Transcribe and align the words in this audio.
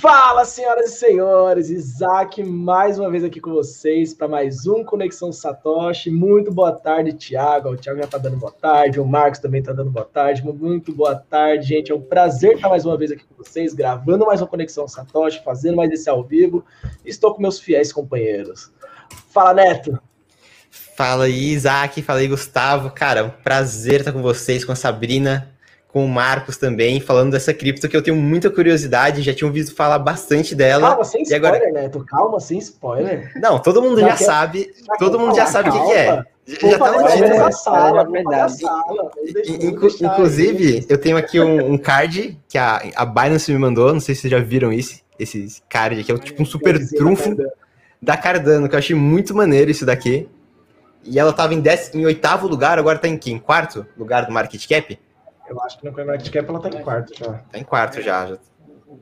Fala, 0.00 0.46
senhoras 0.46 0.94
e 0.94 0.96
senhores, 0.96 1.68
Isaac 1.68 2.42
mais 2.42 2.98
uma 2.98 3.10
vez 3.10 3.22
aqui 3.22 3.38
com 3.38 3.50
vocês 3.50 4.14
para 4.14 4.26
mais 4.26 4.66
um 4.66 4.82
Conexão 4.82 5.30
Satoshi. 5.30 6.10
Muito 6.10 6.50
boa 6.50 6.72
tarde, 6.72 7.12
Thiago. 7.12 7.68
O 7.68 7.76
Thiago 7.76 7.98
já 7.98 8.06
está 8.06 8.16
dando 8.16 8.38
boa 8.38 8.50
tarde, 8.50 8.98
o 8.98 9.04
Marcos 9.04 9.40
também 9.40 9.60
está 9.60 9.74
dando 9.74 9.90
boa 9.90 10.06
tarde. 10.06 10.42
Muito 10.42 10.90
boa 10.94 11.16
tarde, 11.16 11.66
gente. 11.66 11.92
É 11.92 11.94
um 11.94 12.00
prazer 12.00 12.54
estar 12.54 12.70
mais 12.70 12.86
uma 12.86 12.96
vez 12.96 13.12
aqui 13.12 13.24
com 13.24 13.34
vocês, 13.44 13.74
gravando 13.74 14.24
mais 14.24 14.40
uma 14.40 14.46
Conexão 14.46 14.88
Satoshi, 14.88 15.44
fazendo 15.44 15.76
mais 15.76 15.90
esse 15.90 16.08
ao 16.08 16.24
vivo. 16.24 16.64
Estou 17.04 17.34
com 17.34 17.42
meus 17.42 17.60
fiéis 17.60 17.92
companheiros. 17.92 18.72
Fala, 19.28 19.52
Neto. 19.52 20.00
Fala 20.96 21.24
aí, 21.24 21.50
Isaac. 21.50 22.00
Fala 22.00 22.20
aí, 22.20 22.28
Gustavo. 22.28 22.90
Cara, 22.90 23.24
um 23.24 23.30
prazer 23.30 24.00
estar 24.00 24.12
com 24.12 24.22
vocês, 24.22 24.64
com 24.64 24.72
a 24.72 24.76
Sabrina 24.76 25.59
com 25.92 26.04
o 26.04 26.08
Marcos 26.08 26.56
também, 26.56 27.00
falando 27.00 27.32
dessa 27.32 27.52
cripto 27.52 27.88
que 27.88 27.96
eu 27.96 28.02
tenho 28.02 28.16
muita 28.16 28.48
curiosidade, 28.48 29.22
já 29.22 29.34
tinha 29.34 29.48
ouvido 29.48 29.72
falar 29.72 29.98
bastante 29.98 30.54
dela. 30.54 30.90
Calma, 30.90 31.04
sem 31.04 31.22
spoiler, 31.22 31.54
agora... 31.54 31.72
Neto. 31.72 32.04
Calma, 32.04 32.40
sem 32.40 32.58
spoiler. 32.58 33.32
Não, 33.36 33.58
todo 33.58 33.82
mundo 33.82 34.00
já, 34.00 34.10
já 34.10 34.16
sabe, 34.16 34.72
já 34.86 34.94
todo 34.98 35.18
mundo 35.18 35.34
já 35.34 35.46
sabe 35.46 35.70
o 35.70 35.72
que, 35.72 35.80
que, 35.80 35.92
é. 35.92 36.24
Já 36.46 36.78
tá 36.78 36.92
no 36.92 37.08
título. 37.08 37.52
Sala, 37.52 38.08
Inclusive, 40.00 40.86
eu 40.88 40.98
tenho 40.98 41.16
aqui 41.16 41.40
um, 41.40 41.72
um, 41.72 41.78
card 41.78 42.38
que 42.48 42.58
a, 42.58 42.82
a 42.94 43.04
Binance 43.04 43.52
me 43.52 43.58
mandou, 43.58 43.92
não 43.92 44.00
sei 44.00 44.14
se 44.14 44.22
vocês 44.22 44.30
já 44.30 44.38
viram 44.38 44.72
isso, 44.72 45.00
esse 45.18 45.60
card 45.68 46.00
aqui, 46.00 46.12
é 46.12 46.18
tipo 46.18 46.42
um 46.42 46.46
super 46.46 46.78
trunfo 46.88 47.36
da 48.00 48.16
Cardano, 48.16 48.68
que 48.68 48.74
eu 48.74 48.78
achei 48.78 48.96
muito 48.96 49.34
maneiro 49.34 49.70
isso 49.70 49.84
daqui. 49.84 50.28
E 51.04 51.18
ela 51.18 51.32
tava 51.32 51.54
em, 51.54 51.60
décimo, 51.60 52.02
em 52.02 52.06
oitavo 52.06 52.46
lugar, 52.46 52.78
agora 52.78 52.98
tá 52.98 53.08
em 53.08 53.16
quem? 53.16 53.38
Quarto 53.38 53.86
lugar 53.96 54.26
do 54.26 54.32
market 54.32 54.66
cap? 54.68 54.98
Eu 55.50 55.60
acho 55.62 55.80
que 55.80 55.84
no 55.84 55.92
CoinMarketCap 55.92 56.48
ela 56.48 56.60
tá 56.60 56.68
em 56.68 56.80
quarto 56.80 57.18
já. 57.18 57.32
Tá 57.32 57.58
em 57.58 57.64
quarto 57.64 58.00
já. 58.00 58.26
já. 58.26 58.38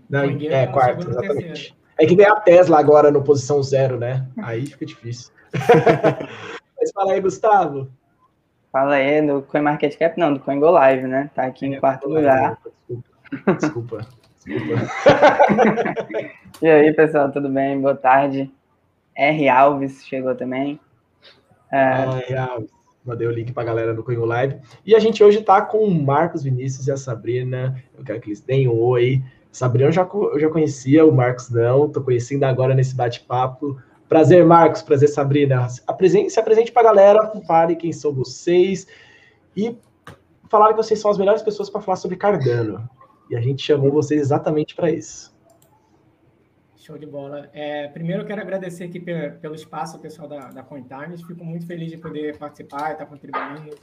Não, 0.08 0.24
é, 0.24 0.66
quarto, 0.66 1.10
exatamente. 1.10 1.76
É 2.00 2.06
que 2.06 2.16
ganhar 2.16 2.32
a 2.32 2.40
Tesla 2.40 2.78
agora 2.78 3.10
no 3.10 3.22
posição 3.22 3.62
zero, 3.62 3.98
né? 3.98 4.26
Aí 4.42 4.64
fica 4.64 4.86
difícil. 4.86 5.30
Mas 6.80 6.90
fala 6.92 7.12
aí, 7.12 7.20
Gustavo. 7.20 7.90
Fala 8.72 8.94
aí, 8.94 9.26
do 9.26 9.42
CoinMarketCap, 9.42 10.18
não, 10.18 10.32
do 10.32 10.40
CoinGoLive, 10.40 11.06
né? 11.06 11.30
Tá 11.34 11.44
aqui 11.44 11.66
é, 11.66 11.68
em 11.68 11.80
quarto 11.80 12.08
lugar. 12.08 12.56
Desculpa. 12.88 13.58
Desculpa. 13.58 14.06
Desculpa. 14.46 14.74
e 16.62 16.66
aí, 16.66 16.94
pessoal, 16.94 17.30
tudo 17.30 17.50
bem? 17.50 17.78
Boa 17.78 17.94
tarde. 17.94 18.50
R. 19.14 19.48
Alves 19.50 20.06
chegou 20.06 20.34
também. 20.34 20.80
É... 21.70 22.30
R. 22.30 22.36
Alves. 22.36 22.77
Mandei 23.08 23.26
o 23.26 23.30
link 23.30 23.52
para 23.52 23.62
a 23.62 23.66
galera 23.66 23.94
do 23.94 24.04
Coinho 24.04 24.26
Live. 24.26 24.56
E 24.84 24.94
a 24.94 24.98
gente 24.98 25.24
hoje 25.24 25.38
está 25.38 25.62
com 25.62 25.78
o 25.78 26.04
Marcos 26.04 26.42
Vinícius 26.42 26.86
e 26.86 26.92
a 26.92 26.96
Sabrina. 26.96 27.82
Eu 27.96 28.04
quero 28.04 28.20
que 28.20 28.28
eles 28.28 28.42
deem 28.42 28.68
um 28.68 28.78
oi. 28.78 29.22
Sabrina 29.50 29.88
eu 29.88 29.92
já, 29.92 30.06
eu 30.12 30.38
já 30.38 30.50
conhecia, 30.50 31.06
o 31.06 31.10
Marcos 31.10 31.48
não. 31.48 31.86
Estou 31.86 32.02
conhecendo 32.02 32.44
agora 32.44 32.74
nesse 32.74 32.94
bate-papo. 32.94 33.78
Prazer, 34.06 34.44
Marcos. 34.44 34.82
Prazer, 34.82 35.08
Sabrina. 35.08 35.66
Apresente, 35.86 36.30
se 36.30 36.38
apresente 36.38 36.70
para 36.70 36.82
a 36.82 36.92
galera, 36.92 37.32
fale 37.46 37.76
quem 37.76 37.94
são 37.94 38.12
vocês. 38.12 38.86
E 39.56 39.74
falaram 40.50 40.72
que 40.72 40.82
vocês 40.82 41.00
são 41.00 41.10
as 41.10 41.16
melhores 41.16 41.40
pessoas 41.40 41.70
para 41.70 41.80
falar 41.80 41.96
sobre 41.96 42.18
Cardano. 42.18 42.86
E 43.30 43.36
a 43.36 43.40
gente 43.40 43.62
chamou 43.62 43.90
vocês 43.90 44.20
exatamente 44.20 44.74
para 44.74 44.90
isso. 44.90 45.34
Show 46.88 46.96
de 46.96 47.04
bola. 47.04 47.50
É, 47.52 47.86
primeiro, 47.88 48.22
eu 48.22 48.26
quero 48.26 48.40
agradecer 48.40 48.84
aqui 48.84 48.98
pelo 48.98 49.54
espaço, 49.54 49.98
pessoal 49.98 50.26
da, 50.26 50.48
da 50.48 50.62
CoinTimes. 50.62 51.20
Fico 51.20 51.44
muito 51.44 51.66
feliz 51.66 51.90
de 51.90 51.98
poder 51.98 52.38
participar 52.38 52.88
e 52.88 52.92
estar 52.92 53.04
contribuindo 53.04 53.76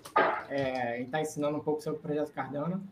é, 0.49 1.01
e 1.01 1.03
estar 1.03 1.21
ensinando 1.21 1.55
um 1.55 1.59
pouco 1.59 1.83
sobre 1.83 1.99
o 1.99 2.01
projeto 2.01 2.31
Cardano. 2.31 2.83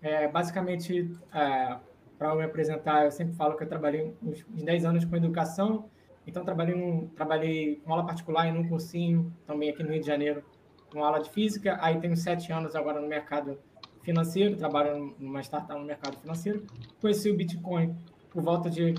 É, 0.00 0.28
basicamente, 0.28 1.10
é, 1.34 1.78
para 2.16 2.32
me 2.36 2.44
apresentar, 2.44 3.06
eu 3.06 3.10
sempre 3.10 3.34
falo 3.34 3.56
que 3.56 3.64
eu 3.64 3.68
trabalhei 3.68 4.14
uns 4.22 4.46
10 4.50 4.84
anos 4.84 5.04
com 5.04 5.16
educação, 5.16 5.90
então 6.24 6.44
trabalhei, 6.44 6.76
num, 6.76 7.08
trabalhei 7.08 7.80
com 7.84 7.90
aula 7.90 8.06
particular 8.06 8.46
em 8.46 8.56
um 8.56 8.68
cursinho, 8.68 9.34
também 9.48 9.70
aqui 9.70 9.82
no 9.82 9.90
Rio 9.90 10.00
de 10.00 10.06
Janeiro, 10.06 10.44
com 10.92 11.02
aula 11.02 11.18
de 11.18 11.28
física. 11.30 11.76
Aí 11.80 11.98
tenho 11.98 12.16
sete 12.16 12.52
anos 12.52 12.76
agora 12.76 13.00
no 13.00 13.08
mercado 13.08 13.58
financeiro, 14.02 14.56
trabalho 14.56 15.12
numa 15.18 15.40
startup 15.40 15.76
no 15.76 15.84
mercado 15.84 16.16
financeiro. 16.18 16.64
Conheci 17.00 17.28
o 17.32 17.36
Bitcoin 17.36 17.96
por 18.30 18.44
volta 18.44 18.70
de 18.70 18.94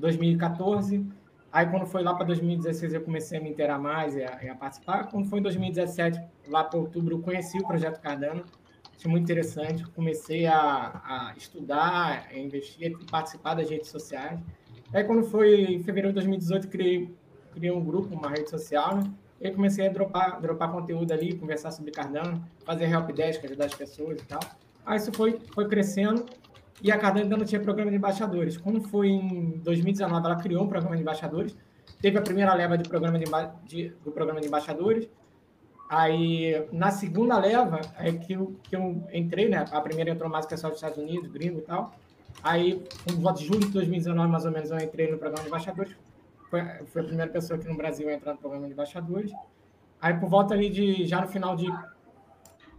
2014. 0.00 1.06
Aí, 1.52 1.66
quando 1.66 1.86
foi 1.86 2.02
lá 2.02 2.14
para 2.14 2.24
2016, 2.26 2.94
eu 2.94 3.00
comecei 3.02 3.38
a 3.38 3.42
me 3.42 3.50
inteirar 3.50 3.78
mais 3.78 4.16
e 4.16 4.24
a, 4.24 4.42
e 4.42 4.48
a, 4.48 4.54
participar. 4.54 5.08
Quando 5.10 5.28
foi 5.28 5.40
em 5.40 5.42
2017, 5.42 6.20
lá 6.48 6.64
para 6.64 6.78
outubro, 6.78 7.16
eu 7.16 7.20
conheci 7.20 7.58
o 7.58 7.66
projeto 7.66 8.00
Cardano. 8.00 8.44
Achei 8.96 9.10
muito 9.10 9.24
interessante. 9.24 9.84
Comecei 9.90 10.46
a, 10.46 11.00
a 11.04 11.34
estudar, 11.36 12.28
a 12.30 12.38
investir 12.38 12.92
e 12.92 13.06
participar 13.06 13.54
das 13.54 13.68
redes 13.68 13.88
sociais. 13.88 14.40
Aí, 14.92 15.04
quando 15.04 15.24
foi 15.24 15.64
em 15.64 15.82
fevereiro 15.82 16.08
de 16.08 16.14
2018, 16.14 16.68
criei, 16.68 17.14
criei 17.52 17.72
um 17.72 17.84
grupo, 17.84 18.14
uma 18.14 18.30
rede 18.30 18.48
social. 18.48 18.96
Né? 18.96 19.10
E 19.40 19.46
aí 19.46 19.54
comecei 19.54 19.86
a 19.86 19.90
dropar, 19.90 20.40
dropar 20.40 20.70
conteúdo 20.70 21.12
ali, 21.12 21.34
conversar 21.34 21.70
sobre 21.70 21.90
Cardano, 21.90 22.44
fazer 22.64 22.84
help 22.84 23.10
desk, 23.12 23.44
ajudar 23.44 23.66
as 23.66 23.74
pessoas 23.74 24.20
e 24.20 24.24
tal. 24.24 24.40
Aí 24.84 24.98
isso 24.98 25.12
foi, 25.12 25.40
foi 25.54 25.66
crescendo 25.66 26.26
e 26.82 26.90
a 26.90 26.98
Cardano 26.98 27.24
ainda 27.24 27.36
não 27.36 27.44
tinha 27.44 27.60
programa 27.60 27.90
de 27.90 27.96
embaixadores. 27.96 28.56
Quando 28.56 28.80
foi 28.82 29.08
em 29.08 29.58
2019, 29.58 30.26
ela 30.26 30.36
criou 30.36 30.64
um 30.64 30.68
programa 30.68 30.96
de 30.96 31.02
embaixadores, 31.02 31.56
teve 32.00 32.18
a 32.18 32.22
primeira 32.22 32.54
leva 32.54 32.78
de 32.78 32.88
programa 32.88 33.18
de, 33.18 33.26
de, 33.64 33.88
do 34.04 34.10
programa 34.10 34.40
de 34.40 34.46
embaixadores. 34.46 35.08
Aí, 35.88 36.66
na 36.72 36.90
segunda 36.90 37.36
leva, 37.38 37.80
é 37.98 38.12
que 38.12 38.32
eu, 38.32 38.56
que 38.62 38.76
eu 38.76 39.04
entrei, 39.12 39.48
né? 39.48 39.64
A 39.72 39.80
primeira 39.80 40.10
entrou 40.10 40.30
mais 40.30 40.46
o 40.46 40.48
pessoal 40.48 40.70
dos 40.70 40.78
Estados 40.78 40.98
Unidos, 40.98 41.30
gringo 41.30 41.58
e 41.58 41.62
tal. 41.62 41.92
Aí, 42.42 42.82
no 43.10 43.20
voto 43.20 43.40
de 43.40 43.46
julho 43.46 43.60
de 43.60 43.72
2019, 43.72 44.30
mais 44.30 44.44
ou 44.44 44.52
menos, 44.52 44.70
eu 44.70 44.78
entrei 44.78 45.10
no 45.10 45.18
programa 45.18 45.42
de 45.42 45.48
embaixadores. 45.48 45.96
Foi, 46.48 46.62
foi 46.86 47.02
a 47.02 47.04
primeira 47.04 47.30
pessoa 47.30 47.58
aqui 47.58 47.68
no 47.68 47.76
Brasil 47.76 48.08
a 48.08 48.12
entrar 48.14 48.32
no 48.32 48.38
programa 48.38 48.66
de 48.66 48.72
embaixadores. 48.72 49.32
Aí, 50.00 50.14
por 50.14 50.28
volta 50.28 50.54
ali 50.54 50.70
de, 50.70 51.04
já 51.06 51.20
no 51.20 51.28
final 51.28 51.56
de 51.56 51.66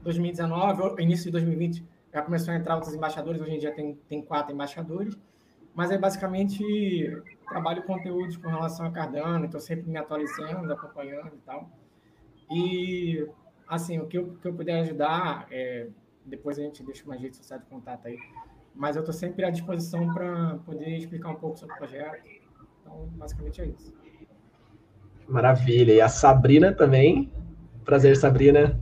2019, 0.01 1.01
início 1.01 1.25
de 1.25 1.31
2020, 1.31 1.85
já 2.13 2.21
começou 2.21 2.53
a 2.53 2.57
entrar 2.57 2.75
outros 2.75 2.93
embaixadores, 2.93 3.41
hoje 3.41 3.55
em 3.55 3.59
dia 3.59 3.73
tem, 3.73 3.95
tem 4.07 4.21
quatro 4.21 4.53
embaixadores, 4.53 5.17
mas 5.73 5.91
é 5.91 5.97
basicamente 5.97 6.63
trabalho 7.47 7.83
conteúdos 7.83 8.37
com 8.37 8.49
relação 8.49 8.85
a 8.85 8.91
Cardano, 8.91 9.45
estou 9.45 9.59
sempre 9.59 9.89
me 9.89 9.97
atualizando, 9.97 10.71
acompanhando 10.71 11.33
e 11.33 11.41
tal. 11.45 11.69
E, 12.49 13.27
assim, 13.67 13.99
o 13.99 14.07
que 14.07 14.17
eu, 14.17 14.33
que 14.41 14.47
eu 14.47 14.53
puder 14.53 14.81
ajudar, 14.81 15.47
é, 15.49 15.87
depois 16.25 16.59
a 16.59 16.61
gente 16.61 16.83
deixa 16.83 17.05
uma 17.05 17.15
rede 17.15 17.37
social 17.37 17.59
de 17.59 17.65
contato 17.65 18.07
aí, 18.07 18.17
mas 18.75 18.95
eu 18.95 19.01
estou 19.01 19.13
sempre 19.13 19.45
à 19.45 19.49
disposição 19.49 20.13
para 20.13 20.57
poder 20.65 20.97
explicar 20.97 21.29
um 21.29 21.35
pouco 21.35 21.57
sobre 21.57 21.73
o 21.75 21.77
projeto. 21.77 22.23
Então, 22.81 23.07
basicamente 23.15 23.61
é 23.61 23.65
isso. 23.67 23.93
Maravilha. 25.27 25.93
E 25.93 26.01
a 26.01 26.09
Sabrina 26.09 26.73
também. 26.73 27.31
Prazer, 27.85 28.17
Sabrina. 28.17 28.79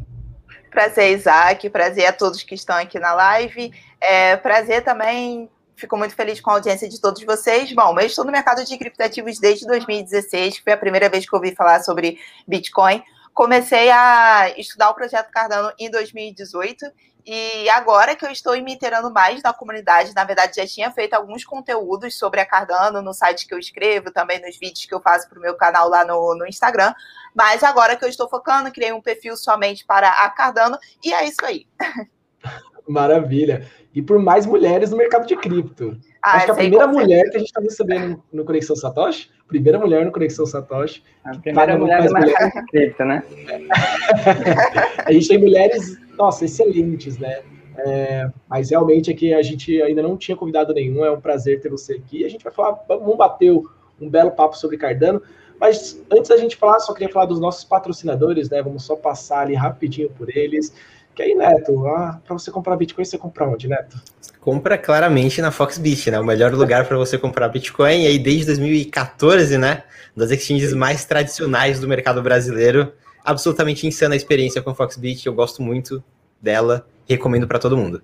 Prazer, 0.69 1.17
Isaac. 1.17 1.69
Prazer 1.69 2.05
a 2.05 2.13
todos 2.13 2.43
que 2.43 2.55
estão 2.55 2.75
aqui 2.75 2.99
na 2.99 3.13
live. 3.13 3.71
É, 3.99 4.37
prazer 4.37 4.83
também. 4.83 5.49
Fico 5.75 5.95
muito 5.95 6.13
feliz 6.13 6.41
com 6.41 6.51
a 6.51 6.55
audiência 6.55 6.89
de 6.89 6.99
todos 6.99 7.23
vocês. 7.23 7.71
Bom, 7.73 7.97
eu 7.99 8.05
estou 8.05 8.25
no 8.25 8.31
mercado 8.31 8.63
de 8.65 8.77
criptativos 8.77 9.39
desde 9.39 9.65
2016, 9.65 10.57
que 10.57 10.63
foi 10.63 10.73
a 10.73 10.77
primeira 10.77 11.07
vez 11.07 11.27
que 11.27 11.33
eu 11.33 11.39
ouvi 11.39 11.55
falar 11.55 11.81
sobre 11.81 12.19
Bitcoin. 12.47 13.01
Comecei 13.33 13.89
a 13.89 14.53
estudar 14.57 14.89
o 14.89 14.93
projeto 14.93 15.31
Cardano 15.31 15.71
em 15.79 15.89
2018 15.89 16.85
e 17.25 17.69
agora 17.69 18.15
que 18.15 18.25
eu 18.25 18.31
estou 18.31 18.53
me 18.61 18.73
inteirando 18.73 19.11
mais 19.11 19.41
na 19.43 19.53
comunidade, 19.53 20.15
na 20.15 20.23
verdade 20.23 20.55
já 20.55 20.65
tinha 20.65 20.89
feito 20.91 21.13
alguns 21.13 21.43
conteúdos 21.43 22.17
sobre 22.17 22.39
a 22.39 22.45
Cardano 22.45 23.01
no 23.01 23.13
site 23.13 23.47
que 23.47 23.53
eu 23.53 23.59
escrevo, 23.59 24.11
também 24.11 24.41
nos 24.41 24.57
vídeos 24.57 24.85
que 24.85 24.93
eu 24.93 25.01
faço 25.01 25.27
para 25.27 25.37
o 25.37 25.41
meu 25.41 25.55
canal 25.55 25.89
lá 25.89 26.05
no, 26.05 26.35
no 26.35 26.47
Instagram. 26.47 26.93
Mas 27.35 27.63
agora 27.63 27.95
que 27.95 28.05
eu 28.05 28.09
estou 28.09 28.29
focando, 28.29 28.71
criei 28.71 28.91
um 28.93 29.01
perfil 29.01 29.35
somente 29.35 29.85
para 29.85 30.09
a 30.09 30.29
Cardano 30.29 30.77
e 31.03 31.13
é 31.13 31.25
isso 31.25 31.43
aí. 31.43 31.67
Maravilha. 32.87 33.67
E 33.93 34.01
por 34.01 34.17
mais 34.17 34.45
mulheres 34.45 34.91
no 34.91 34.97
mercado 34.97 35.27
de 35.27 35.35
cripto. 35.35 35.99
Ah, 36.21 36.37
Acho 36.37 36.45
que 36.45 36.51
a 36.51 36.55
primeira 36.55 36.87
mulher 36.87 37.29
que 37.29 37.37
a 37.37 37.39
gente 37.39 37.49
está 37.49 37.61
recebendo 37.61 38.23
no 38.31 38.43
Conexão 38.43 38.75
Satoshi, 38.75 39.29
primeira 39.47 39.77
mulher 39.77 40.05
no 40.05 40.11
Conexão 40.11 40.45
Satoshi. 40.45 41.03
A 41.23 41.37
primeira 41.37 41.77
mulher 41.77 42.03
no 42.03 42.13
mercado 42.13 42.51
de 42.51 42.65
cripto, 42.67 43.05
né? 43.05 43.23
a 45.05 45.11
gente 45.11 45.27
tem 45.27 45.37
mulheres 45.37 45.97
nossa, 46.19 46.43
excelentes, 46.43 47.17
né? 47.17 47.41
É, 47.77 48.29
mas 48.49 48.69
realmente 48.69 49.09
aqui 49.09 49.33
a 49.33 49.41
gente 49.41 49.81
ainda 49.81 50.01
não 50.01 50.17
tinha 50.17 50.35
convidado 50.35 50.73
nenhum, 50.73 51.05
é 51.05 51.11
um 51.11 51.21
prazer 51.21 51.61
ter 51.61 51.69
você 51.69 51.93
aqui. 51.93 52.25
A 52.25 52.29
gente 52.29 52.43
vai 52.43 52.51
falar, 52.51 52.77
vamos 52.87 53.15
bater 53.15 53.53
um 53.53 54.09
belo 54.09 54.31
papo 54.31 54.57
sobre 54.57 54.77
Cardano. 54.77 55.21
Mas 55.59 56.01
antes 56.11 56.29
da 56.29 56.37
gente 56.37 56.57
falar, 56.57 56.79
só 56.79 56.93
queria 56.93 57.11
falar 57.11 57.25
dos 57.25 57.39
nossos 57.39 57.63
patrocinadores, 57.63 58.49
né? 58.49 58.61
Vamos 58.61 58.83
só 58.83 58.95
passar 58.95 59.41
ali 59.41 59.55
rapidinho 59.55 60.09
por 60.09 60.29
eles. 60.29 60.73
Que 61.15 61.23
aí, 61.23 61.35
Neto, 61.35 61.85
ah, 61.87 62.19
para 62.25 62.37
você 62.37 62.49
comprar 62.49 62.77
Bitcoin, 62.77 63.03
você 63.03 63.17
compra 63.17 63.47
onde, 63.47 63.67
Neto? 63.67 64.01
Compra 64.39 64.77
claramente 64.77 65.41
na 65.41 65.51
Foxbit, 65.51 66.11
né? 66.11 66.19
O 66.19 66.23
melhor 66.23 66.53
lugar 66.53 66.85
para 66.85 66.97
você 66.97 67.17
comprar 67.17 67.49
Bitcoin. 67.49 68.03
E 68.03 68.07
aí, 68.07 68.19
desde 68.19 68.45
2014, 68.47 69.57
né? 69.57 69.83
Das 70.15 70.31
exchanges 70.31 70.73
mais 70.73 71.03
tradicionais 71.03 71.79
do 71.79 71.87
mercado 71.87 72.21
brasileiro 72.21 72.93
absolutamente 73.23 73.85
insana 73.87 74.13
a 74.13 74.17
experiência 74.17 74.61
com 74.61 74.69
a 74.69 74.75
Foxbit, 74.75 75.25
eu 75.25 75.33
gosto 75.33 75.61
muito 75.61 76.03
dela, 76.41 76.85
recomendo 77.07 77.47
para 77.47 77.59
todo 77.59 77.77
mundo. 77.77 78.01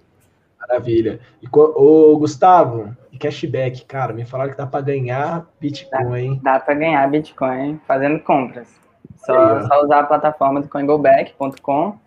Maravilha. 0.60 1.20
E 1.42 1.48
o 1.52 2.18
Gustavo, 2.18 2.96
e 3.16 3.18
cashback. 3.18 3.86
Cara, 3.86 4.14
me 4.14 4.26
falaram 4.26 4.52
que 4.52 4.58
dá 4.58 4.68
para 4.68 4.82
ganhar 4.82 5.48
Bitcoin. 5.60 6.40
Dá, 6.44 6.54
dá 6.54 6.60
para 6.60 6.74
ganhar 6.74 7.10
Bitcoin 7.10 7.80
fazendo 7.88 8.20
compras. 8.20 8.68
Só, 9.18 9.62
só 9.68 9.84
usar 9.84 10.00
a 10.02 10.04
plataforma 10.04 10.62
do 10.62 10.68
coingoback.com 10.68 11.98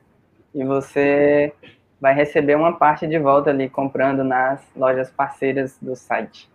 e 0.54 0.64
você 0.64 1.52
vai 2.00 2.14
receber 2.14 2.56
uma 2.56 2.76
parte 2.76 3.06
de 3.06 3.18
volta 3.18 3.50
ali 3.50 3.68
comprando 3.68 4.22
nas 4.22 4.60
lojas 4.76 5.10
parceiras 5.10 5.76
do 5.80 5.96
site. 5.96 6.48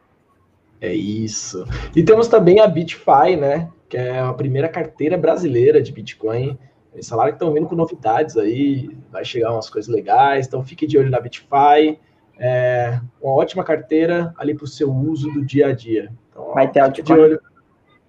É 0.80 0.94
isso. 0.94 1.66
E 1.96 2.04
temos 2.04 2.28
também 2.28 2.60
a 2.60 2.68
BitFi, 2.68 3.36
né? 3.38 3.70
Que 3.94 3.98
é 3.98 4.18
a 4.18 4.34
primeira 4.34 4.68
carteira 4.68 5.16
brasileira 5.16 5.80
de 5.80 5.92
Bitcoin. 5.92 6.58
Eles 6.96 7.08
falaram 7.08 7.30
que 7.30 7.36
estão 7.36 7.54
vindo 7.54 7.68
com 7.68 7.76
novidades 7.76 8.36
aí, 8.36 8.90
vai 9.12 9.24
chegar 9.24 9.54
umas 9.54 9.70
coisas 9.70 9.88
legais, 9.94 10.48
então 10.48 10.64
fique 10.64 10.88
de 10.88 10.98
olho 10.98 11.12
na 11.12 11.20
BitFi. 11.20 12.00
É 12.40 13.00
uma 13.22 13.36
ótima 13.36 13.64
carteira 13.64 14.34
ali 14.36 14.56
para 14.56 14.64
o 14.64 14.68
seu 14.68 14.92
uso 14.92 15.32
do 15.32 15.46
dia 15.46 15.68
a 15.68 15.74
dia. 15.74 16.12
Então, 16.32 16.56
vai 16.56 16.72
ter 16.72 16.80
altcoin. 16.80 17.04
De 17.04 17.14
olho. 17.14 17.42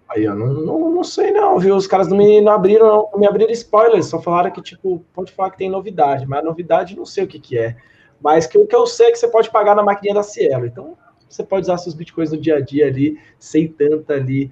Aí 0.08 0.24
eu 0.24 0.34
não, 0.34 0.54
não, 0.54 0.90
não, 0.90 1.04
sei 1.04 1.32
não, 1.32 1.58
viu? 1.58 1.76
Os 1.76 1.86
caras 1.86 2.08
não 2.08 2.16
me 2.16 2.40
não 2.40 2.52
abriram, 2.52 3.10
não 3.12 3.20
me 3.20 3.26
abriram 3.26 3.52
spoilers, 3.52 4.06
só 4.06 4.18
falaram 4.18 4.50
que, 4.50 4.62
tipo, 4.62 5.04
pode 5.12 5.32
falar 5.32 5.50
que 5.50 5.58
tem 5.58 5.68
novidade, 5.68 6.26
mas 6.26 6.38
a 6.38 6.44
novidade 6.44 6.96
não 6.96 7.04
sei 7.04 7.24
o 7.24 7.28
que, 7.28 7.38
que 7.38 7.58
é. 7.58 7.76
Mas 8.22 8.46
que 8.46 8.56
o 8.56 8.66
que 8.66 8.74
eu 8.74 8.86
sei 8.86 9.08
é 9.08 9.10
que 9.10 9.18
você 9.18 9.28
pode 9.28 9.50
pagar 9.50 9.76
na 9.76 9.82
maquininha 9.82 10.14
da 10.14 10.22
Cielo. 10.22 10.64
Então, 10.64 10.96
você 11.28 11.44
pode 11.44 11.64
usar 11.64 11.76
seus 11.76 11.94
bitcoins 11.94 12.32
no 12.32 12.38
dia 12.38 12.56
a 12.56 12.60
dia 12.62 12.86
ali, 12.86 13.18
sem 13.38 13.68
tanta 13.68 14.14
ali 14.14 14.50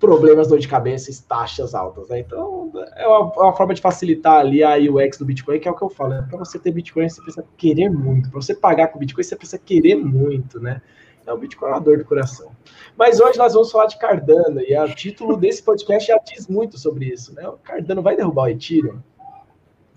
problemas, 0.00 0.48
dor 0.48 0.58
de 0.58 0.66
cabeça 0.66 1.10
e 1.10 1.14
taxas 1.14 1.74
altas, 1.74 2.08
né? 2.08 2.20
Então, 2.20 2.72
é 2.96 3.06
uma, 3.06 3.32
é 3.36 3.40
uma, 3.40 3.52
forma 3.54 3.74
de 3.74 3.82
facilitar 3.82 4.38
ali 4.38 4.64
a 4.64 4.76
UX 4.76 5.18
do 5.18 5.26
Bitcoin, 5.26 5.60
que 5.60 5.68
é 5.68 5.70
o 5.70 5.76
que 5.76 5.82
eu 5.82 5.90
falo, 5.90 6.14
né? 6.14 6.26
Para 6.28 6.38
você 6.38 6.58
ter 6.58 6.72
Bitcoin, 6.72 7.08
você 7.08 7.20
precisa 7.20 7.46
querer 7.56 7.90
muito. 7.90 8.30
Para 8.30 8.40
você 8.40 8.54
pagar 8.54 8.88
com 8.88 8.98
Bitcoin, 8.98 9.22
você 9.22 9.36
precisa 9.36 9.58
querer 9.58 9.96
muito, 9.96 10.58
né? 10.58 10.80
É 11.26 11.32
o 11.32 11.36
Bitcoin 11.36 11.68
é 11.68 11.72
uma 11.74 11.80
dor 11.80 11.98
do 11.98 12.04
coração. 12.04 12.50
Mas 12.96 13.20
hoje 13.20 13.38
nós 13.38 13.52
vamos 13.52 13.70
falar 13.70 13.86
de 13.86 13.98
Cardano, 13.98 14.60
e 14.60 14.76
o 14.76 14.94
título 14.94 15.36
desse 15.36 15.62
podcast 15.62 16.08
já 16.08 16.18
diz 16.18 16.48
muito 16.48 16.78
sobre 16.78 17.04
isso, 17.04 17.34
né? 17.34 17.46
O 17.46 17.58
Cardano 17.58 18.02
vai 18.02 18.16
derrubar 18.16 18.44
o 18.44 18.48
Ethereum? 18.48 19.00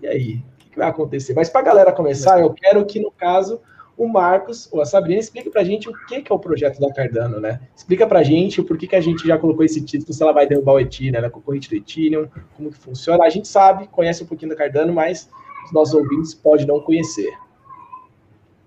E 0.02 0.06
aí? 0.06 0.44
O 0.66 0.70
que 0.70 0.78
vai 0.78 0.88
acontecer? 0.88 1.34
Mas 1.34 1.48
para 1.48 1.62
a 1.62 1.64
galera 1.64 1.92
começar, 1.92 2.40
eu 2.40 2.52
quero 2.52 2.84
que, 2.84 3.00
no 3.00 3.10
caso, 3.10 3.60
o 3.96 4.08
Marcos 4.08 4.68
ou 4.72 4.80
a 4.80 4.84
Sabrina 4.84 5.20
explique 5.20 5.50
para 5.50 5.60
a 5.60 5.64
gente 5.64 5.88
o 5.88 5.92
que, 6.06 6.22
que 6.22 6.32
é 6.32 6.34
o 6.34 6.38
projeto 6.38 6.80
da 6.80 6.92
Cardano, 6.92 7.40
né? 7.40 7.60
Explica 7.76 8.06
para 8.06 8.20
a 8.20 8.22
gente 8.22 8.60
o 8.60 8.64
porquê 8.64 8.86
que 8.86 8.96
a 8.96 9.00
gente 9.00 9.26
já 9.26 9.38
colocou 9.38 9.64
esse 9.64 9.80
título, 9.80 10.12
se 10.12 10.22
ela 10.22 10.32
vai 10.32 10.46
derrubar 10.46 10.72
o 10.72 10.80
Ethereum, 10.80 11.16
ela 11.16 11.26
é 11.26 11.30
concorrente 11.30 11.68
do 11.68 11.76
Ethereum, 11.76 12.28
como 12.56 12.70
que 12.70 12.78
funciona. 12.78 13.24
A 13.24 13.30
gente 13.30 13.46
sabe, 13.46 13.86
conhece 13.88 14.22
um 14.22 14.26
pouquinho 14.26 14.50
da 14.50 14.56
Cardano, 14.56 14.92
mas 14.92 15.30
os 15.64 15.72
nossos 15.72 15.94
ouvintes 15.94 16.34
podem 16.34 16.66
não 16.66 16.80
conhecer. 16.80 17.32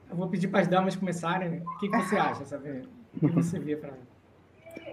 Eu 0.10 0.16
vou 0.16 0.28
pedir 0.28 0.48
para 0.48 0.62
as 0.62 0.68
damas 0.68 0.96
começarem. 0.96 1.50
Né? 1.50 1.62
O 1.66 1.80
que, 1.80 1.90
que 1.90 1.98
você 1.98 2.16
acha, 2.16 2.46
Sabrina? 2.46 2.84
O 3.22 3.28
que 3.28 3.36
você 3.36 3.60
vê 3.60 3.76
para 3.76 3.92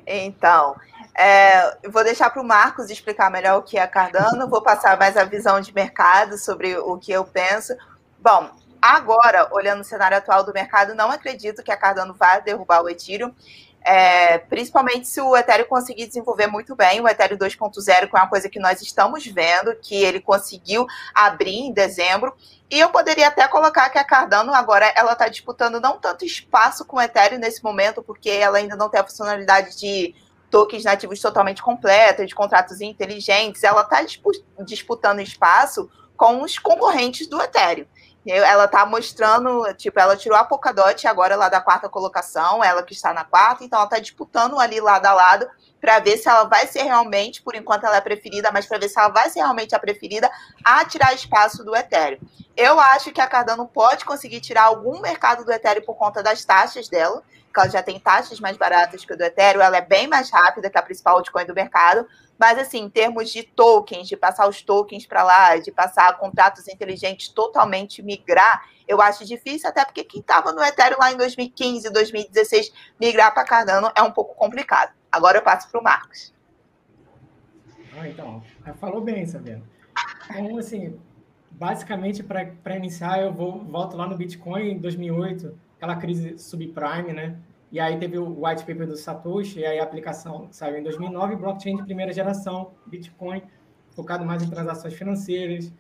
então, 0.07 0.77
é, 1.17 1.79
eu 1.83 1.91
vou 1.91 2.05
deixar 2.05 2.29
para 2.29 2.43
o 2.43 2.45
Marcos 2.45 2.91
explicar 2.91 3.31
melhor 3.31 3.59
o 3.59 3.63
que 3.63 3.79
é 3.79 3.87
Cardano, 3.87 4.49
vou 4.49 4.61
passar 4.61 4.99
mais 4.99 5.17
a 5.17 5.25
visão 5.25 5.61
de 5.61 5.75
mercado 5.75 6.37
sobre 6.37 6.77
o 6.77 6.99
que 6.99 7.13
eu 7.13 7.25
penso. 7.25 7.75
Bom, 8.21 8.51
Agora, 8.87 9.49
olhando 9.51 9.81
o 9.81 9.85
cenário 9.85 10.19
atual 10.19 10.45
do 10.45 10.53
mercado, 10.53 10.95
não 10.95 11.11
acredito 11.11 11.63
que 11.63 11.73
a 11.73 11.77
Cardano 11.77 12.13
vá 12.13 12.39
derrubar 12.39 12.83
o 12.83 12.89
Ethereum. 12.91 13.35
É, 13.81 14.37
principalmente 14.37 15.09
se 15.09 15.23
o 15.23 15.35
Ethereum 15.35 15.65
conseguir 15.65 16.07
desenvolver 16.07 16.49
muito 16.49 16.77
bem 16.77 17.01
o 17.01 17.09
Ethereum 17.09 17.39
2.0, 17.39 18.11
que 18.11 18.15
é 18.15 18.21
uma 18.21 18.29
coisa 18.29 18.47
que 18.47 18.61
nós 18.61 18.83
estamos 18.83 19.27
vendo, 19.27 19.75
que 19.77 19.95
ele 19.95 20.21
conseguiu 20.21 20.87
abrir 21.15 21.61
em 21.61 21.73
dezembro. 21.73 22.37
E 22.71 22.79
eu 22.79 22.91
poderia 22.91 23.29
até 23.29 23.49
colocar 23.49 23.89
que 23.89 23.97
a 23.97 24.05
Cardano 24.05 24.53
agora 24.53 24.93
ela 24.95 25.15
está 25.15 25.29
disputando 25.29 25.81
não 25.81 25.99
tanto 25.99 26.27
espaço 26.27 26.85
com 26.85 26.99
o 26.99 27.01
Ethereum 27.01 27.39
nesse 27.39 27.65
momento, 27.65 28.03
porque 28.03 28.29
ela 28.29 28.59
ainda 28.59 28.77
não 28.77 28.91
tem 28.91 29.01
a 29.01 29.05
funcionalidade 29.05 29.79
de 29.79 30.15
tokens 30.51 30.85
nativos 30.85 31.23
totalmente 31.23 31.63
completa, 31.63 32.27
de 32.27 32.35
contratos 32.35 32.83
inteligentes. 32.83 33.65
Ela 33.65 33.81
está 33.81 34.05
disputando 34.63 35.21
espaço 35.21 35.89
com 36.19 36.43
os 36.43 36.59
concorrentes 36.59 37.27
do 37.27 37.41
Ethereum. 37.41 37.87
Ela 38.27 38.67
tá 38.67 38.87
mostrando, 38.87 39.63
tipo, 39.75 40.01
ela 40.01 40.17
tirou 40.17 40.39
a 40.39 40.45
Polkadot 40.45 41.07
agora 41.07 41.37
lá 41.37 41.49
da 41.49 41.61
quarta 41.61 41.89
colocação, 41.89 42.65
ela 42.65 42.83
que 42.83 42.95
está 42.95 43.13
na 43.13 43.25
quarta, 43.25 43.65
então 43.65 43.79
ela 43.79 43.89
tá 43.89 43.99
disputando 43.99 44.59
ali 44.59 44.81
lado 44.81 45.05
a 45.05 45.13
lado 45.13 45.47
para 45.79 45.99
ver 45.99 46.17
se 46.17 46.27
ela 46.27 46.45
vai 46.45 46.67
ser 46.67 46.85
realmente, 46.85 47.43
por 47.43 47.55
enquanto 47.55 47.85
ela 47.85 47.97
é 47.97 48.01
preferida, 48.01 48.51
mas 48.51 48.65
para 48.65 48.79
ver 48.79 48.89
se 48.89 48.99
ela 48.99 49.11
vai 49.11 49.29
ser 49.29 49.41
realmente 49.41 49.75
a 49.75 49.79
preferida 49.79 50.31
a 50.65 50.83
tirar 50.87 51.13
espaço 51.13 51.63
do 51.63 51.77
Ethereum. 51.77 52.19
Eu 52.57 52.81
acho 52.81 53.13
que 53.13 53.21
a 53.21 53.27
Cardano 53.27 53.67
pode 53.67 54.07
conseguir 54.07 54.41
tirar 54.41 54.63
algum 54.65 55.01
mercado 55.01 55.45
do 55.45 55.53
Ethereum 55.53 55.85
por 55.85 55.97
conta 55.97 56.23
das 56.23 56.43
taxas 56.43 56.89
dela, 56.89 57.23
que 57.53 57.61
ela 57.61 57.69
já 57.69 57.83
tem 57.83 58.01
taxas 58.01 58.41
mais 58.41 58.57
baratas 58.57 59.05
que 59.05 59.13
o 59.13 59.17
do 59.17 59.23
Ethereum, 59.23 59.61
ela 59.61 59.77
é 59.77 59.83
bem 59.83 60.09
mais 60.09 60.31
rápida 60.31 60.71
que 60.71 60.79
a 60.79 60.83
principal 60.83 61.19
altcoin 61.19 61.45
do 61.45 61.55
mercado, 61.55 62.09
mas, 62.39 62.59
assim, 62.59 62.83
em 62.83 62.91
termos 62.91 63.31
de 63.31 63.43
tokens, 63.43 64.09
de 64.09 64.17
passar 64.17 64.49
os 64.49 64.63
tokens 64.63 65.07
para 65.07 65.23
lá, 65.23 65.57
de 65.57 65.71
passar 65.71 66.19
contratos 66.19 66.67
inteligentes 66.69 67.29
totalmente 67.29 68.03
migrar, 68.03 68.69
eu 68.87 69.01
acho 69.01 69.25
difícil, 69.25 69.69
até 69.69 69.85
porque 69.85 70.05
quem 70.05 70.21
estava 70.21 70.53
no 70.53 70.63
Ethereum 70.63 70.99
lá 70.99 71.13
em 71.13 71.17
2015, 71.17 71.91
2016, 71.91 72.73
migrar 73.01 73.33
para 73.33 73.45
Cardano 73.45 73.91
é 73.97 74.03
um 74.03 74.11
pouco 74.11 74.35
complicado. 74.35 74.93
Agora 75.11 75.39
eu 75.39 75.43
passo 75.43 75.71
para 75.71 75.81
o 75.81 75.83
Marcos. 75.83 76.35
Ah, 77.97 78.09
então, 78.09 78.43
falou 78.81 79.01
bem, 79.01 79.25
Sabino. 79.25 79.63
Então, 80.29 80.59
assim, 80.59 80.99
basicamente, 81.53 82.23
para 82.23 82.77
iniciar, 82.77 83.21
eu 83.21 83.33
vou 83.33 83.65
volto 83.65 83.97
lá 83.97 84.07
no 84.07 84.17
Bitcoin 84.17 84.73
em 84.73 84.79
2008, 84.79 85.57
aquela 85.77 85.97
crise 85.97 86.37
subprime, 86.37 87.13
né? 87.13 87.37
E 87.75 87.81
aí 87.81 87.99
teve 87.99 88.17
o 88.17 88.47
white 88.47 88.65
paper 88.65 88.87
do 88.87 88.97
Satoshi, 88.97 89.59
e 89.59 89.67
aí 89.67 89.81
a 89.81 89.83
aplicação 89.83 90.47
saiu 90.53 90.79
em 90.79 90.83
2009, 90.85 91.35
blockchain 91.35 91.75
de 91.75 91.83
primeira 91.83 92.13
geração, 92.13 92.71
Bitcoin, 92.87 93.43
focado 93.97 94.25
mais 94.25 94.45
em 94.45 94.49
transações 94.49 94.95
financeiras. 94.95 95.73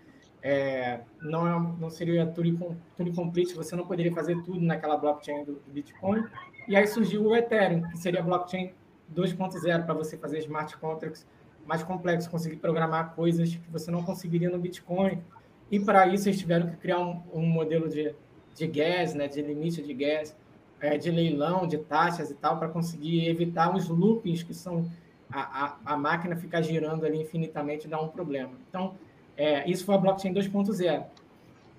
É, 0.42 1.02
não, 1.22 1.46
é, 1.46 1.76
não 1.78 1.88
seria 1.88 2.26
tudo 2.26 2.76
complete, 3.14 3.54
você 3.54 3.76
não 3.76 3.86
poderia 3.86 4.12
fazer 4.12 4.34
tudo 4.42 4.60
naquela 4.60 4.96
blockchain 4.96 5.44
do, 5.44 5.52
do 5.52 5.72
Bitcoin. 5.72 6.24
E 6.66 6.74
aí 6.74 6.84
surgiu 6.88 7.26
o 7.26 7.36
Ethereum, 7.36 7.82
que 7.82 7.96
seria 7.96 8.18
a 8.18 8.24
blockchain 8.24 8.74
2.0 9.14 9.84
para 9.84 9.94
você 9.94 10.16
fazer 10.16 10.40
smart 10.40 10.76
contracts 10.78 11.24
mais 11.64 11.84
complexos, 11.84 12.26
conseguir 12.26 12.56
programar 12.56 13.14
coisas 13.14 13.54
que 13.54 13.70
você 13.70 13.92
não 13.92 14.02
conseguiria 14.02 14.50
no 14.50 14.58
Bitcoin. 14.58 15.22
E 15.70 15.78
para 15.78 16.08
isso 16.08 16.28
eles 16.28 16.40
tiveram 16.40 16.68
que 16.70 16.76
criar 16.76 16.98
um, 16.98 17.22
um 17.32 17.46
modelo 17.46 17.88
de, 17.88 18.12
de 18.52 18.66
gas, 18.66 19.14
né, 19.14 19.28
de 19.28 19.40
limite 19.40 19.80
de 19.80 19.94
gas, 19.94 20.36
é, 20.80 20.96
de 20.98 21.10
leilão, 21.10 21.66
de 21.66 21.78
taxas 21.78 22.30
e 22.30 22.34
tal, 22.34 22.58
para 22.58 22.68
conseguir 22.68 23.28
evitar 23.28 23.74
os 23.74 23.88
loopings 23.88 24.42
que 24.42 24.54
são 24.54 24.90
a, 25.30 25.64
a, 25.64 25.94
a, 25.94 25.96
máquina 25.96 26.36
ficar 26.36 26.62
girando 26.62 27.04
ali 27.04 27.20
infinitamente 27.20 27.86
e 27.86 27.90
dar 27.90 28.00
um 28.00 28.08
problema. 28.08 28.52
Então, 28.68 28.94
é, 29.36 29.68
isso 29.68 29.84
foi 29.84 29.94
a 29.94 29.98
blockchain 29.98 30.32
2.0. 30.32 31.04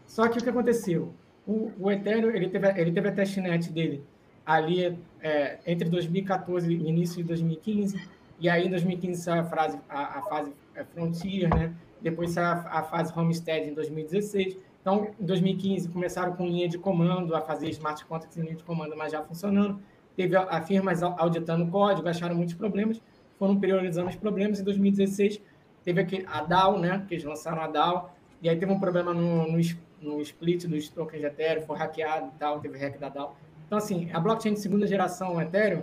Só 0.07 0.27
que 0.27 0.39
o 0.39 0.43
que 0.43 0.49
aconteceu? 0.49 1.13
O, 1.47 1.71
o 1.79 1.91
Ethereum 1.91 2.31
ele 2.31 2.49
teve, 2.49 2.67
ele 2.79 2.91
teve 2.91 3.07
a 3.07 3.11
testnet 3.11 3.71
dele 3.71 4.03
ali 4.45 4.97
é, 5.21 5.57
entre 5.65 5.89
2014 5.89 6.71
e 6.71 6.87
início 6.87 7.17
de 7.17 7.23
2015, 7.23 7.99
e 8.39 8.49
aí 8.49 8.67
em 8.67 8.69
2015 8.69 9.21
saiu 9.21 9.41
a, 9.41 9.45
frase, 9.45 9.79
a, 9.89 10.19
a 10.19 10.21
fase 10.23 10.51
é, 10.75 10.83
Frontier, 10.83 11.49
né? 11.49 11.73
depois 12.01 12.31
saiu 12.31 12.47
a, 12.47 12.79
a 12.79 12.83
fase 12.83 13.11
Homestead 13.17 13.69
em 13.69 13.73
2016, 13.73 14.57
então, 14.85 15.07
em 15.19 15.25
2015, 15.25 15.89
começaram 15.89 16.33
com 16.33 16.45
linha 16.45 16.69
de 16.69 16.77
comando, 16.77 17.35
a 17.35 17.41
fazer 17.41 17.67
smart 17.69 18.05
contracts 18.05 18.37
em 18.37 18.43
linha 18.43 18.55
de 18.55 18.63
comando, 18.63 18.95
mas 18.95 19.11
já 19.11 19.23
funcionando. 19.23 19.79
Teve 20.15 20.35
a, 20.35 20.61
firmas 20.61 21.01
auditando 21.01 21.63
o 21.63 21.71
código, 21.71 22.07
acharam 22.07 22.35
muitos 22.35 22.53
problemas, 22.53 23.01
foram 23.39 23.59
priorizando 23.59 24.09
os 24.09 24.15
problemas. 24.15 24.59
Em 24.59 24.63
2016, 24.63 25.41
teve 25.83 26.23
a 26.27 26.43
DAO, 26.43 26.77
né, 26.77 27.03
que 27.07 27.15
eles 27.15 27.23
lançaram 27.23 27.63
a 27.63 27.67
DAO, 27.67 28.13
e 28.43 28.47
aí 28.47 28.55
teve 28.59 28.71
um 28.71 28.79
problema 28.79 29.11
no, 29.11 29.47
no, 29.51 29.57
no 30.01 30.21
split 30.21 30.67
dos 30.67 30.87
tokens 30.89 31.19
de 31.19 31.25
Ethereum, 31.25 31.65
foi 31.65 31.77
hackeado 31.79 32.27
e 32.27 32.37
tal, 32.37 32.59
teve 32.59 32.77
hack 32.77 32.99
da 32.99 33.09
DAO. 33.09 33.35
Então, 33.65 33.79
assim, 33.79 34.11
a 34.13 34.19
blockchain 34.19 34.53
de 34.53 34.59
segunda 34.59 34.85
geração 34.85 35.41
Ethereum, 35.41 35.81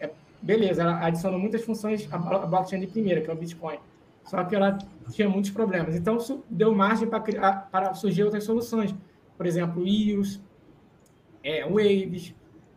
é, 0.00 0.10
beleza, 0.42 0.82
ela 0.82 1.06
adicionou 1.06 1.38
muitas 1.38 1.62
funções 1.62 2.12
à 2.12 2.18
blockchain 2.18 2.80
de 2.80 2.88
primeira, 2.88 3.20
que 3.20 3.30
é 3.30 3.32
o 3.32 3.36
Bitcoin. 3.36 3.78
Só 4.24 4.42
que 4.44 4.56
ela 4.56 4.78
tinha 5.10 5.28
muitos 5.28 5.50
problemas. 5.50 5.94
Então, 5.94 6.18
deu 6.48 6.74
margem 6.74 7.08
para, 7.08 7.20
para 7.70 7.94
surgir 7.94 8.24
outras 8.24 8.44
soluções. 8.44 8.94
Por 9.36 9.46
exemplo, 9.46 9.86
IOS, 9.86 10.42
é, 11.42 11.62
Waves. 11.68 12.34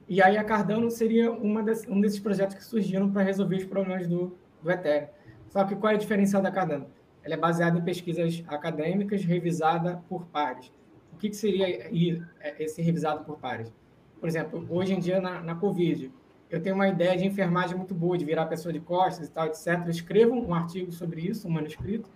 E 0.10 0.22
aí 0.22 0.38
a 0.38 0.44
Cardano 0.44 0.92
seria 0.92 1.32
uma 1.32 1.64
das, 1.64 1.86
um 1.88 2.00
desses 2.00 2.20
projetos 2.20 2.56
que 2.56 2.64
surgiram 2.64 3.10
para 3.12 3.24
resolver 3.24 3.56
os 3.56 3.66
problemas 3.66 4.08
do, 4.08 4.38
do 4.62 4.72
Ethereum. 4.72 5.08
Só 5.50 5.64
que 5.64 5.76
qual 5.76 5.92
é 5.92 5.96
a 5.96 5.98
diferença 5.98 6.42
da 6.42 6.52
Cardano? 6.52 6.88
Ela 7.24 7.34
é 7.34 7.38
baseada 7.38 7.78
em 7.80 7.82
pesquisas 7.82 8.44
acadêmicas, 8.48 9.24
revisada 9.24 10.02
por 10.08 10.26
pares. 10.28 10.72
O 11.14 11.18
que, 11.18 11.30
que 11.30 11.36
seria 11.36 11.68
é, 11.68 12.64
esse 12.64 12.82
revisado 12.82 13.24
por 13.24 13.38
pares? 13.38 13.74
Por 14.20 14.28
exemplo, 14.28 14.66
hoje 14.70 14.94
em 14.94 15.00
dia 15.00 15.20
na, 15.20 15.42
na 15.42 15.56
Covid, 15.56 16.12
eu 16.50 16.62
tenho 16.62 16.76
uma 16.76 16.88
ideia 16.88 17.18
de 17.18 17.26
enfermagem 17.26 17.76
muito 17.76 17.94
boa, 17.94 18.18
de 18.18 18.26
virar 18.26 18.46
pessoa 18.46 18.72
de 18.72 18.80
costas 18.80 19.28
e 19.28 19.32
tal, 19.32 19.48
etc. 19.48 19.68
Eu 19.86 19.92
escrevo 19.92 20.34
um 20.34 20.54
artigo 20.54 20.92
sobre 20.92 21.22
isso, 21.22 21.48
um 21.48 21.52
manuscrito, 21.52 22.10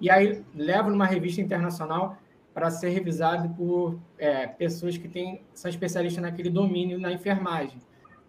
e 0.00 0.10
aí 0.10 0.42
levo 0.54 0.90
numa 0.90 1.06
revista 1.06 1.40
internacional 1.40 2.16
para 2.52 2.70
ser 2.70 2.88
revisado 2.88 3.48
por 3.50 4.00
é, 4.18 4.46
pessoas 4.46 4.98
que 4.98 5.08
têm, 5.08 5.42
são 5.54 5.68
especialistas 5.68 6.22
naquele 6.22 6.50
domínio 6.50 6.98
na 6.98 7.12
enfermagem. 7.12 7.78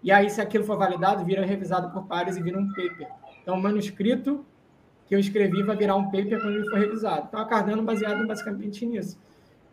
e 0.04 0.12
aí, 0.12 0.30
se 0.30 0.40
aquilo 0.40 0.64
for 0.64 0.78
validado, 0.78 1.26
vira 1.26 1.46
revisado 1.46 1.90
por 1.90 2.06
pares 2.06 2.38
e 2.38 2.42
vira 2.42 2.58
um 2.58 2.68
paper. 2.68 3.08
Então, 3.42 3.58
o 3.58 3.62
manuscrito 3.62 4.46
que 5.08 5.16
eu 5.16 5.20
escrevi 5.20 5.64
vai 5.64 5.76
virar 5.76 5.96
um 5.96 6.06
paper 6.06 6.40
quando 6.40 6.56
ele 6.56 6.70
for 6.70 6.80
revisado. 6.80 7.26
Então, 7.28 7.40
a 7.40 7.46
Cardano 7.46 7.82
é 7.82 7.86
baseado 7.86 8.28
basicamente 8.28 8.86
nisso. 8.86 9.20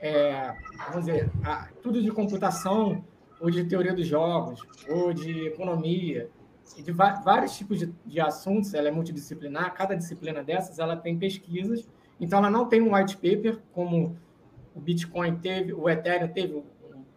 É, 0.01 0.55
vamos 0.89 1.05
dizer, 1.05 1.31
a, 1.45 1.69
tudo 1.83 2.03
de 2.03 2.11
computação, 2.11 3.05
ou 3.41 3.51
de 3.51 3.65
teoria 3.65 3.95
dos 3.95 4.07
jogos, 4.07 4.61
ou 4.89 5.13
de 5.13 5.47
economia, 5.47 6.29
e 6.77 6.83
de 6.83 6.93
vários 6.93 7.57
tipos 7.57 7.79
de, 7.79 7.93
de 8.05 8.21
assuntos, 8.21 8.75
ela 8.75 8.89
é 8.89 8.91
multidisciplinar, 8.91 9.73
cada 9.75 9.95
disciplina 9.95 10.43
dessas, 10.43 10.79
ela 10.79 10.97
tem 10.97 11.17
pesquisas, 11.17 11.89
então 12.21 12.39
ela 12.39 12.51
não 12.51 12.67
tem 12.67 12.81
um 12.81 12.95
white 12.95 13.17
paper, 13.17 13.59
como 13.73 14.17
o 14.75 14.81
Bitcoin 14.81 15.37
teve, 15.37 15.73
o 15.73 15.89
Ethereum 15.89 16.29
teve 16.29 16.63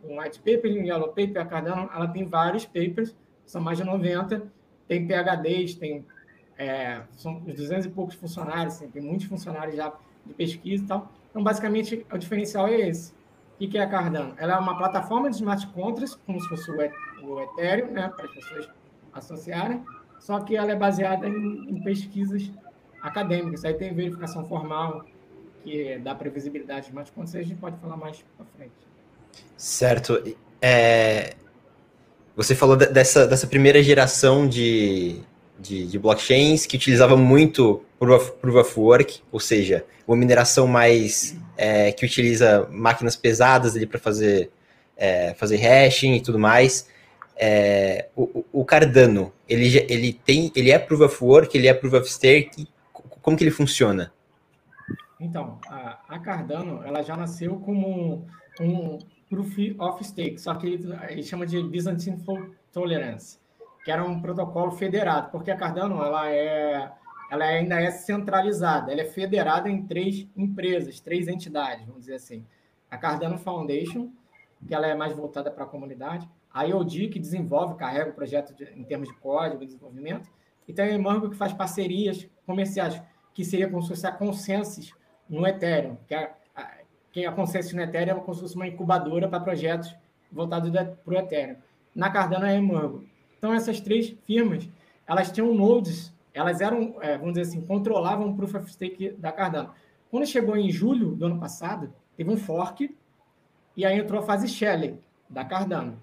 um 0.04 0.20
white 0.22 0.40
paper, 0.40 0.72
um 0.72 0.84
yellow 0.84 1.10
paper, 1.10 1.42
a 1.42 1.46
Cardano, 1.46 1.90
ela 1.94 2.08
tem 2.08 2.26
vários 2.26 2.66
papers, 2.66 3.16
são 3.46 3.62
mais 3.62 3.78
de 3.78 3.84
90, 3.84 4.44
tem 4.88 5.08
PHDs, 5.08 5.76
tem 5.76 6.06
é, 6.60 7.04
são 7.12 7.38
uns 7.38 7.56
200 7.56 7.86
e 7.86 7.90
poucos 7.90 8.16
funcionários, 8.16 8.76
assim, 8.76 8.90
tem 8.90 9.02
muitos 9.02 9.28
funcionários 9.28 9.78
já 9.78 9.94
de 10.26 10.34
pesquisa 10.34 10.84
e 10.84 10.88
tal. 10.88 11.10
Então, 11.30 11.42
basicamente, 11.42 12.06
o 12.12 12.18
diferencial 12.18 12.68
é 12.68 12.90
esse. 12.90 13.14
O 13.60 13.68
que 13.68 13.78
é 13.78 13.82
a 13.82 13.88
Cardano? 13.88 14.34
Ela 14.38 14.54
é 14.54 14.58
uma 14.58 14.78
plataforma 14.78 15.30
de 15.30 15.36
smart 15.36 15.68
contracts, 15.68 16.18
como 16.26 16.40
se 16.40 16.48
fosse 16.48 16.72
o 16.72 17.40
Ethereum, 17.42 17.92
né, 17.92 18.10
para 18.16 18.26
as 18.26 18.32
pessoas 18.32 18.70
associarem, 19.14 19.84
só 20.20 20.40
que 20.40 20.56
ela 20.56 20.72
é 20.72 20.76
baseada 20.76 21.28
em, 21.28 21.70
em 21.70 21.84
pesquisas 21.84 22.50
acadêmicas. 23.02 23.66
Aí 23.66 23.74
tem 23.74 23.94
verificação 23.94 24.46
formal, 24.46 25.06
que 25.64 25.98
dá 26.00 26.16
previsibilidade 26.16 26.84
de 26.84 26.88
smart 26.88 27.12
contracts, 27.12 27.36
a 27.36 27.44
gente 27.44 27.60
pode 27.60 27.78
falar 27.80 27.98
mais 27.98 28.24
para 28.38 28.46
frente. 28.56 28.72
Certo. 29.58 30.24
É, 30.62 31.36
você 32.36 32.56
falou 32.56 32.78
dessa, 32.78 33.28
dessa 33.28 33.48
primeira 33.48 33.84
geração 33.84 34.48
de, 34.48 35.22
de, 35.60 35.86
de, 35.86 36.00
blockchains 36.00 36.66
que 36.66 36.78
utilizava 36.78 37.18
muito 37.18 37.84
Proof 38.00 38.22
of, 38.22 38.32
Proof 38.40 38.56
of 38.56 38.80
Work, 38.80 39.22
ou 39.32 39.40
seja, 39.40 39.86
uma 40.08 40.16
mineração 40.16 40.66
mais 40.66 41.38
é, 41.58 41.92
que 41.92 42.06
utiliza 42.06 42.68
máquinas 42.72 43.16
pesadas 43.16 43.76
ali 43.76 43.86
para 43.86 44.00
fazer, 44.00 44.50
é, 44.96 45.34
fazer 45.34 45.58
hashing 45.58 46.16
e 46.16 46.22
tudo 46.22 46.40
mais. 46.40 46.88
É, 47.36 48.08
o, 48.16 48.46
o, 48.52 48.66
Cardano, 48.66 49.34
ele, 49.48 49.86
ele, 49.90 50.14
tem, 50.14 50.52
ele 50.56 50.72
é 50.72 50.80
Proof 50.80 51.02
of 51.02 51.24
Work, 51.24 51.58
ele 51.58 51.68
é 51.68 51.74
Proof 51.74 51.94
of 51.94 52.10
Stake, 52.10 52.68
como 53.22 53.38
que 53.38 53.44
ele 53.44 53.52
funciona? 53.52 54.12
Então, 55.20 55.60
a, 55.68 56.00
a 56.08 56.20
Cardano, 56.20 56.82
ela 56.84 57.02
já 57.02 57.16
nasceu 57.18 57.58
como 57.58 57.88
um, 57.88 58.26
um 58.62 59.00
Proof 59.30 59.58
of 59.78 60.04
Stake, 60.04 60.40
só 60.40 60.56
que 60.56 60.68
ele, 60.68 60.98
ele 61.10 61.24
chama 61.24 61.46
de 61.46 61.62
Byzantine 61.62 62.18
Fault 62.24 62.52
Tolerance, 62.72 63.38
que 63.84 63.92
era 63.92 64.04
um 64.04 64.22
protocolo 64.22 64.72
federado, 64.72 65.30
porque 65.32 65.52
a 65.52 65.58
Cardano 65.58 66.04
ela 66.04 66.30
é, 66.30 66.92
ela 67.30 67.46
ainda 67.46 67.80
é 67.80 67.92
centralizada, 67.92 68.92
ela 68.92 69.02
é 69.02 69.06
federada 69.06 69.70
em 69.70 69.86
três 69.86 70.28
empresas, 70.36 71.00
três 71.00 71.28
entidades, 71.28 71.86
vamos 71.86 72.02
dizer 72.02 72.16
assim. 72.16 72.46
A 72.90 72.98
Cardano 72.98 73.38
Foundation, 73.38 74.10
que 74.68 74.74
ela 74.74 74.88
é 74.88 74.96
mais 74.96 75.14
voltada 75.14 75.52
para 75.52 75.64
a 75.64 75.68
comunidade, 75.68 76.28
a 76.52 76.64
IOD, 76.64 77.10
que 77.10 77.20
desenvolve, 77.20 77.76
carrega 77.76 78.10
o 78.10 78.14
projeto 78.14 78.56
de, 78.56 78.64
em 78.76 78.84
termos 78.84 79.08
de 79.08 79.16
código 79.16 79.62
e 79.62 79.66
desenvolvimento, 79.66 80.30
e 80.68 80.74
tem 80.74 80.86
a 80.86 80.92
Emango, 80.92 81.30
que 81.30 81.36
faz 81.36 81.54
parcerias 81.54 82.28
comerciais, 82.46 83.02
que 83.34 83.46
seria 83.46 83.70
como 83.70 83.82
se 83.82 83.90
fosse 83.90 84.08
a 84.08 84.12
Consensus 84.12 84.94
no 85.30 85.46
Ethereum, 85.46 85.98
que 86.08 86.16
é 86.16 86.34
quem 87.12 87.26
a 87.26 87.32
Consensus 87.32 87.74
no 87.74 87.82
Ethereum 87.82 88.18
é 88.18 88.20
como 88.20 88.34
se 88.36 88.42
fosse 88.42 88.56
uma 88.56 88.68
incubadora 88.68 89.28
para 89.28 89.40
projetos 89.40 89.96
voltados 90.32 90.70
para 90.72 90.96
o 91.06 91.18
Ethereum. 91.18 91.56
Na 91.96 92.10
Cardano 92.10 92.46
é 92.46 92.52
a 92.52 92.56
Emango. 92.56 93.04
Então, 93.38 93.54
essas 93.54 93.80
três 93.80 94.16
firmas, 94.26 94.70
elas 95.08 95.32
tinham 95.32 95.54
nodes, 95.54 96.14
elas 96.34 96.62
eram, 96.62 96.96
é, 97.02 97.18
vamos 97.18 97.34
dizer 97.34 97.50
assim, 97.50 97.62
controlavam 97.62 98.30
o 98.30 98.36
Proof 98.36 98.56
of 98.56 98.72
Stake 98.72 99.12
da 99.12 99.32
Cardano. 99.32 99.72
Quando 100.10 100.26
chegou 100.26 100.56
em 100.58 100.72
julho 100.72 101.16
do 101.16 101.26
ano 101.26 101.40
passado, 101.40 101.94
teve 102.16 102.30
um 102.30 102.38
fork, 102.38 102.96
e 103.76 103.86
aí 103.86 103.98
entrou 103.98 104.20
a 104.20 104.24
fase 104.24 104.48
Shelley, 104.48 105.00
da 105.30 105.46
Cardano. 105.46 106.00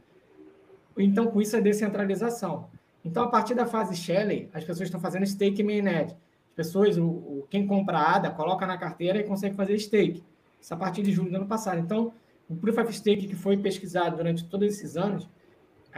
Então, 0.96 1.26
com 1.26 1.40
isso, 1.40 1.56
é 1.56 1.60
descentralização. 1.60 2.68
Então, 3.04 3.24
a 3.24 3.28
partir 3.28 3.54
da 3.54 3.66
fase 3.66 3.94
Shelley, 3.94 4.48
as 4.52 4.64
pessoas 4.64 4.88
estão 4.88 5.00
fazendo 5.00 5.26
stake 5.26 5.62
mainnet. 5.62 6.12
As 6.12 6.54
pessoas, 6.56 6.96
o, 6.96 7.04
o, 7.04 7.46
quem 7.50 7.66
compra 7.66 7.98
a 7.98 8.16
ADA, 8.16 8.30
coloca 8.30 8.66
na 8.66 8.78
carteira 8.78 9.18
e 9.18 9.24
consegue 9.24 9.54
fazer 9.54 9.78
stake. 9.78 10.24
Isso 10.60 10.72
a 10.72 10.76
partir 10.76 11.02
de 11.02 11.12
julho 11.12 11.30
do 11.30 11.36
ano 11.36 11.46
passado. 11.46 11.78
Então, 11.78 12.12
o 12.48 12.56
Proof 12.56 12.78
of 12.78 12.92
Stake 12.92 13.26
que 13.26 13.34
foi 13.34 13.56
pesquisado 13.56 14.16
durante 14.16 14.44
todos 14.44 14.66
esses 14.66 14.96
anos, 14.96 15.28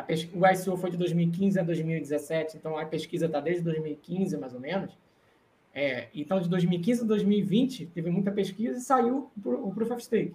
pes... 0.02 0.28
o 0.32 0.46
ICO 0.46 0.76
foi 0.76 0.90
de 0.90 0.96
2015 0.96 1.58
a 1.58 1.62
2017, 1.62 2.56
então 2.56 2.78
a 2.78 2.84
pesquisa 2.84 3.26
está 3.26 3.40
desde 3.40 3.62
2015, 3.62 4.36
mais 4.36 4.54
ou 4.54 4.60
menos. 4.60 4.96
É, 5.74 6.08
então, 6.14 6.40
de 6.40 6.48
2015 6.48 7.02
a 7.02 7.04
2020, 7.04 7.86
teve 7.86 8.10
muita 8.10 8.32
pesquisa 8.32 8.78
e 8.78 8.80
saiu 8.80 9.30
o 9.44 9.72
Proof 9.72 9.90
of 9.92 10.02
Stake, 10.02 10.34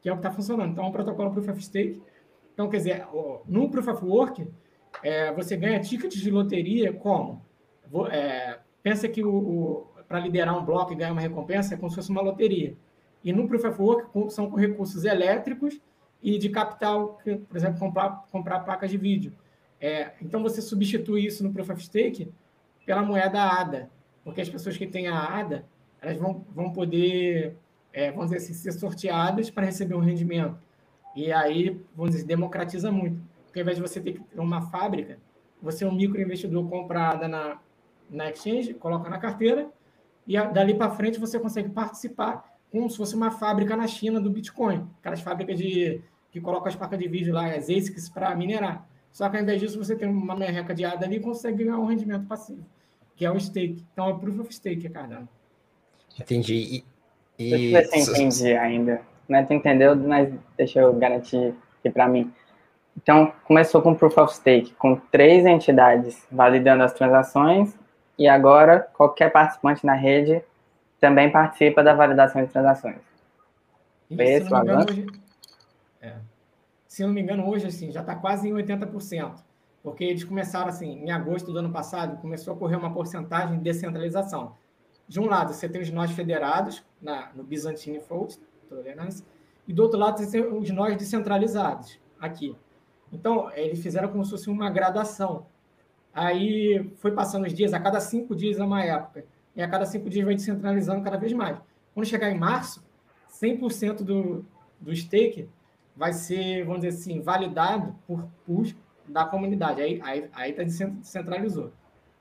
que 0.00 0.08
é 0.08 0.12
o 0.12 0.16
que 0.16 0.20
está 0.20 0.30
funcionando. 0.30 0.72
Então, 0.72 0.84
é 0.84 0.88
um 0.88 0.92
protocolo 0.92 1.30
Proof 1.30 1.48
of 1.48 1.64
Stake. 1.64 2.02
Então, 2.52 2.68
quer 2.68 2.78
dizer, 2.78 3.06
no 3.46 3.70
Proof 3.70 3.88
of 3.88 4.04
Work, 4.04 4.46
é, 5.02 5.32
você 5.32 5.56
ganha 5.56 5.80
tickets 5.80 6.20
de 6.20 6.30
loteria 6.30 6.92
como? 6.92 7.42
É, 8.10 8.58
pensa 8.82 9.08
que 9.08 9.24
o, 9.24 9.34
o 9.34 9.92
para 10.12 10.20
liderar 10.20 10.58
um 10.58 10.62
bloco 10.62 10.92
e 10.92 10.96
ganhar 10.96 11.12
uma 11.12 11.22
recompensa 11.22 11.72
é 11.72 11.76
como 11.78 11.88
se 11.88 11.96
fosse 11.96 12.10
uma 12.10 12.20
loteria. 12.20 12.76
E 13.24 13.32
no 13.32 13.48
Proof 13.48 13.64
of 13.64 13.80
Work 13.80 14.30
são 14.30 14.50
com 14.50 14.56
recursos 14.56 15.04
elétricos 15.04 15.80
e 16.22 16.38
de 16.38 16.48
capital, 16.48 17.18
por 17.48 17.56
exemplo, 17.56 17.78
comprar, 17.78 18.24
comprar 18.30 18.60
placas 18.60 18.90
de 18.90 18.96
vídeo. 18.96 19.32
É, 19.80 20.12
então, 20.22 20.42
você 20.42 20.62
substitui 20.62 21.26
isso 21.26 21.42
no 21.42 21.52
Proof 21.52 21.70
of 21.70 21.84
Stake 21.84 22.32
pela 22.86 23.02
moeda 23.02 23.42
ADA, 23.42 23.90
porque 24.22 24.40
as 24.40 24.48
pessoas 24.48 24.76
que 24.76 24.86
têm 24.86 25.08
a 25.08 25.18
ADA, 25.18 25.64
elas 26.00 26.16
vão, 26.16 26.44
vão 26.54 26.70
poder, 26.70 27.56
é, 27.92 28.08
assim, 28.08 28.54
ser 28.54 28.72
sorteadas 28.72 29.50
para 29.50 29.66
receber 29.66 29.96
um 29.96 30.00
rendimento. 30.00 30.56
E 31.16 31.32
aí, 31.32 31.80
vamos 31.96 32.12
dizer, 32.12 32.26
democratiza 32.26 32.92
muito. 32.92 33.20
Porque 33.44 33.58
ao 33.58 33.62
invés 33.62 33.76
de 33.76 33.82
você 33.82 34.00
ter 34.00 34.12
que 34.12 34.20
ter 34.20 34.40
uma 34.40 34.62
fábrica, 34.62 35.18
você, 35.60 35.84
um 35.84 35.92
microinvestidor, 35.92 36.64
compra 36.68 37.00
a 37.00 37.10
ADA 37.10 37.28
na, 37.28 37.58
na 38.08 38.30
exchange, 38.30 38.74
coloca 38.74 39.10
na 39.10 39.18
carteira, 39.18 39.68
e 40.26 40.40
dali 40.52 40.74
para 40.74 40.90
frente 40.90 41.18
você 41.18 41.38
consegue 41.40 41.68
participar 41.68 42.52
como 42.70 42.88
se 42.88 42.96
fosse 42.96 43.14
uma 43.14 43.30
fábrica 43.30 43.76
na 43.76 43.86
China 43.86 44.20
do 44.20 44.30
Bitcoin. 44.30 44.88
Aquelas 45.00 45.20
fábricas 45.20 45.58
de, 45.58 46.00
que 46.32 46.40
colocam 46.40 46.68
as 46.68 46.74
placas 46.74 46.98
de 46.98 47.06
vídeo 47.06 47.32
lá, 47.32 47.46
as 47.46 47.64
ASICs, 47.64 48.08
para 48.08 48.34
minerar. 48.34 48.88
Só 49.12 49.28
que 49.28 49.36
ao 49.36 49.42
invés 49.42 49.60
disso, 49.60 49.78
você 49.78 49.94
tem 49.94 50.08
uma 50.08 50.34
merreca 50.34 50.74
de 50.74 50.84
ADA 50.84 51.04
ali 51.04 51.16
e 51.16 51.20
consegue 51.20 51.64
ganhar 51.64 51.78
um 51.78 51.84
rendimento 51.84 52.26
passivo, 52.26 52.64
que 53.14 53.26
é 53.26 53.30
o 53.30 53.38
stake. 53.38 53.84
Então, 53.92 54.08
é 54.08 54.12
o 54.12 54.18
Proof 54.18 54.40
of 54.40 54.54
Stake, 54.54 54.88
Cardano. 54.88 55.28
Entendi. 56.18 56.84
E, 57.38 57.44
e... 57.44 57.50
Deixa 57.50 57.64
eu 57.64 57.72
ver 57.72 57.84
se 57.86 58.10
entendi 58.10 58.56
ainda. 58.56 59.02
Não 59.28 59.38
é, 59.38 59.44
tu 59.44 59.52
entendeu, 59.52 59.94
mas 59.94 60.32
deixa 60.56 60.80
eu 60.80 60.94
garantir 60.94 61.54
aqui 61.78 61.90
para 61.90 62.08
mim. 62.08 62.32
Então, 62.96 63.32
começou 63.44 63.82
com 63.82 63.94
Proof 63.94 64.16
of 64.16 64.34
Stake, 64.34 64.72
com 64.74 64.96
três 64.96 65.44
entidades 65.44 66.26
validando 66.30 66.82
as 66.82 66.94
transações, 66.94 67.76
e 68.18 68.26
agora 68.26 68.80
qualquer 68.94 69.30
participante 69.30 69.84
na 69.84 69.94
rede 69.94 70.42
também 71.00 71.30
participa 71.30 71.82
da 71.82 71.94
validação 71.94 72.42
de 72.44 72.50
transações. 72.50 73.00
Isso, 74.10 74.44
se, 74.44 74.50
não 74.50 74.62
engano, 74.62 74.84
hoje, 74.88 75.06
é, 76.02 76.16
se 76.86 77.02
não 77.06 77.14
me 77.14 77.22
engano, 77.22 77.48
hoje 77.48 77.66
assim, 77.66 77.90
já 77.90 78.00
está 78.00 78.14
quase 78.16 78.48
em 78.48 78.52
80%, 78.52 79.42
porque 79.82 80.04
eles 80.04 80.24
começaram 80.24 80.68
assim, 80.68 80.90
em 80.90 81.10
agosto 81.10 81.52
do 81.52 81.58
ano 81.58 81.72
passado, 81.72 82.20
começou 82.20 82.52
a 82.52 82.56
ocorrer 82.56 82.78
uma 82.78 82.92
porcentagem 82.92 83.56
de 83.56 83.64
descentralização. 83.64 84.54
De 85.08 85.20
um 85.20 85.26
lado, 85.26 85.54
você 85.54 85.68
tem 85.68 85.80
os 85.80 85.90
nós 85.90 86.10
federados, 86.10 86.84
na, 87.00 87.30
no 87.34 87.42
Byzantine 87.44 88.00
Fault, 88.00 88.38
tolerância, 88.68 89.24
e 89.66 89.72
do 89.72 89.82
outro 89.82 89.98
lado, 89.98 90.18
você 90.18 90.30
tem 90.30 90.42
os 90.42 90.70
nós 90.70 90.96
descentralizados, 90.96 91.98
aqui. 92.20 92.56
Então, 93.12 93.50
eles 93.52 93.80
fizeram 93.80 94.08
como 94.08 94.24
se 94.24 94.30
fosse 94.30 94.50
uma 94.50 94.68
gradação. 94.68 95.46
Aí 96.12 96.92
foi 96.96 97.12
passando 97.12 97.46
os 97.46 97.54
dias, 97.54 97.72
a 97.72 97.80
cada 97.80 98.00
cinco 98.00 98.34
dias 98.34 98.58
é 98.58 98.64
uma 98.64 98.82
época 98.84 99.24
e 99.54 99.62
a 99.62 99.68
cada 99.68 99.86
cinco 99.86 100.10
dias 100.10 100.24
vai 100.24 100.34
descentralizando 100.34 101.02
cada 101.02 101.16
vez 101.16 101.32
mais. 101.32 101.58
Quando 101.94 102.06
chegar 102.06 102.30
em 102.30 102.38
março, 102.38 102.84
100% 103.40 104.02
do, 104.02 104.44
do 104.80 104.94
stake 104.94 105.48
vai 105.96 106.12
ser, 106.12 106.64
vamos 106.64 106.82
dizer 106.82 106.98
assim, 106.98 107.20
validado 107.20 107.94
por 108.06 108.26
push 108.46 108.74
da 109.06 109.24
comunidade. 109.24 109.80
Aí 109.80 110.00
aí, 110.02 110.30
aí 110.32 110.52
tá 110.52 110.62
descentralizou. 110.62 111.72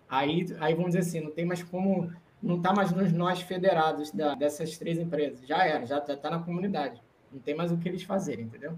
Aí, 0.10 0.46
aí 0.60 0.74
vamos 0.74 0.94
dizer 0.94 1.00
assim, 1.00 1.22
não 1.22 1.32
tem 1.32 1.46
mais 1.46 1.64
como, 1.64 2.12
não 2.42 2.58
está 2.58 2.74
mais 2.74 2.92
nos 2.92 3.14
nós 3.14 3.42
federados 3.42 4.12
da, 4.12 4.36
dessas 4.36 4.78
três 4.78 4.98
empresas. 4.98 5.48
Já 5.48 5.66
era, 5.66 5.86
já 5.86 6.00
está 6.00 6.30
na 6.30 6.40
comunidade. 6.40 7.02
Não 7.32 7.40
tem 7.40 7.56
mais 7.56 7.72
o 7.72 7.78
que 7.78 7.88
eles 7.88 8.04
fazerem, 8.04 8.46
entendeu? 8.46 8.78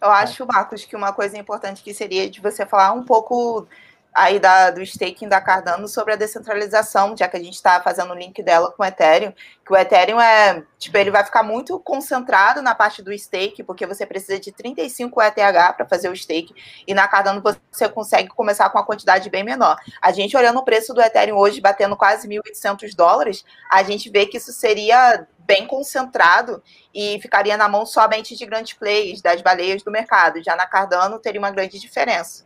Eu 0.00 0.10
acho, 0.10 0.46
Marcos, 0.46 0.84
que 0.84 0.94
uma 0.94 1.12
coisa 1.12 1.38
importante 1.38 1.82
que 1.82 1.94
seria 1.94 2.28
de 2.28 2.40
você 2.40 2.66
falar 2.66 2.92
um 2.92 3.04
pouco 3.04 3.66
aí 4.14 4.38
da, 4.38 4.70
do 4.70 4.80
staking 4.80 5.28
da 5.28 5.40
Cardano 5.40 5.88
sobre 5.88 6.12
a 6.12 6.16
descentralização, 6.16 7.16
já 7.16 7.26
que 7.26 7.36
a 7.36 7.42
gente 7.42 7.54
está 7.54 7.80
fazendo 7.82 8.12
o 8.12 8.14
link 8.14 8.40
dela 8.44 8.70
com 8.70 8.84
o 8.84 8.86
Ethereum, 8.86 9.32
que 9.66 9.72
o 9.72 9.76
Ethereum 9.76 10.20
é, 10.20 10.62
tipo, 10.78 10.96
ele 10.96 11.10
vai 11.10 11.24
ficar 11.24 11.42
muito 11.42 11.80
concentrado 11.80 12.62
na 12.62 12.76
parte 12.76 13.02
do 13.02 13.16
stake, 13.18 13.64
porque 13.64 13.84
você 13.84 14.06
precisa 14.06 14.38
de 14.38 14.52
35 14.52 15.20
ETH 15.20 15.34
para 15.76 15.84
fazer 15.86 16.08
o 16.08 16.16
stake, 16.16 16.54
e 16.86 16.94
na 16.94 17.08
Cardano 17.08 17.42
você 17.72 17.88
consegue 17.88 18.28
começar 18.28 18.70
com 18.70 18.78
uma 18.78 18.86
quantidade 18.86 19.28
bem 19.28 19.42
menor. 19.42 19.76
A 20.00 20.12
gente 20.12 20.36
olhando 20.36 20.60
o 20.60 20.64
preço 20.64 20.94
do 20.94 21.02
Ethereum 21.02 21.36
hoje, 21.36 21.60
batendo 21.60 21.96
quase 21.96 22.28
1.800 22.28 22.94
dólares, 22.94 23.44
a 23.68 23.82
gente 23.82 24.08
vê 24.08 24.26
que 24.26 24.36
isso 24.36 24.52
seria 24.52 25.26
bem 25.38 25.66
concentrado 25.66 26.62
e 26.94 27.18
ficaria 27.20 27.56
na 27.56 27.68
mão 27.68 27.84
somente 27.84 28.36
de 28.36 28.46
grandes 28.46 28.74
players, 28.74 29.20
das 29.20 29.42
baleias 29.42 29.82
do 29.82 29.90
mercado. 29.90 30.42
Já 30.42 30.54
na 30.54 30.66
Cardano 30.66 31.18
teria 31.18 31.40
uma 31.40 31.50
grande 31.50 31.80
diferença 31.80 32.44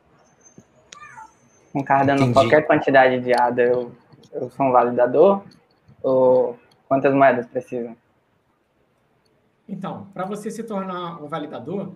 com 1.78 1.84
Cardano 1.84 2.22
Entendi. 2.22 2.34
qualquer 2.34 2.66
quantidade 2.66 3.20
de 3.20 3.32
ADA, 3.32 3.62
eu, 3.62 3.92
eu 4.32 4.50
sou 4.50 4.66
um 4.66 4.72
validador? 4.72 5.44
Ou 6.02 6.58
quantas 6.88 7.14
moedas 7.14 7.46
precisam? 7.46 7.96
Então, 9.68 10.08
para 10.12 10.24
você 10.24 10.50
se 10.50 10.62
tornar 10.64 11.22
um 11.22 11.28
validador, 11.28 11.92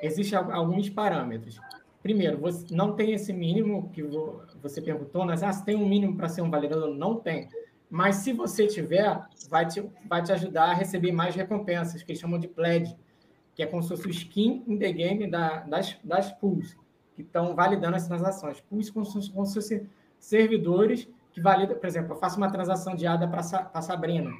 existem 0.00 0.38
alguns 0.38 0.88
parâmetros. 0.88 1.58
Primeiro, 2.02 2.38
você 2.38 2.66
não 2.70 2.92
tem 2.92 3.12
esse 3.12 3.32
mínimo 3.32 3.90
que 3.92 4.02
você 4.62 4.80
perguntou, 4.80 5.24
mas 5.24 5.42
ah, 5.42 5.52
se 5.52 5.64
tem 5.64 5.74
um 5.74 5.88
mínimo 5.88 6.16
para 6.16 6.28
ser 6.28 6.42
um 6.42 6.50
validador? 6.50 6.94
Não 6.94 7.16
tem. 7.16 7.48
Mas 7.90 8.16
se 8.16 8.32
você 8.32 8.66
tiver, 8.66 9.20
vai 9.50 9.66
te, 9.66 9.84
vai 10.08 10.22
te 10.22 10.32
ajudar 10.32 10.70
a 10.70 10.74
receber 10.74 11.12
mais 11.12 11.34
recompensas, 11.34 12.02
que 12.02 12.12
eles 12.12 12.20
chamam 12.20 12.38
de 12.38 12.48
pledge, 12.48 12.96
que 13.54 13.62
é 13.62 13.66
como 13.66 13.82
se 13.82 13.88
fosse 13.88 14.06
o 14.06 14.10
skin 14.10 14.62
in 14.66 14.78
the 14.78 14.92
game 14.92 15.28
da, 15.28 15.60
das, 15.60 15.98
das 16.04 16.32
pools 16.32 16.76
que 17.16 17.22
estão 17.22 17.54
validando 17.54 17.96
as 17.96 18.06
transações. 18.06 18.60
Pools 18.60 18.90
como 18.90 19.06
se 19.06 19.32
fossem 19.32 19.88
servidores 20.18 21.08
que 21.32 21.40
validam, 21.40 21.76
por 21.76 21.86
exemplo, 21.86 22.12
eu 22.12 22.18
faço 22.18 22.36
uma 22.36 22.50
transação 22.50 22.94
de 22.94 23.06
ADA 23.06 23.26
para 23.26 23.40
a 23.74 23.82
Sabrina. 23.82 24.30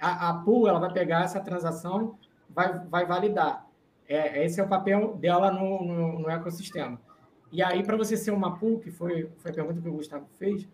A, 0.00 0.30
a 0.30 0.34
pool 0.34 0.68
ela 0.68 0.78
vai 0.78 0.92
pegar 0.92 1.24
essa 1.24 1.40
transação, 1.40 2.16
vai, 2.48 2.78
vai 2.86 3.04
validar. 3.04 3.66
É, 4.08 4.44
esse 4.44 4.60
é 4.60 4.64
o 4.64 4.68
papel 4.68 5.16
dela 5.16 5.50
no, 5.50 5.84
no, 5.84 6.18
no 6.20 6.30
ecossistema. 6.30 7.00
E 7.50 7.62
aí, 7.62 7.82
para 7.82 7.96
você 7.96 8.16
ser 8.16 8.30
uma 8.30 8.56
pool, 8.56 8.78
que 8.78 8.90
foi, 8.90 9.30
foi 9.38 9.50
a 9.50 9.54
pergunta 9.54 9.80
que 9.80 9.88
o 9.88 9.92
Gustavo 9.92 10.26
fez, 10.38 10.66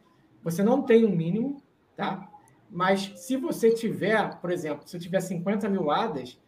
você 0.43 0.63
não 0.63 0.83
tem 0.83 1.05
um 1.05 1.15
mínimo, 1.15 1.63
tá? 1.97 2.29
Mas 2.71 3.13
se 3.17 3.37
você 3.37 3.71
tiver, 3.71 4.37
por 4.41 4.51
exemplo, 4.51 4.87
se 4.87 4.97
eu 4.97 5.01
tiver 5.01 5.21
50 5.21 5.69
mil 5.69 5.91
ADAs, 5.91 6.41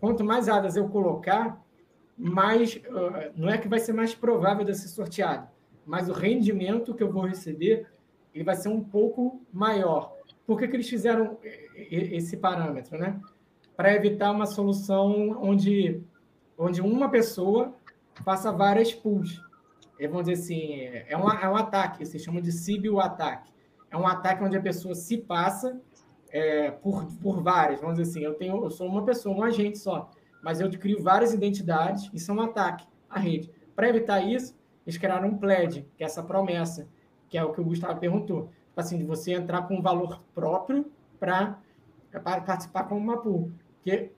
quanto 0.00 0.24
mais 0.24 0.48
ADAs 0.48 0.76
eu 0.76 0.88
colocar, 0.88 1.60
mais 2.18 2.74
uh, 2.74 3.32
não 3.36 3.48
é 3.48 3.56
que 3.56 3.68
vai 3.68 3.78
ser 3.78 3.92
mais 3.92 4.14
provável 4.14 4.64
de 4.64 4.74
ser 4.74 4.88
sorteado, 4.88 5.48
mas 5.86 6.08
o 6.08 6.12
rendimento 6.12 6.94
que 6.94 7.02
eu 7.02 7.12
vou 7.12 7.24
receber 7.24 7.86
ele 8.34 8.44
vai 8.44 8.56
ser 8.56 8.68
um 8.68 8.82
pouco 8.82 9.40
maior. 9.52 10.14
Por 10.46 10.58
que, 10.58 10.68
que 10.68 10.76
eles 10.76 10.88
fizeram 10.88 11.38
esse 11.74 12.36
parâmetro, 12.36 12.98
né? 12.98 13.20
Para 13.76 13.94
evitar 13.94 14.30
uma 14.30 14.46
solução 14.46 15.36
onde, 15.42 16.00
onde 16.56 16.80
uma 16.80 17.10
pessoa 17.10 17.74
faça 18.24 18.50
várias 18.52 18.92
pools. 18.94 19.42
É, 19.98 20.06
vamos 20.06 20.26
dizer 20.26 20.42
assim, 20.42 20.80
é 21.08 21.16
um, 21.16 21.30
é 21.30 21.48
um 21.48 21.56
ataque, 21.56 22.06
se 22.06 22.18
chama 22.18 22.40
de 22.40 22.52
Sibyl 22.52 23.00
ataque. 23.00 23.50
É 23.90 23.96
um 23.96 24.06
ataque 24.06 24.44
onde 24.44 24.56
a 24.56 24.60
pessoa 24.60 24.94
se 24.94 25.18
passa 25.18 25.80
é, 26.30 26.70
por, 26.70 27.06
por 27.20 27.42
várias. 27.42 27.80
Vamos 27.80 27.96
dizer 27.96 28.10
assim, 28.10 28.24
eu, 28.24 28.34
tenho, 28.34 28.64
eu 28.64 28.70
sou 28.70 28.86
uma 28.86 29.04
pessoa, 29.04 29.36
um 29.36 29.42
agente 29.42 29.78
só 29.78 30.10
mas 30.42 30.60
eu 30.60 30.70
crio 30.70 31.02
várias 31.02 31.32
identidades 31.32 32.10
e 32.12 32.18
são 32.18 32.36
um 32.36 32.42
ataque 32.42 32.86
à 33.08 33.18
rede. 33.18 33.50
Para 33.74 33.88
evitar 33.88 34.20
isso, 34.20 34.56
eles 34.86 34.96
criaram 34.96 35.28
um 35.28 35.38
pledge, 35.38 35.86
que 35.96 36.02
é 36.02 36.06
essa 36.06 36.22
promessa, 36.22 36.88
que 37.28 37.36
é 37.36 37.44
o 37.44 37.52
que 37.52 37.60
o 37.60 37.64
Gustavo 37.64 38.00
perguntou. 38.00 38.50
Tipo 38.68 38.80
assim, 38.80 38.98
de 38.98 39.04
você 39.04 39.32
entrar 39.32 39.62
com 39.62 39.76
um 39.76 39.82
valor 39.82 40.22
próprio 40.34 40.90
para 41.18 41.58
participar 42.24 42.84
como 42.84 43.00
uma 43.00 43.20
pool. 43.20 43.52
Porque 43.76 44.10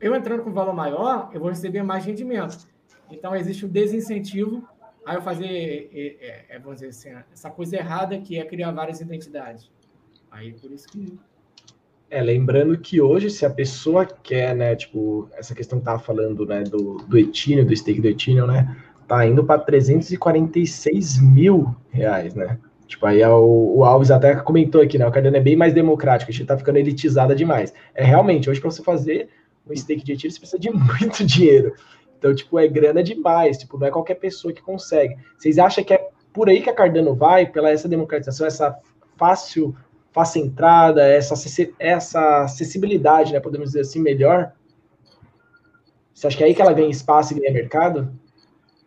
eu 0.00 0.14
entrando 0.14 0.42
com 0.42 0.50
um 0.50 0.54
valor 0.54 0.74
maior, 0.74 1.30
eu 1.32 1.40
vou 1.40 1.48
receber 1.48 1.82
mais 1.82 2.04
rendimento. 2.04 2.66
Então, 3.10 3.34
existe 3.36 3.64
o 3.64 3.68
desincentivo 3.68 4.68
a 5.04 5.14
eu 5.14 5.22
fazer, 5.22 5.90
é, 5.92 6.16
é, 6.20 6.56
é 6.56 6.58
vamos 6.58 6.80
dizer 6.80 6.88
assim, 6.88 7.24
essa 7.32 7.50
coisa 7.50 7.76
errada 7.76 8.18
que 8.18 8.38
é 8.38 8.44
criar 8.44 8.72
várias 8.72 9.00
identidades. 9.00 9.70
Aí, 10.30 10.52
por 10.52 10.70
isso 10.72 10.88
que 10.88 11.16
é, 12.10 12.22
lembrando 12.22 12.78
que 12.78 13.00
hoje, 13.00 13.30
se 13.30 13.44
a 13.44 13.50
pessoa 13.50 14.06
quer, 14.06 14.54
né, 14.54 14.76
tipo, 14.76 15.28
essa 15.36 15.54
questão 15.54 15.78
que 15.78 15.84
tava 15.84 15.98
falando, 15.98 16.46
né, 16.46 16.62
do, 16.62 16.98
do 16.98 17.18
Ethereum, 17.18 17.64
do 17.64 17.76
stake 17.76 18.00
do 18.00 18.08
Ethereum, 18.08 18.46
né, 18.46 18.76
tá 19.08 19.26
indo 19.26 19.44
para 19.44 19.60
346 19.60 21.20
mil 21.20 21.74
reais, 21.90 22.34
né? 22.34 22.58
Tipo, 22.86 23.06
aí 23.06 23.20
é 23.20 23.28
o, 23.28 23.78
o, 23.78 23.84
Alves 23.84 24.12
até 24.12 24.36
comentou 24.36 24.80
aqui, 24.80 24.96
né, 24.96 25.06
o 25.06 25.10
Cardano 25.10 25.36
é 25.36 25.40
bem 25.40 25.56
mais 25.56 25.74
democrático, 25.74 26.30
a 26.30 26.34
gente 26.34 26.46
tá 26.46 26.56
ficando 26.56 26.78
elitizada 26.78 27.34
demais. 27.34 27.74
É 27.94 28.04
realmente, 28.04 28.48
hoje 28.48 28.60
para 28.60 28.70
você 28.70 28.82
fazer 28.82 29.28
um 29.68 29.74
stake 29.74 30.04
de 30.04 30.12
Ethereum, 30.12 30.30
você 30.30 30.38
precisa 30.38 30.60
de 30.60 30.70
muito 30.70 31.24
dinheiro. 31.24 31.74
Então, 32.18 32.34
tipo, 32.34 32.58
é 32.58 32.68
grana 32.68 33.02
demais, 33.02 33.58
tipo, 33.58 33.78
não 33.78 33.86
é 33.88 33.90
qualquer 33.90 34.14
pessoa 34.14 34.52
que 34.52 34.62
consegue. 34.62 35.16
Vocês 35.36 35.58
acham 35.58 35.82
que 35.82 35.92
é 35.92 36.08
por 36.32 36.48
aí 36.48 36.62
que 36.62 36.70
a 36.70 36.74
Cardano 36.74 37.14
vai, 37.14 37.46
pela 37.46 37.70
essa 37.70 37.88
democratização, 37.88 38.46
essa 38.46 38.78
fácil 39.16 39.74
fácil 40.16 40.42
entrada, 40.42 41.06
essa, 41.06 41.34
essa 41.78 42.44
acessibilidade, 42.44 43.34
né, 43.34 43.38
podemos 43.38 43.68
dizer 43.68 43.82
assim, 43.82 44.00
melhor? 44.00 44.50
Você 46.14 46.26
acha 46.26 46.36
que 46.38 46.42
é 46.42 46.46
aí 46.46 46.54
que 46.54 46.62
ela 46.62 46.72
ganha 46.72 46.88
espaço 46.88 47.34
e 47.34 47.38
ganha 47.38 47.52
mercado? 47.52 48.18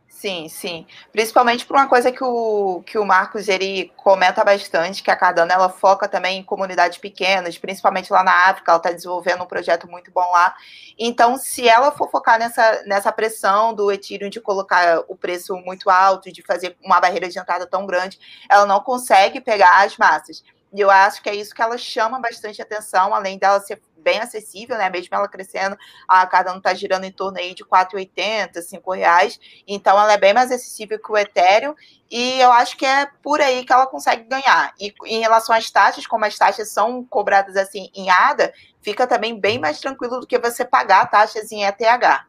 Sim, 0.08 0.50
sim. 0.50 0.88
Principalmente 1.12 1.68
por 1.68 1.76
uma 1.76 1.88
coisa 1.88 2.12
que 2.12 2.24
o, 2.24 2.82
que 2.84 2.98
o 2.98 3.06
Marcos 3.06 3.48
ele 3.48 3.94
comenta 3.96 4.44
bastante, 4.44 5.04
que 5.04 5.12
a 5.12 5.16
Cardano 5.16 5.52
ela 5.52 5.70
foca 5.70 6.08
também 6.08 6.40
em 6.40 6.44
comunidades 6.44 6.98
pequenas, 6.98 7.60
principalmente 7.60 8.12
lá 8.12 8.24
na 8.24 8.50
África, 8.50 8.72
ela 8.72 8.80
está 8.80 8.92
desenvolvendo 8.92 9.44
um 9.44 9.48
projeto 9.48 9.88
muito 9.88 10.12
bom 10.12 10.32
lá. 10.32 10.56
Então, 10.98 11.38
se 11.38 11.70
ela 11.70 11.92
for 11.92 12.10
focar 12.10 12.40
nessa, 12.40 12.84
nessa 12.88 13.12
pressão 13.12 13.72
do 13.72 13.92
Ethereum 13.92 14.32
de 14.32 14.42
colocar 14.42 15.04
o 15.08 15.16
preço 15.16 15.56
muito 15.58 15.92
alto, 15.92 16.32
de 16.34 16.42
fazer 16.42 16.76
uma 16.84 17.00
barreira 17.00 17.30
de 17.30 17.38
entrada 17.38 17.68
tão 17.68 17.86
grande, 17.86 18.20
ela 18.50 18.66
não 18.66 18.80
consegue 18.80 19.40
pegar 19.40 19.86
as 19.86 19.96
massas. 19.96 20.44
E 20.74 20.80
eu 20.80 20.90
acho 20.92 21.22
que 21.24 21.30
é 21.30 21.36
isso 21.36 21.54
que 21.54 21.62
ela 21.62 21.78
chama 21.78 22.20
bastante 22.20 22.62
atenção, 22.62 23.14
além 23.14 23.38
dela 23.38 23.60
ser 23.60 23.82
bem 23.98 24.20
acessível, 24.20 24.78
né? 24.78 24.90
Mesmo 24.90 25.14
ela 25.16 25.28
crescendo, 25.28 25.78
a 26.08 26.26
Cardano 26.26 26.58
está 26.58 26.74
girando 26.74 27.04
em 27.04 27.12
torno 27.12 27.38
aí 27.38 27.54
de 27.54 27.66
4,80, 27.66 28.62
5 28.62 28.92
reais. 28.94 29.40
Então 29.68 30.00
ela 30.00 30.14
é 30.14 30.18
bem 30.18 30.34
mais 30.34 30.52
acessível 30.52 31.00
que 31.00 31.12
o 31.12 31.18
Ethereum. 31.18 31.74
E 32.10 32.40
eu 32.40 32.52
acho 32.52 32.78
que 32.78 32.86
é 32.86 33.08
por 33.22 33.42
aí 33.42 33.66
que 33.66 33.74
ela 33.74 33.88
consegue 33.88 34.24
ganhar. 34.24 34.74
E 34.80 34.94
em 35.06 35.20
relação 35.20 35.56
às 35.56 35.70
taxas, 35.70 36.08
como 36.08 36.26
as 36.26 36.38
taxas 36.38 36.70
são 36.70 37.04
cobradas 37.04 37.56
assim 37.56 37.90
em 37.96 38.10
ADA, 38.10 38.54
fica 38.82 39.06
também 39.06 39.40
bem 39.40 39.60
mais 39.60 39.80
tranquilo 39.80 40.20
do 40.20 40.28
que 40.28 40.40
você 40.40 40.64
pagar 40.64 41.10
taxas 41.10 41.52
em 41.52 41.64
ETH. 41.64 42.26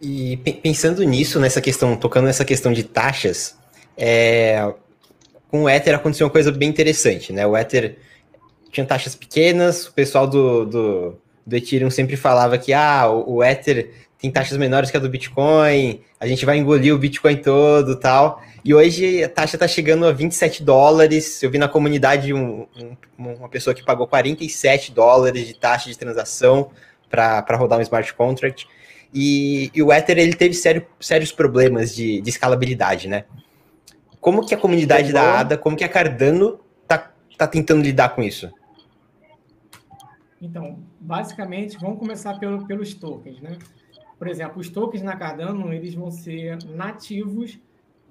E 0.00 0.36
pensando 0.62 1.02
nisso, 1.02 1.40
nessa 1.40 1.60
questão, 1.60 1.96
tocando 1.96 2.26
nessa 2.26 2.44
questão 2.44 2.72
de 2.72 2.84
taxas, 2.84 3.56
é, 3.96 4.74
com 5.54 5.62
o 5.62 5.68
Ether 5.68 5.94
aconteceu 5.94 6.26
uma 6.26 6.32
coisa 6.32 6.50
bem 6.50 6.68
interessante, 6.68 7.32
né? 7.32 7.46
O 7.46 7.56
Ether 7.56 7.96
tinha 8.72 8.84
taxas 8.84 9.14
pequenas, 9.14 9.86
o 9.86 9.92
pessoal 9.92 10.26
do, 10.26 10.64
do, 10.64 11.14
do 11.46 11.56
Ethereum 11.56 11.90
sempre 11.90 12.16
falava 12.16 12.58
que 12.58 12.72
ah, 12.72 13.08
o, 13.08 13.36
o 13.36 13.44
Ether 13.44 13.92
tem 14.18 14.32
taxas 14.32 14.58
menores 14.58 14.90
que 14.90 14.96
a 14.96 15.00
do 15.00 15.08
Bitcoin, 15.08 16.00
a 16.18 16.26
gente 16.26 16.44
vai 16.44 16.58
engolir 16.58 16.92
o 16.92 16.98
Bitcoin 16.98 17.36
todo 17.36 17.94
tal. 17.94 18.42
E 18.64 18.74
hoje 18.74 19.22
a 19.22 19.28
taxa 19.28 19.54
está 19.54 19.68
chegando 19.68 20.04
a 20.06 20.10
27 20.10 20.64
dólares. 20.64 21.40
Eu 21.40 21.52
vi 21.52 21.58
na 21.58 21.68
comunidade 21.68 22.34
um, 22.34 22.66
um, 22.76 22.96
uma 23.16 23.48
pessoa 23.48 23.74
que 23.74 23.84
pagou 23.84 24.08
47 24.08 24.90
dólares 24.90 25.46
de 25.46 25.54
taxa 25.54 25.88
de 25.88 25.96
transação 25.96 26.72
para 27.08 27.56
rodar 27.56 27.78
um 27.78 27.82
smart 27.82 28.12
contract. 28.14 28.66
E, 29.14 29.70
e, 29.72 29.80
o 29.80 29.92
Ether 29.92 30.18
ele 30.18 30.34
teve 30.34 30.54
sério, 30.54 30.84
sérios 30.98 31.30
problemas 31.30 31.94
de, 31.94 32.20
de 32.20 32.28
escalabilidade, 32.28 33.06
né? 33.06 33.22
Como 34.24 34.40
que 34.40 34.54
a 34.54 34.58
comunidade 34.58 35.12
da 35.12 35.40
ADA, 35.40 35.58
como 35.58 35.76
que 35.76 35.84
a 35.84 35.88
Cardano 35.88 36.58
tá, 36.88 37.12
tá 37.36 37.46
tentando 37.46 37.82
lidar 37.82 38.14
com 38.14 38.22
isso? 38.22 38.50
Então, 40.40 40.78
basicamente, 40.98 41.76
vamos 41.76 41.98
começar 41.98 42.38
pelo, 42.38 42.66
pelos 42.66 42.94
tokens, 42.94 43.38
né? 43.42 43.58
Por 44.18 44.26
exemplo, 44.26 44.62
os 44.62 44.70
tokens 44.70 45.02
na 45.02 45.14
Cardano, 45.14 45.74
eles 45.74 45.94
vão 45.94 46.10
ser 46.10 46.56
nativos 46.64 47.60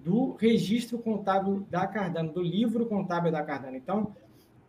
do 0.06 0.36
registro 0.36 1.00
contábil 1.00 1.66
da 1.68 1.88
Cardano, 1.88 2.32
do 2.32 2.44
livro 2.44 2.86
contábil 2.86 3.32
da 3.32 3.42
Cardano. 3.42 3.76
Então, 3.76 4.16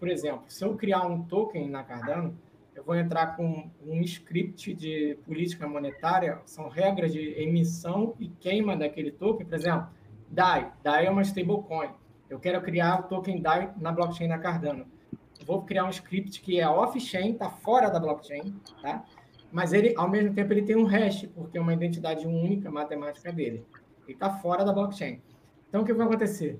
por 0.00 0.08
exemplo, 0.08 0.44
se 0.48 0.64
eu 0.64 0.74
criar 0.74 1.06
um 1.06 1.24
token 1.24 1.68
na 1.68 1.84
Cardano, 1.84 2.34
eu 2.74 2.82
vou 2.82 2.96
entrar 2.96 3.36
com 3.36 3.68
um 3.86 4.00
script 4.00 4.72
de 4.72 5.18
política 5.26 5.68
monetária, 5.68 6.40
são 6.46 6.70
regras 6.70 7.12
de 7.12 7.20
emissão 7.38 8.14
e 8.18 8.30
queima 8.30 8.74
daquele 8.74 9.10
token, 9.10 9.44
por 9.44 9.54
exemplo, 9.54 9.88
DAI. 10.34 10.72
DAI 10.82 11.06
é 11.06 11.10
uma 11.10 11.22
stablecoin. 11.22 11.90
Eu 12.28 12.40
quero 12.40 12.60
criar 12.60 13.00
o 13.00 13.02
token 13.04 13.40
DAI 13.40 13.72
na 13.76 13.92
blockchain 13.92 14.28
da 14.28 14.38
Cardano. 14.38 14.84
Vou 15.46 15.62
criar 15.62 15.84
um 15.84 15.90
script 15.90 16.40
que 16.40 16.58
é 16.58 16.68
off-chain, 16.68 17.32
está 17.32 17.48
fora 17.48 17.88
da 17.88 18.00
blockchain, 18.00 18.52
tá? 18.82 19.04
Mas 19.52 19.72
ele, 19.72 19.94
ao 19.96 20.10
mesmo 20.10 20.34
tempo, 20.34 20.52
ele 20.52 20.62
tem 20.62 20.74
um 20.74 20.84
hash, 20.84 21.26
porque 21.34 21.56
é 21.56 21.60
uma 21.60 21.72
identidade 21.72 22.26
única 22.26 22.68
matemática 22.68 23.32
dele. 23.32 23.64
Ele 24.04 24.14
está 24.14 24.30
fora 24.30 24.64
da 24.64 24.72
blockchain. 24.72 25.22
Então, 25.68 25.82
o 25.82 25.84
que 25.84 25.92
vai 25.92 26.06
acontecer? 26.06 26.58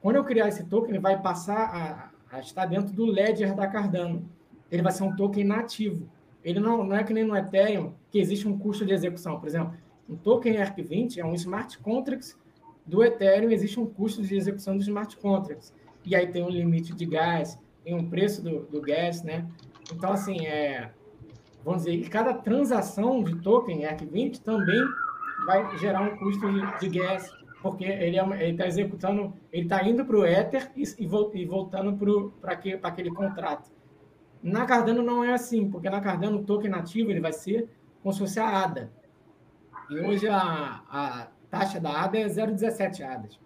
Quando 0.00 0.16
eu 0.16 0.24
criar 0.24 0.46
esse 0.46 0.64
token, 0.64 0.90
ele 0.90 1.00
vai 1.00 1.20
passar 1.20 2.10
a, 2.30 2.36
a 2.36 2.38
estar 2.38 2.66
dentro 2.66 2.94
do 2.94 3.04
ledger 3.04 3.56
da 3.56 3.66
Cardano. 3.66 4.28
Ele 4.70 4.82
vai 4.82 4.92
ser 4.92 5.02
um 5.02 5.16
token 5.16 5.42
nativo. 5.42 6.08
Ele 6.44 6.60
não, 6.60 6.84
não 6.84 6.94
é 6.94 7.02
que 7.02 7.12
nem 7.12 7.24
no 7.24 7.36
Ethereum, 7.36 7.94
que 8.08 8.20
existe 8.20 8.46
um 8.46 8.56
custo 8.56 8.86
de 8.86 8.92
execução. 8.92 9.40
Por 9.40 9.48
exemplo, 9.48 9.74
um 10.08 10.14
token 10.14 10.54
ERC20 10.54 11.18
é 11.18 11.24
um 11.24 11.34
smart 11.34 11.76
contract 11.78 12.36
do 12.86 13.02
Ethereum, 13.02 13.50
existe 13.50 13.80
um 13.80 13.86
custo 13.86 14.22
de 14.22 14.36
execução 14.36 14.76
dos 14.76 14.86
smart 14.86 15.16
contracts. 15.16 15.74
E 16.04 16.14
aí 16.14 16.28
tem 16.28 16.42
um 16.42 16.48
limite 16.48 16.94
de 16.94 17.04
gás, 17.04 17.58
tem 17.82 17.94
um 17.94 18.08
preço 18.08 18.42
do, 18.42 18.60
do 18.60 18.80
né? 19.24 19.46
Então, 19.92 20.12
assim, 20.12 20.46
é, 20.46 20.90
vamos 21.64 21.84
dizer, 21.84 22.08
cada 22.08 22.32
transação 22.32 23.22
de 23.22 23.36
token 23.40 23.82
ERC20 23.82 24.40
também 24.40 24.80
vai 25.44 25.76
gerar 25.78 26.00
um 26.02 26.16
custo 26.16 26.48
de, 26.52 26.78
de 26.80 26.98
gás, 26.98 27.32
porque 27.60 27.84
ele 27.84 28.18
é 28.18 28.50
está 28.50 28.66
executando, 28.66 29.34
ele 29.52 29.64
está 29.64 29.82
indo 29.84 30.04
para 30.04 30.16
o 30.16 30.24
Ether 30.24 30.70
e, 30.76 30.84
e, 30.98 31.46
voltando 31.46 31.96
para 32.40 32.52
aquele 32.82 33.10
contrato. 33.10 33.70
Na 34.42 34.64
Cardano 34.64 35.02
não 35.02 35.24
é 35.24 35.32
assim, 35.32 35.68
porque 35.68 35.90
na 35.90 36.00
Cardano 36.00 36.38
o 36.38 36.44
token 36.44 36.70
nativo 36.70 37.10
ele 37.10 37.20
vai 37.20 37.32
ser 37.32 37.68
como 38.02 38.12
se 38.12 38.20
fosse 38.20 38.38
a 38.38 38.62
ADA. 38.62 38.92
E 39.90 40.00
hoje 40.00 40.28
a, 40.28 40.82
a 40.88 41.28
taxa 41.50 41.80
da 41.80 42.02
ADA 42.02 42.18
é 42.18 42.26
0,17 42.26 43.02
ADAs. 43.02 43.38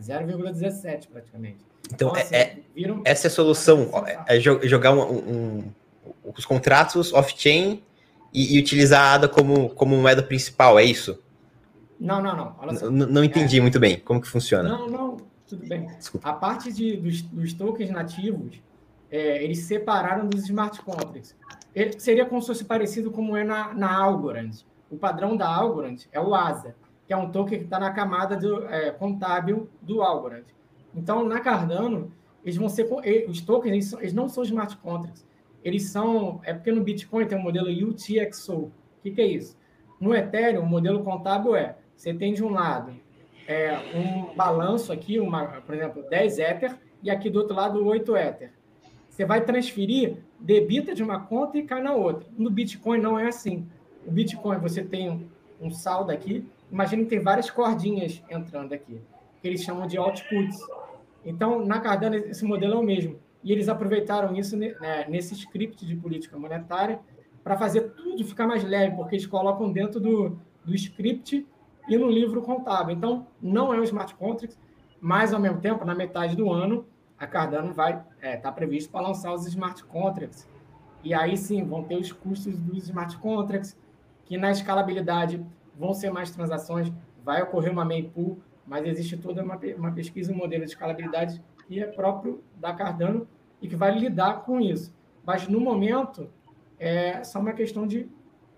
0,17 0.00 1.08
praticamente. 1.08 1.64
Então, 1.92 2.10
então 2.10 2.14
assim, 2.14 2.34
é, 2.34 2.58
essa 3.04 3.26
é 3.26 3.28
a 3.28 3.30
solução, 3.30 3.90
é 4.26 4.40
jogar 4.40 4.92
um, 4.92 5.12
um, 5.12 5.72
os 6.24 6.44
contratos 6.44 7.12
off-chain 7.12 7.82
e, 8.32 8.56
e, 8.56 8.58
utilizar 8.58 9.02
a 9.02 9.14
ADA 9.14 9.28
como, 9.28 9.70
como 9.70 9.96
moeda 9.96 10.22
principal, 10.22 10.78
é 10.78 10.84
isso? 10.84 11.22
Não, 12.00 12.22
não, 12.22 12.34
não. 12.34 12.90
não 12.90 13.24
entendi 13.24 13.58
é... 13.58 13.60
muito 13.60 13.78
bem 13.78 14.00
como 14.00 14.20
que 14.20 14.28
funciona. 14.28 14.68
Não, 14.68 14.88
não, 14.88 15.16
tudo 15.46 15.66
bem. 15.66 15.86
Desculpa. 15.98 16.30
A 16.30 16.32
parte 16.32 16.72
de, 16.72 16.96
dos, 16.96 17.22
dos 17.22 17.52
tokens 17.52 17.90
nativos, 17.90 18.60
é, 19.10 19.44
eles 19.44 19.58
separaram 19.60 20.26
dos 20.26 20.44
smart 20.44 20.80
contracts. 20.82 21.36
Ele 21.74 21.98
seria 22.00 22.24
como 22.26 22.40
se 22.40 22.48
fosse 22.48 22.64
parecido 22.64 23.10
como 23.10 23.36
é 23.36 23.44
na, 23.44 23.74
na 23.74 23.94
Algorand. 23.94 24.50
O 24.90 24.96
padrão 24.96 25.36
da 25.36 25.46
Algorand 25.48 25.96
é 26.10 26.20
o 26.20 26.34
ASA, 26.34 26.74
que 27.12 27.14
é 27.14 27.16
um 27.18 27.30
token 27.30 27.58
que 27.58 27.64
está 27.66 27.78
na 27.78 27.90
camada 27.90 28.38
do, 28.38 28.66
é, 28.68 28.90
contábil 28.90 29.68
do 29.82 30.00
Algorand. 30.00 30.44
Então, 30.94 31.26
na 31.28 31.40
Cardano, 31.40 32.10
eles 32.42 32.56
vão 32.56 32.70
ser 32.70 32.88
os 33.28 33.42
tokens, 33.42 33.70
eles, 33.70 33.92
eles, 33.92 34.14
não 34.14 34.30
são 34.30 34.42
smart 34.42 34.74
contracts. 34.78 35.26
Eles 35.62 35.90
são, 35.90 36.40
é 36.42 36.54
porque 36.54 36.72
no 36.72 36.82
Bitcoin 36.82 37.26
tem 37.26 37.36
o 37.36 37.40
um 37.42 37.44
modelo 37.44 37.68
UTXO. 37.68 38.54
O 38.54 38.72
que, 39.02 39.10
que 39.10 39.20
é 39.20 39.26
isso? 39.26 39.58
No 40.00 40.14
Ethereum, 40.14 40.62
o 40.62 40.66
modelo 40.66 41.04
contábil 41.04 41.54
é, 41.54 41.76
você 41.94 42.14
tem 42.14 42.32
de 42.32 42.42
um 42.42 42.50
lado 42.50 42.94
é, 43.46 43.78
um 43.94 44.34
balanço 44.34 44.90
aqui, 44.90 45.20
uma, 45.20 45.60
por 45.60 45.74
exemplo, 45.74 46.02
10 46.08 46.38
Ether, 46.38 46.78
e 47.02 47.10
aqui 47.10 47.28
do 47.28 47.40
outro 47.40 47.54
lado 47.54 47.84
8 47.84 48.16
Ether. 48.16 48.52
Você 49.10 49.26
vai 49.26 49.44
transferir, 49.44 50.16
debita 50.40 50.94
de 50.94 51.02
uma 51.02 51.20
conta 51.20 51.58
e 51.58 51.62
cai 51.62 51.82
na 51.82 51.92
outra. 51.92 52.26
No 52.38 52.48
Bitcoin 52.48 53.02
não 53.02 53.18
é 53.18 53.28
assim. 53.28 53.68
O 54.06 54.10
Bitcoin, 54.10 54.56
você 54.56 54.82
tem 54.82 55.28
um 55.60 55.70
saldo 55.70 56.10
aqui, 56.10 56.44
imagina 56.72 57.02
que 57.04 57.10
tem 57.10 57.20
várias 57.20 57.50
cordinhas 57.50 58.22
entrando 58.30 58.72
aqui, 58.72 59.00
que 59.40 59.46
eles 59.46 59.62
chamam 59.62 59.86
de 59.86 59.98
outputs. 59.98 60.58
Então, 61.24 61.64
na 61.64 61.78
Cardano, 61.78 62.16
esse 62.16 62.44
modelo 62.44 62.74
é 62.74 62.76
o 62.78 62.82
mesmo. 62.82 63.20
E 63.44 63.52
eles 63.52 63.68
aproveitaram 63.68 64.34
isso 64.34 64.56
né, 64.56 64.74
nesse 65.08 65.34
script 65.34 65.84
de 65.84 65.94
política 65.94 66.38
monetária 66.38 66.98
para 67.44 67.56
fazer 67.56 67.90
tudo 67.90 68.24
ficar 68.24 68.46
mais 68.46 68.64
leve, 68.64 68.96
porque 68.96 69.16
eles 69.16 69.26
colocam 69.26 69.70
dentro 69.70 70.00
do, 70.00 70.38
do 70.64 70.74
script 70.74 71.46
e 71.88 71.96
no 71.98 72.08
livro 72.08 72.40
contábil. 72.40 72.94
Então, 72.94 73.26
não 73.40 73.74
é 73.74 73.78
um 73.78 73.82
smart 73.82 74.14
contract, 74.14 74.56
mas, 75.00 75.34
ao 75.34 75.40
mesmo 75.40 75.60
tempo, 75.60 75.84
na 75.84 75.94
metade 75.94 76.36
do 76.36 76.50
ano, 76.50 76.86
a 77.18 77.26
Cardano 77.26 77.74
vai 77.74 77.92
estar 77.92 78.06
é, 78.20 78.36
tá 78.36 78.50
previsto 78.50 78.90
para 78.90 79.06
lançar 79.06 79.32
os 79.32 79.46
smart 79.46 79.84
contracts. 79.84 80.48
E 81.04 81.12
aí 81.12 81.36
sim, 81.36 81.64
vão 81.64 81.82
ter 81.82 81.96
os 81.96 82.12
custos 82.12 82.56
dos 82.58 82.84
smart 82.84 83.16
contracts, 83.18 83.76
que 84.24 84.38
na 84.38 84.50
escalabilidade 84.50 85.44
vão 85.82 85.92
ser 85.92 86.12
mais 86.12 86.30
transações, 86.30 86.92
vai 87.24 87.42
ocorrer 87.42 87.72
uma 87.72 87.84
mempool, 87.84 88.38
mas 88.64 88.86
existe 88.86 89.16
toda 89.16 89.42
uma, 89.42 89.58
uma 89.76 89.90
pesquisa, 89.90 90.32
um 90.32 90.36
modelo 90.36 90.64
de 90.64 90.70
escalabilidade 90.70 91.42
que 91.66 91.80
é 91.80 91.86
próprio 91.86 92.40
da 92.54 92.72
Cardano 92.72 93.26
e 93.60 93.66
que 93.66 93.74
vai 93.74 93.98
lidar 93.98 94.44
com 94.44 94.60
isso. 94.60 94.94
Mas, 95.26 95.48
no 95.48 95.60
momento, 95.60 96.30
é 96.78 97.24
só 97.24 97.40
uma 97.40 97.52
questão 97.52 97.84
de, 97.84 98.08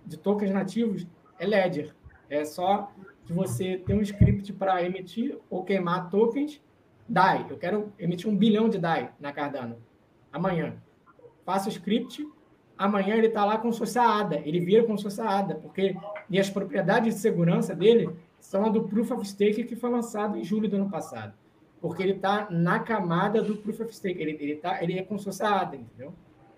de 0.05 0.19
tokens 0.19 0.51
nativos, 0.51 1.07
é 1.39 1.47
Ledger. 1.47 1.95
É 2.29 2.45
só 2.45 2.93
que 3.25 3.33
você 3.33 3.79
ter 3.79 3.95
um 3.95 4.03
script 4.03 4.53
para 4.53 4.83
emitir 4.83 5.39
ou 5.49 5.65
queimar 5.65 6.11
tokens 6.11 6.61
DAI, 7.09 7.47
eu 7.49 7.57
quero 7.57 7.93
emitir 7.99 8.29
um 8.29 8.37
bilhão 8.37 8.69
de 8.69 8.79
DAI 8.79 9.11
na 9.19 9.33
Cardano. 9.33 9.77
Amanhã. 10.31 10.77
Faço 11.45 11.69
o 11.69 11.73
script, 11.73 12.27
amanhã 12.77 13.15
ele 13.17 13.29
está 13.29 13.47
lá 13.47 13.57
com 13.57 13.73
sua 13.73 14.21
ADA, 14.21 14.43
ele 14.45 14.61
vira 14.61 14.85
com 14.85 14.97
sua 14.97 15.39
ADA, 15.39 15.55
porque 15.55 15.95
e 16.29 16.39
as 16.39 16.51
propriedades 16.51 17.15
de 17.15 17.21
segurança 17.21 17.75
dele 17.75 18.11
são 18.41 18.67
a 18.67 18.69
do 18.69 18.85
Proof 18.85 19.11
of 19.13 19.27
Stake 19.27 19.65
que 19.65 19.77
foi 19.77 19.91
lançado 19.91 20.37
em 20.37 20.45
julho 20.45 20.69
do 20.69 20.77
ano 20.77 20.91
passado. 20.91 21.33
Porque 21.81 22.03
ele 22.03 22.13
está 22.13 22.47
na 22.51 22.79
camada 22.81 23.43
do 23.43 23.57
Proof 23.57 23.81
of 23.81 23.95
Stake, 23.95 24.21
ele, 24.21 24.37
ele, 24.41 24.57
tá, 24.57 24.83
ele 24.83 24.99
é 24.99 25.03
com 25.03 25.19
sua 25.19 25.33
ADA, 25.61 25.77
entendeu? 25.77 26.15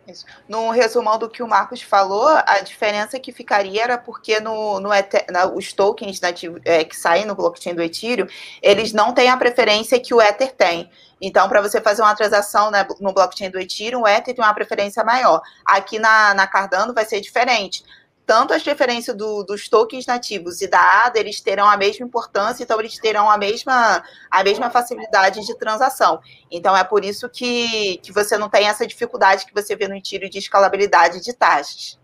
Isso. 0.07 0.25
No 0.49 0.71
resumão 0.71 1.19
do 1.19 1.29
que 1.29 1.43
o 1.43 1.49
Marcos 1.49 1.83
falou, 1.83 2.29
a 2.29 2.61
diferença 2.61 3.19
que 3.19 3.33
ficaria 3.33 3.83
era 3.83 3.99
porque 3.99 4.39
no, 4.39 4.79
no 4.79 4.91
na, 5.31 5.47
os 5.53 5.73
tokens 5.73 6.21
nativo, 6.21 6.61
é, 6.65 6.85
que 6.85 6.97
saem 6.97 7.25
no 7.25 7.35
blockchain 7.35 7.75
do 7.75 7.83
Ethereum, 7.83 8.27
eles 8.63 8.93
não 8.93 9.13
têm 9.13 9.29
a 9.29 9.37
preferência 9.37 9.99
que 9.99 10.15
o 10.15 10.23
Ether 10.23 10.53
tem. 10.55 10.89
Então, 11.21 11.49
para 11.49 11.61
você 11.61 11.81
fazer 11.81 12.03
uma 12.03 12.15
transação 12.15 12.71
né, 12.71 12.87
no 13.01 13.13
blockchain 13.13 13.51
do 13.51 13.59
Ethereum, 13.59 14.03
o 14.03 14.09
Ether 14.09 14.35
tem 14.35 14.45
uma 14.45 14.55
preferência 14.55 15.03
maior. 15.03 15.43
Aqui 15.65 15.99
na, 15.99 16.35
na 16.35 16.47
Cardano 16.47 16.95
vai 16.95 17.05
ser 17.05 17.21
diferente 17.21 17.83
tanto 18.27 18.53
as 18.53 18.63
preferências 18.63 19.17
do, 19.17 19.45
dos 19.45 19.69
tokens 19.69 20.05
nativos 20.05 20.61
e 20.61 20.67
da 20.67 21.07
ADA, 21.07 21.21
eles 21.21 21.41
terão 21.41 21.69
a 21.69 21.77
mesma 21.77 22.05
importância, 22.05 22.65
então 22.65 22.81
eles 22.81 22.99
terão 22.99 23.31
a 23.31 23.39
mesma, 23.39 24.03
a 24.29 24.43
mesma 24.43 24.69
facilidade 24.69 25.47
de 25.47 25.57
transação. 25.57 26.21
Então 26.51 26.77
é 26.77 26.83
por 26.83 27.05
isso 27.05 27.29
que, 27.29 27.99
que 27.99 28.13
você 28.13 28.37
não 28.37 28.51
tem 28.51 28.67
essa 28.67 28.85
dificuldade 28.85 29.47
que 29.47 29.55
você 29.55 29.77
vê 29.77 29.87
no 29.87 30.01
tiro 30.03 30.29
de 30.29 30.39
escalabilidade 30.39 31.23
de 31.23 31.33
taxas. 31.33 31.99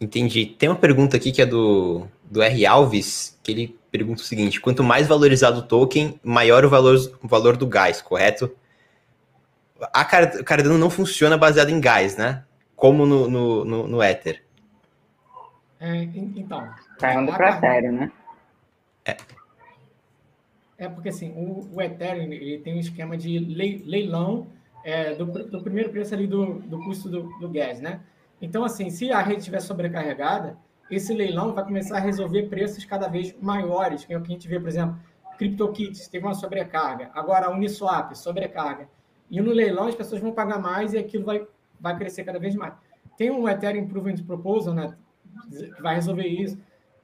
Entendi. 0.00 0.46
Tem 0.46 0.68
uma 0.68 0.76
pergunta 0.76 1.16
aqui 1.16 1.30
que 1.30 1.42
é 1.42 1.46
do, 1.46 2.06
do 2.24 2.42
R. 2.42 2.66
Alves, 2.66 3.38
que 3.42 3.52
ele 3.52 3.78
pergunta 3.92 4.22
o 4.22 4.24
seguinte: 4.24 4.60
quanto 4.60 4.82
mais 4.82 5.06
valorizado 5.06 5.60
o 5.60 5.62
token, 5.62 6.18
maior 6.24 6.64
o 6.64 6.68
valor, 6.68 6.96
o 7.22 7.28
valor 7.28 7.56
do 7.56 7.66
gás, 7.66 8.02
correto? 8.02 8.50
A 9.92 10.04
Cardano 10.04 10.76
não 10.76 10.90
funciona 10.90 11.38
baseado 11.38 11.70
em 11.70 11.80
gás, 11.80 12.16
né? 12.16 12.44
Como 12.74 13.06
no, 13.06 13.30
no, 13.30 13.64
no, 13.64 13.88
no 13.88 14.02
Ether. 14.02 14.47
É, 15.80 16.02
então. 16.02 16.68
Tá 16.98 17.14
indo 17.14 17.32
para 17.32 17.56
Ethereum, 17.56 17.92
né? 17.92 18.12
É. 19.04 19.16
É 20.76 20.88
porque 20.88 21.08
assim, 21.08 21.32
o, 21.32 21.68
o 21.74 21.82
Ethereum 21.82 22.32
ele 22.32 22.58
tem 22.58 22.76
um 22.76 22.78
esquema 22.78 23.16
de 23.16 23.38
leilão 23.38 24.46
é, 24.84 25.14
do, 25.14 25.26
do, 25.26 25.60
primeiro 25.60 25.90
preço 25.90 26.14
ali 26.14 26.26
do, 26.26 26.60
do 26.60 26.78
custo 26.84 27.08
do, 27.08 27.24
do 27.40 27.48
gás, 27.48 27.80
né? 27.80 28.00
Então, 28.40 28.64
assim, 28.64 28.88
se 28.90 29.10
a 29.10 29.20
rede 29.20 29.40
estiver 29.40 29.60
sobrecarregada, 29.60 30.56
esse 30.90 31.12
leilão 31.12 31.52
vai 31.52 31.64
começar 31.64 31.96
a 31.96 32.00
resolver 32.00 32.44
preços 32.44 32.84
cada 32.84 33.08
vez 33.08 33.34
maiores, 33.40 34.04
que 34.04 34.14
é 34.14 34.16
o 34.16 34.22
que 34.22 34.30
a 34.30 34.34
gente 34.34 34.48
vê, 34.48 34.60
por 34.60 34.68
exemplo, 34.68 34.98
CryptoKitties 35.36 36.08
teve 36.08 36.24
uma 36.24 36.34
sobrecarga, 36.34 37.10
agora 37.14 37.46
a 37.46 37.50
Uniswap, 37.50 38.14
sobrecarga. 38.14 38.88
E 39.30 39.40
no 39.40 39.52
leilão 39.52 39.88
as 39.88 39.94
pessoas 39.94 40.20
vão 40.20 40.32
pagar 40.32 40.58
mais 40.58 40.94
e 40.94 40.98
aquilo 40.98 41.24
vai, 41.24 41.46
vai 41.80 41.96
crescer 41.96 42.24
cada 42.24 42.38
vez 42.38 42.54
mais. 42.54 42.74
Tem 43.16 43.30
um 43.30 43.48
Ethereum 43.48 43.82
Improvement 43.82 44.24
Proposal, 44.24 44.74
né? 44.74 44.96
Vai 45.80 45.94
resolver 45.94 46.26
isso. 46.26 46.58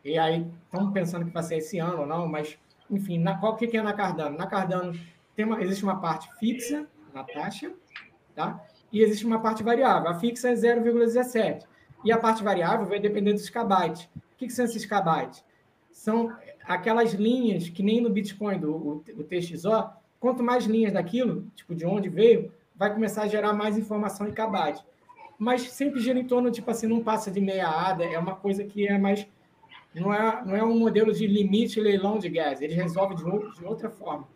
E 0.05 0.19
aí 0.19 0.47
estão 0.65 0.93
pensando 0.93 1.25
que 1.25 1.31
vai 1.31 1.43
ser 1.43 1.57
esse 1.57 1.79
ano 1.79 2.01
ou 2.01 2.07
não, 2.07 2.29
mas, 2.29 2.59
enfim, 2.91 3.19
na, 3.19 3.39
qual 3.39 3.57
que 3.57 3.75
é 3.77 3.83
na 3.83 3.93
Cardano? 3.93 4.37
Na 4.37 4.47
Cardano 4.47 4.99
tem 5.35 5.45
uma, 5.45 5.63
existe 5.63 5.83
uma 5.83 6.01
parte 6.01 6.29
fixa 6.39 6.87
na 7.13 7.25
taxa, 7.25 7.73
tá? 8.35 8.61
E 8.93 9.01
existe 9.01 9.25
uma 9.25 9.41
parte 9.41 9.63
variável. 9.63 10.11
A 10.11 10.15
fixa 10.15 10.51
é 10.51 10.55
0,17. 10.55 11.65
E 12.05 12.13
a 12.13 12.19
parte 12.19 12.45
variável 12.45 12.87
vai 12.87 13.01
depender 13.01 13.33
dos 13.33 13.49
kbytes. 13.49 14.05
O 14.15 14.37
que, 14.37 14.47
que 14.47 14.53
são 14.53 14.65
esses 14.65 14.85
kbytes? 14.85 15.43
São 15.91 16.37
aquelas 16.65 17.15
linhas 17.15 17.69
que 17.69 17.83
nem 17.83 18.01
no 18.01 18.11
Bitcoin, 18.11 18.59
do, 18.59 18.75
o, 18.75 19.05
o 19.17 19.25
TXO, 19.25 19.91
quanto 20.21 20.43
mais 20.43 20.65
linhas 20.65 20.93
daquilo, 20.93 21.47
tipo 21.55 21.75
de 21.75 21.87
onde 21.87 22.09
veio, 22.09 22.53
vai 22.77 22.93
começar 22.93 23.23
a 23.23 23.29
gerar 23.29 23.53
mais 23.53 23.79
informação 23.79 24.29
em 24.29 24.33
kbyte 24.33 24.85
mas 25.39 25.71
sempre 25.71 26.01
gira 26.01 26.19
em 26.19 26.27
torno, 26.27 26.51
tipo 26.51 26.71
assim, 26.71 26.87
não 26.87 27.03
passa 27.03 27.31
de 27.31 27.41
meia 27.41 27.69
ADA, 27.69 28.05
é 28.05 28.19
uma 28.19 28.35
coisa 28.35 28.65
que 28.65 28.87
é 28.87 28.99
mais. 28.99 29.27
Não 29.95 30.13
é, 30.13 30.45
não 30.45 30.57
é 30.57 30.65
um 30.65 30.77
modelo 30.79 31.13
de 31.13 31.27
limite 31.27 31.81
leilão 31.81 32.19
de 32.19 32.29
gás, 32.29 32.61
ele 32.61 32.75
resolve 32.75 33.15
de, 33.15 33.25
outro, 33.25 33.55
de 33.55 33.65
outra 33.65 33.89
forma. 33.89 34.27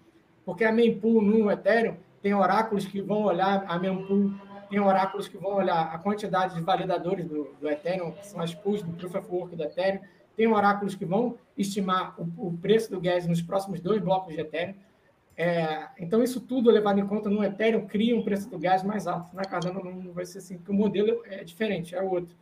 Porque 0.45 0.65
a 0.65 0.71
mempool 0.71 1.21
no 1.21 1.51
Ethereum 1.51 1.97
tem 2.23 2.33
oráculos 2.33 2.87
que 2.87 3.01
vão 3.01 3.23
olhar 3.25 3.65
a 3.67 3.79
mempool, 3.79 4.33
tem 4.71 4.79
oráculos 4.79 5.27
que 5.27 5.37
vão 5.37 5.57
olhar 5.57 5.93
a 5.93 5.99
quantidade 5.99 6.55
de 6.55 6.61
validadores 6.61 7.27
do, 7.27 7.57
do 7.61 7.69
Ethereum, 7.69 8.13
que 8.13 8.27
são 8.27 8.41
as 8.41 8.55
pools 8.55 8.83
do 8.83 8.93
Proof 8.93 9.17
of 9.17 9.29
Work 9.31 9.57
do 9.57 9.65
Ethereum, 9.65 10.01
tem 10.37 10.47
oráculos 10.47 10.95
que 10.95 11.05
vão 11.05 11.37
estimar 11.57 12.15
o, 12.17 12.47
o 12.47 12.57
preço 12.57 12.91
do 12.93 13.01
gas 13.01 13.27
nos 13.27 13.43
próximos 13.43 13.81
dois 13.81 14.01
blocos 14.01 14.35
de 14.35 14.41
Ethereum. 14.41 14.75
É, 15.41 15.87
então, 16.01 16.21
isso 16.21 16.41
tudo 16.41 16.69
levado 16.69 16.99
em 16.99 17.07
conta 17.07 17.31
no 17.31 17.45
Ethereum 17.45 17.87
cria 17.87 18.17
um 18.17 18.25
preço 18.25 18.51
do 18.51 18.59
gás 18.59 18.83
mais 18.83 19.07
alto. 19.07 19.35
Na 19.37 19.45
Cardano 19.45 19.85
não 19.85 20.13
vai 20.13 20.27
ser 20.27 20.39
assim, 20.39 20.57
porque 20.57 20.73
o 20.73 20.75
modelo 20.75 21.23
é 21.27 21.45
diferente, 21.45 21.95
é 21.95 22.03
outro. 22.03 22.35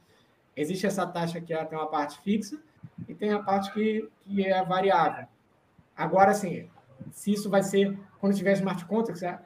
Existe 0.56 0.86
essa 0.86 1.06
taxa 1.06 1.38
que 1.38 1.54
tem 1.54 1.78
uma 1.78 1.88
parte 1.88 2.18
fixa 2.20 2.58
e 3.06 3.14
tem 3.14 3.32
a 3.32 3.38
parte 3.38 3.70
que, 3.74 4.08
que 4.22 4.46
é 4.46 4.64
variável. 4.64 5.26
Agora, 5.94 6.30
assim, 6.30 6.70
se 7.10 7.32
isso 7.34 7.50
vai 7.50 7.62
ser, 7.62 7.98
quando 8.18 8.34
tiver 8.34 8.52
smart 8.52 8.82
contracts, 8.86 9.22
é, 9.22 9.38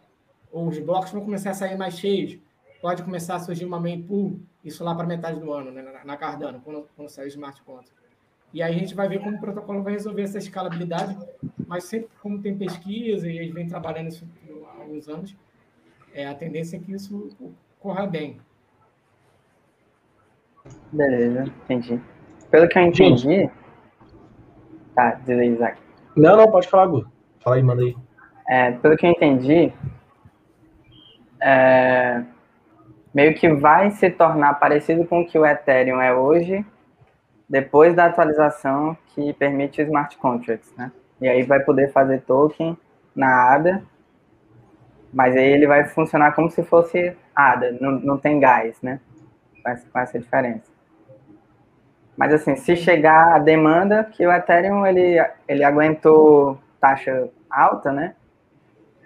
os 0.53 0.79
blocos 0.79 1.11
vão 1.11 1.25
começar 1.25 1.51
a 1.51 1.55
sair 1.55 1.77
mais 1.77 1.99
cheios, 1.99 2.39
pode 2.81 3.03
começar 3.03 3.35
a 3.35 3.41
surgir 3.41 3.65
uma 3.65 3.81
main 3.81 4.01
pool, 4.01 4.39
isso 4.65 4.85
lá 4.85 4.95
para 4.95 5.09
metade 5.09 5.41
do 5.41 5.53
ano, 5.53 5.73
né, 5.73 5.83
na 6.05 6.17
Cardano, 6.17 6.61
quando, 6.61 6.89
quando 6.95 7.09
sair 7.09 7.25
o 7.25 7.29
smart 7.29 7.61
contract. 7.63 7.99
E 8.53 8.63
aí 8.63 8.77
a 8.77 8.79
gente 8.79 8.95
vai 8.95 9.09
ver 9.09 9.19
como 9.19 9.37
o 9.37 9.41
protocolo 9.41 9.83
vai 9.83 9.95
resolver 9.95 10.23
essa 10.23 10.39
escalabilidade, 10.39 11.19
mas 11.71 11.85
sempre 11.85 12.09
como 12.21 12.43
tem 12.43 12.59
pesquisa 12.59 13.31
e 13.31 13.39
eles 13.39 13.55
vêm 13.55 13.69
trabalhando 13.69 14.09
isso 14.09 14.27
há 14.67 14.83
alguns 14.83 15.09
anos, 15.09 15.37
é, 16.13 16.27
a 16.27 16.35
tendência 16.35 16.77
é 16.77 16.81
que 16.81 16.93
isso 16.93 17.31
corra 17.79 18.09
bem. 18.09 18.41
Beleza, 20.91 21.45
entendi. 21.45 22.01
Pelo 22.51 22.69
que 22.69 22.77
eu 22.77 22.83
entendi. 22.83 23.49
Tá, 24.97 25.13
diz 25.25 25.39
aí, 25.39 25.47
Isaac. 25.47 25.81
Não, 26.17 26.37
não, 26.37 26.51
pode 26.51 26.67
falar, 26.67 26.89
Gu. 26.89 27.07
Fala 27.39 27.55
aí, 27.55 27.63
manda 27.63 27.83
aí. 27.83 27.97
É, 28.49 28.73
pelo 28.73 28.97
que 28.97 29.07
eu 29.07 29.11
entendi, 29.11 29.73
é, 31.41 32.25
meio 33.15 33.33
que 33.37 33.49
vai 33.49 33.93
se 33.93 34.11
tornar 34.11 34.55
parecido 34.55 35.07
com 35.07 35.21
o 35.21 35.27
que 35.27 35.39
o 35.39 35.47
Ethereum 35.47 36.01
é 36.01 36.13
hoje, 36.13 36.67
depois 37.49 37.95
da 37.95 38.07
atualização 38.07 38.99
que 39.15 39.33
permite 39.35 39.81
smart 39.83 40.19
contracts, 40.19 40.75
né? 40.77 40.91
E 41.21 41.29
aí 41.29 41.43
vai 41.43 41.61
poder 41.61 41.93
fazer 41.93 42.23
token 42.23 42.77
na 43.15 43.55
ADA, 43.55 43.83
mas 45.13 45.37
aí 45.37 45.53
ele 45.53 45.67
vai 45.67 45.85
funcionar 45.85 46.33
como 46.35 46.51
se 46.51 46.63
fosse 46.63 47.17
ADA, 47.35 47.77
não, 47.81 47.93
não 47.93 48.19
tem 48.19 48.41
gás, 48.41 48.81
né? 48.83 49.01
Com 49.93 49.99
essa 49.99 50.19
diferença. 50.19 50.71
Mas 52.17 52.33
assim, 52.33 52.57
se 52.57 52.77
chegar 52.77 53.35
a 53.35 53.39
demanda, 53.39 54.05
que 54.05 54.27
o 54.27 54.33
Ethereum 54.33 54.87
ele, 54.87 55.19
ele 55.49 55.65
aguentou 55.65 56.59
taxa 56.81 57.29
alta, 57.51 57.93
né? 57.93 58.15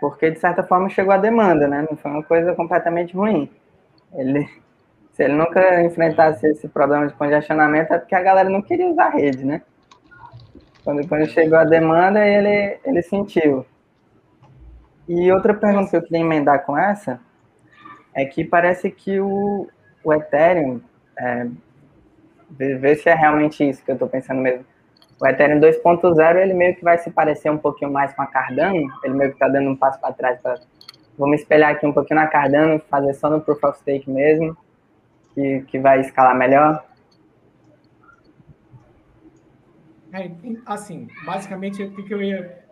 Porque 0.01 0.31
de 0.31 0.39
certa 0.39 0.63
forma 0.63 0.89
chegou 0.89 1.13
a 1.13 1.19
demanda, 1.19 1.67
né? 1.67 1.87
Não 1.89 1.97
foi 1.97 2.11
uma 2.11 2.23
coisa 2.23 2.55
completamente 2.55 3.17
ruim. 3.17 3.51
Ele, 4.15 4.49
se 5.13 5.25
ele 5.25 5.35
nunca 5.35 5.83
enfrentasse 5.83 6.47
esse 6.47 6.69
problema 6.69 7.07
de 7.07 7.15
congestionamento, 7.15 7.93
é 7.93 7.99
porque 7.99 8.15
a 8.15 8.23
galera 8.23 8.51
não 8.51 8.61
queria 8.61 8.89
usar 8.89 9.07
a 9.07 9.11
rede, 9.11 9.45
né? 9.45 9.63
Quando, 10.85 11.09
quando 11.09 11.27
chegou 11.27 11.59
a 11.59 11.65
demanda, 11.65 12.25
ele, 12.25 12.79
ele 12.85 13.03
sentiu. 13.03 13.65
E 15.09 15.33
outra 15.33 15.55
pergunta 15.55 15.91
que 15.91 15.97
eu 15.97 16.03
queria 16.03 16.21
emendar 16.21 16.65
com 16.65 16.77
essa 16.77 17.21
é 18.15 18.25
que 18.25 18.45
parece 18.45 18.91
que 18.91 19.19
o, 19.19 19.67
o 20.05 20.15
Ethereum, 20.15 20.81
é, 21.19 21.47
ver, 22.51 22.97
se 22.97 23.09
é 23.09 23.15
realmente 23.15 23.69
isso 23.69 23.83
que 23.83 23.91
eu 23.91 23.95
estou 23.95 24.09
pensando 24.09 24.41
mesmo. 24.41 24.65
O 25.21 25.27
Ethereum 25.27 25.61
2.0, 25.61 26.37
ele 26.37 26.55
meio 26.55 26.75
que 26.77 26.85
vai 26.85 26.99
se 26.99 27.11
parecer 27.11 27.51
um 27.51 27.59
pouquinho 27.59 27.91
mais 27.91 28.13
com 28.15 28.23
a 28.23 28.27
Cardano, 28.27 28.87
ele 29.03 29.15
meio 29.15 29.31
que 29.31 29.37
está 29.37 29.49
dando 29.49 29.71
um 29.71 29.77
passo 29.77 29.99
para 30.01 30.13
trás. 30.13 30.41
Pra... 30.41 30.59
Vou 31.17 31.29
me 31.29 31.37
espelhar 31.37 31.71
aqui 31.71 31.87
um 31.87 31.93
pouquinho 31.93 32.21
na 32.21 32.27
Cardano, 32.27 32.81
fazer 32.91 33.15
só 33.15 33.31
no 33.31 33.41
Proof 33.41 33.63
of 33.65 33.79
Stake 33.79 34.11
mesmo, 34.11 34.57
que, 35.35 35.61
que 35.63 35.79
vai 35.79 36.01
escalar 36.01 36.37
melhor? 36.37 36.85
É, 40.15 40.31
assim, 40.65 41.09
basicamente, 41.27 41.83
o 41.83 42.05
que 42.05 42.15
eu 42.15 42.23
ia, 42.23 42.65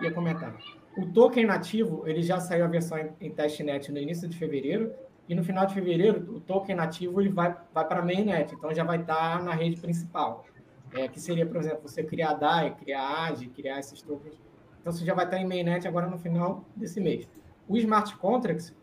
ia 0.00 0.10
comentar? 0.12 0.56
O 0.96 1.04
token 1.12 1.44
nativo, 1.44 2.08
ele 2.08 2.22
já 2.22 2.40
saiu 2.40 2.64
a 2.64 2.68
versão 2.68 2.96
em, 2.96 3.10
em 3.20 3.30
testnet 3.30 3.92
no 3.92 3.98
início 3.98 4.26
de 4.26 4.34
fevereiro, 4.38 4.90
e 5.28 5.34
no 5.34 5.44
final 5.44 5.66
de 5.66 5.74
fevereiro, 5.74 6.36
o 6.36 6.40
token 6.40 6.74
nativo 6.74 7.20
ele 7.20 7.28
vai, 7.28 7.54
vai 7.74 7.86
para 7.86 8.00
a 8.00 8.04
mainnet, 8.04 8.54
então 8.54 8.74
já 8.74 8.82
vai 8.82 8.98
estar 8.98 9.38
tá 9.38 9.44
na 9.44 9.52
rede 9.52 9.78
principal. 9.78 10.46
É, 10.94 11.06
que 11.06 11.20
seria, 11.20 11.44
por 11.44 11.58
exemplo, 11.58 11.82
você 11.82 12.02
criar 12.02 12.32
DAI, 12.32 12.74
criar 12.74 13.28
AD, 13.28 13.46
criar 13.48 13.78
esses 13.78 14.00
tokens. 14.00 14.40
Então, 14.80 14.90
você 14.90 15.04
já 15.04 15.14
vai 15.14 15.26
estar 15.26 15.36
tá 15.36 15.42
em 15.42 15.46
mainnet 15.46 15.86
agora 15.86 16.06
no 16.06 16.18
final 16.18 16.64
desse 16.74 16.98
mês. 16.98 17.28
O 17.68 17.76
smart 17.76 18.16
contracts 18.16 18.74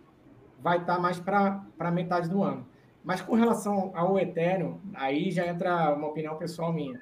vai 0.60 0.78
estar 0.78 0.96
tá 0.96 1.02
mais 1.02 1.20
para 1.20 1.92
metade 1.92 2.30
do 2.30 2.44
ano. 2.44 2.66
Mas 3.04 3.22
com 3.22 3.36
relação 3.36 3.92
ao 3.96 4.20
Ethereum, 4.20 4.80
aí 4.94 5.32
já 5.32 5.48
entra 5.48 5.94
uma 5.96 6.08
opinião 6.08 6.38
pessoal 6.38 6.72
minha. 6.72 7.02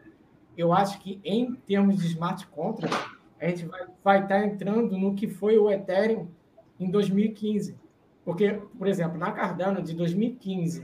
Eu 0.57 0.73
acho 0.73 0.99
que 0.99 1.19
em 1.23 1.55
termos 1.55 1.97
de 1.97 2.07
smart 2.07 2.47
contract, 2.47 2.95
a 3.39 3.47
gente 3.47 3.65
vai, 3.65 3.85
vai 4.03 4.23
estar 4.23 4.39
tá 4.39 4.45
entrando 4.45 4.97
no 4.97 5.13
que 5.13 5.27
foi 5.27 5.57
o 5.57 5.69
Ethereum 5.69 6.27
em 6.79 6.89
2015. 6.89 7.77
Porque, 8.23 8.59
por 8.77 8.87
exemplo, 8.87 9.17
na 9.17 9.31
Cardano 9.31 9.81
de 9.81 9.93
2015 9.93 10.83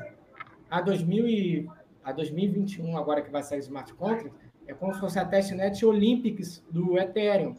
a, 0.70 0.82
2000 0.82 1.28
e, 1.28 1.70
a 2.04 2.12
2021, 2.12 2.98
agora 2.98 3.22
que 3.22 3.32
vai 3.32 3.44
sair 3.44 3.60
o 3.60 3.62
smart 3.62 3.94
contract, 3.94 4.32
é 4.68 4.74
como 4.74 4.94
se 4.94 5.00
fosse 5.00 5.20
a 5.20 5.26
testnet 5.26 5.84
Olympics 5.86 6.64
do 6.70 6.98
Ethereum, 6.98 7.56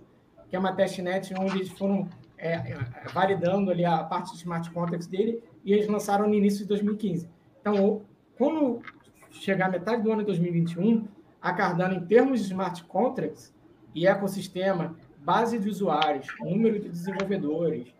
que 0.48 0.57
é 0.57 0.59
uma 0.59 0.72
testnet 0.72 1.35
onde 1.38 1.57
eles 1.57 1.70
foram 1.70 2.09
é, 2.38 2.75
validando 3.12 3.70
ali 3.70 3.85
a 3.85 4.03
parte 4.05 4.33
de 4.33 4.38
smart 4.38 4.70
contracts 4.70 5.07
dele 5.07 5.42
e 5.64 5.72
eles 5.72 5.87
lançaram 5.87 6.29
no 6.29 6.35
início 6.35 6.61
de 6.61 6.66
2015. 6.66 7.29
Então, 7.61 8.03
quando 8.37 8.83
chegar 9.31 9.70
metade 9.70 10.03
do 10.03 10.11
ano 10.11 10.20
de 10.20 10.27
2021, 10.27 11.07
a 11.42 11.52
Cardano, 11.52 11.94
em 11.94 12.07
termos 12.07 12.40
de 12.40 12.46
smart 12.46 12.85
contracts 12.85 13.55
e 13.94 14.07
ecossistema, 14.07 14.96
base 15.18 15.59
de 15.59 15.68
usuários, 15.68 16.26
número 16.40 16.78
de 16.78 16.88
desenvolvedores, 16.88 17.92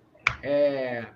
é, 0.42 1.07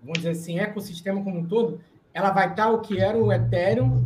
vamos 0.00 0.18
dizer 0.18 0.30
assim, 0.30 0.58
ecossistema 0.58 1.22
como 1.22 1.38
um 1.38 1.46
todo, 1.46 1.80
ela 2.12 2.30
vai 2.30 2.50
estar 2.50 2.68
o 2.70 2.80
que 2.80 3.00
era 3.00 3.16
o 3.16 3.32
Ethereum 3.32 4.04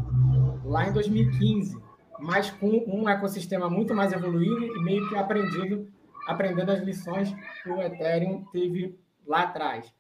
lá 0.64 0.86
em 0.86 0.92
2015, 0.92 1.80
mas 2.18 2.50
com 2.50 2.68
um 2.86 3.08
ecossistema 3.08 3.70
muito 3.70 3.94
mais 3.94 4.12
evoluído 4.12 4.64
e 4.76 4.82
meio 4.82 5.08
que 5.08 5.16
aprendido, 5.16 5.88
aprendendo 6.26 6.70
as 6.70 6.80
lições 6.80 7.34
que 7.62 7.70
o 7.70 7.80
Ethereum 7.80 8.44
teve 8.52 8.98
lá 9.26 9.42
atrás. 9.42 9.92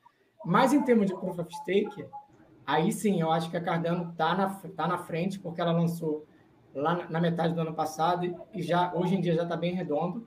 Mas 0.44 0.72
em 0.72 0.82
termos 0.82 1.06
de 1.06 1.14
Proof 1.14 1.38
of 1.38 1.54
Stake, 1.54 2.04
Aí 2.70 2.92
sim, 2.92 3.20
eu 3.20 3.32
acho 3.32 3.50
que 3.50 3.56
a 3.56 3.60
Cardano 3.60 4.10
está 4.10 4.32
na, 4.32 4.48
tá 4.76 4.86
na 4.86 4.96
frente, 4.96 5.40
porque 5.40 5.60
ela 5.60 5.72
lançou 5.72 6.24
lá 6.74 7.06
na 7.10 7.20
metade 7.20 7.54
do 7.54 7.60
ano 7.60 7.74
passado 7.74 8.34
e 8.54 8.62
já 8.62 8.92
hoje 8.94 9.14
em 9.14 9.20
dia 9.20 9.34
já 9.34 9.42
está 9.42 9.56
bem 9.56 9.74
redondo. 9.74 10.26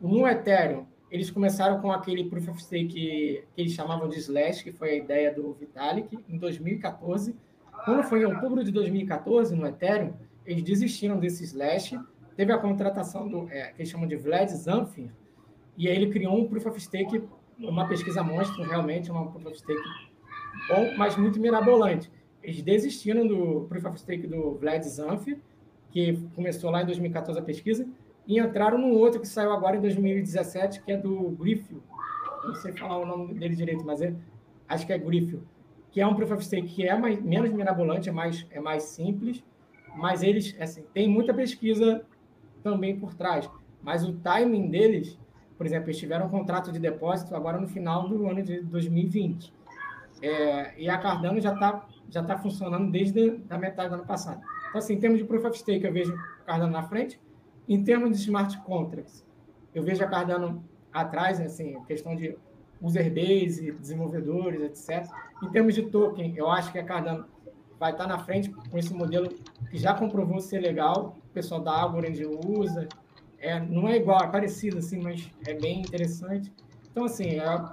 No 0.00 0.26
Ethereum, 0.26 0.86
eles 1.10 1.30
começaram 1.30 1.80
com 1.80 1.92
aquele 1.92 2.24
Proof 2.24 2.48
of 2.48 2.62
Stake 2.62 2.86
que, 2.86 3.44
eles 3.56 3.72
chamavam 3.72 4.08
de 4.08 4.18
Slash, 4.18 4.64
que 4.64 4.72
foi 4.72 4.90
a 4.90 4.94
ideia 4.96 5.32
do 5.32 5.52
Vitalik, 5.52 6.18
em 6.28 6.38
2014. 6.38 7.36
Quando 7.84 8.02
foi 8.04 8.22
em 8.22 8.24
outubro 8.24 8.64
de 8.64 8.72
2014, 8.72 9.54
no 9.54 9.66
Ethereum, 9.66 10.14
eles 10.46 10.62
desistiram 10.62 11.18
desse 11.18 11.44
Slash, 11.44 11.98
teve 12.36 12.52
a 12.52 12.58
contratação 12.58 13.28
do 13.28 13.48
é, 13.50 13.72
que 13.72 13.82
eles 13.82 13.90
chamam 13.90 14.06
de 14.06 14.16
Vlad 14.16 14.48
Zamfir, 14.48 15.10
e 15.76 15.88
aí 15.88 15.96
ele 15.96 16.10
criou 16.10 16.36
um 16.36 16.48
Proof 16.48 16.66
of 16.66 16.80
Stake, 16.80 17.22
uma 17.58 17.86
pesquisa 17.86 18.22
monstro, 18.22 18.62
realmente, 18.62 19.10
uma 19.10 19.30
Proof 19.30 19.46
of 19.46 19.58
Stake 19.58 19.82
bom, 20.68 20.94
mas 20.96 21.16
muito 21.16 21.40
mirabolante. 21.40 22.10
Eles 22.42 22.62
desistiram 22.62 23.26
do 23.26 23.66
Proof 23.68 23.84
of 23.84 24.00
Stake 24.00 24.26
do 24.26 24.54
Vlad 24.56 24.82
Zanf, 24.82 25.26
que 25.92 26.18
começou 26.34 26.70
lá 26.70 26.82
em 26.82 26.86
2014 26.86 27.38
a 27.38 27.42
pesquisa, 27.42 27.86
e 28.26 28.40
entraram 28.40 28.78
num 28.78 28.92
outro 28.92 29.20
que 29.20 29.28
saiu 29.28 29.52
agora 29.52 29.76
em 29.76 29.80
2017, 29.80 30.82
que 30.82 30.92
é 30.92 30.96
do 30.96 31.30
Griffith. 31.38 31.80
Não 32.44 32.54
sei 32.54 32.72
falar 32.72 32.98
o 32.98 33.06
nome 33.06 33.34
dele 33.34 33.54
direito, 33.54 33.84
mas 33.84 34.00
é, 34.00 34.14
acho 34.68 34.86
que 34.86 34.92
é 34.92 34.98
Griffith, 34.98 35.40
que 35.90 36.00
é 36.00 36.06
um 36.06 36.14
Proof 36.14 36.32
of 36.32 36.44
Stake 36.44 36.68
que 36.68 36.88
é 36.88 36.96
mais, 36.96 37.20
menos 37.22 37.52
mirabolante, 37.52 38.08
é 38.08 38.12
mais, 38.12 38.46
é 38.50 38.58
mais 38.58 38.84
simples, 38.84 39.44
mas 39.94 40.22
eles, 40.22 40.56
assim, 40.58 40.82
tem 40.94 41.06
muita 41.06 41.34
pesquisa 41.34 42.02
também 42.62 42.98
por 42.98 43.14
trás. 43.14 43.48
Mas 43.82 44.04
o 44.04 44.14
timing 44.14 44.70
deles, 44.70 45.18
por 45.58 45.66
exemplo, 45.66 45.88
eles 45.88 45.98
tiveram 45.98 46.26
um 46.26 46.30
contrato 46.30 46.72
de 46.72 46.78
depósito 46.78 47.36
agora 47.36 47.60
no 47.60 47.68
final 47.68 48.08
do 48.08 48.26
ano 48.26 48.42
de 48.42 48.62
2020. 48.62 49.52
É, 50.22 50.80
e 50.80 50.88
a 50.88 50.96
Cardano 50.98 51.40
já 51.40 51.52
está 51.52 51.86
já 52.12 52.22
tá 52.22 52.36
funcionando 52.36 52.90
desde 52.90 53.40
a 53.48 53.56
metade 53.56 53.88
do 53.88 53.94
ano 53.94 54.04
passado. 54.04 54.40
Então, 54.72 54.78
assim, 54.78 54.94
em 54.94 54.98
termos 54.98 55.18
de 55.18 55.24
Proof 55.26 55.44
of 55.44 55.58
Stake, 55.58 55.84
eu 55.84 55.92
vejo 55.92 56.18
Cardano 56.46 56.72
na 56.72 56.82
frente. 56.82 57.20
Em 57.68 57.84
termos 57.84 58.16
de 58.16 58.16
smart 58.24 58.58
contracts, 58.62 59.22
eu 59.74 59.82
vejo 59.82 60.02
a 60.02 60.06
Cardano 60.06 60.64
atrás, 60.90 61.38
assim, 61.42 61.78
questão 61.82 62.16
de 62.16 62.34
user 62.80 63.12
base, 63.12 63.70
desenvolvedores, 63.72 64.62
etc. 64.62 65.06
Em 65.42 65.50
termos 65.50 65.74
de 65.74 65.82
token, 65.82 66.34
eu 66.38 66.50
acho 66.50 66.72
que 66.72 66.78
a 66.78 66.84
Cardano 66.84 67.26
vai 67.78 67.92
estar 67.92 68.06
na 68.06 68.18
frente 68.18 68.48
com 68.48 68.78
esse 68.78 68.94
modelo 68.94 69.28
que 69.70 69.76
já 69.76 69.92
comprovou 69.92 70.40
ser 70.40 70.60
legal. 70.60 71.18
O 71.22 71.34
pessoal 71.34 71.60
da 71.60 71.72
Algorand 71.72 72.14
usa. 72.46 72.88
É, 73.38 73.60
não 73.60 73.86
é 73.86 73.96
igual, 73.96 74.24
é 74.24 74.28
parecido, 74.28 74.78
assim, 74.78 75.02
mas 75.02 75.30
é 75.46 75.52
bem 75.52 75.80
interessante. 75.80 76.50
Então, 76.90 77.04
assim, 77.04 77.40
é, 77.40 77.70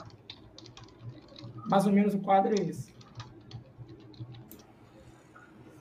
mais 1.70 1.88
ou 1.88 1.94
menos 1.94 2.14
o 2.14 2.20
quadro 2.20 2.54
é 2.60 2.66
esse. 2.66 2.94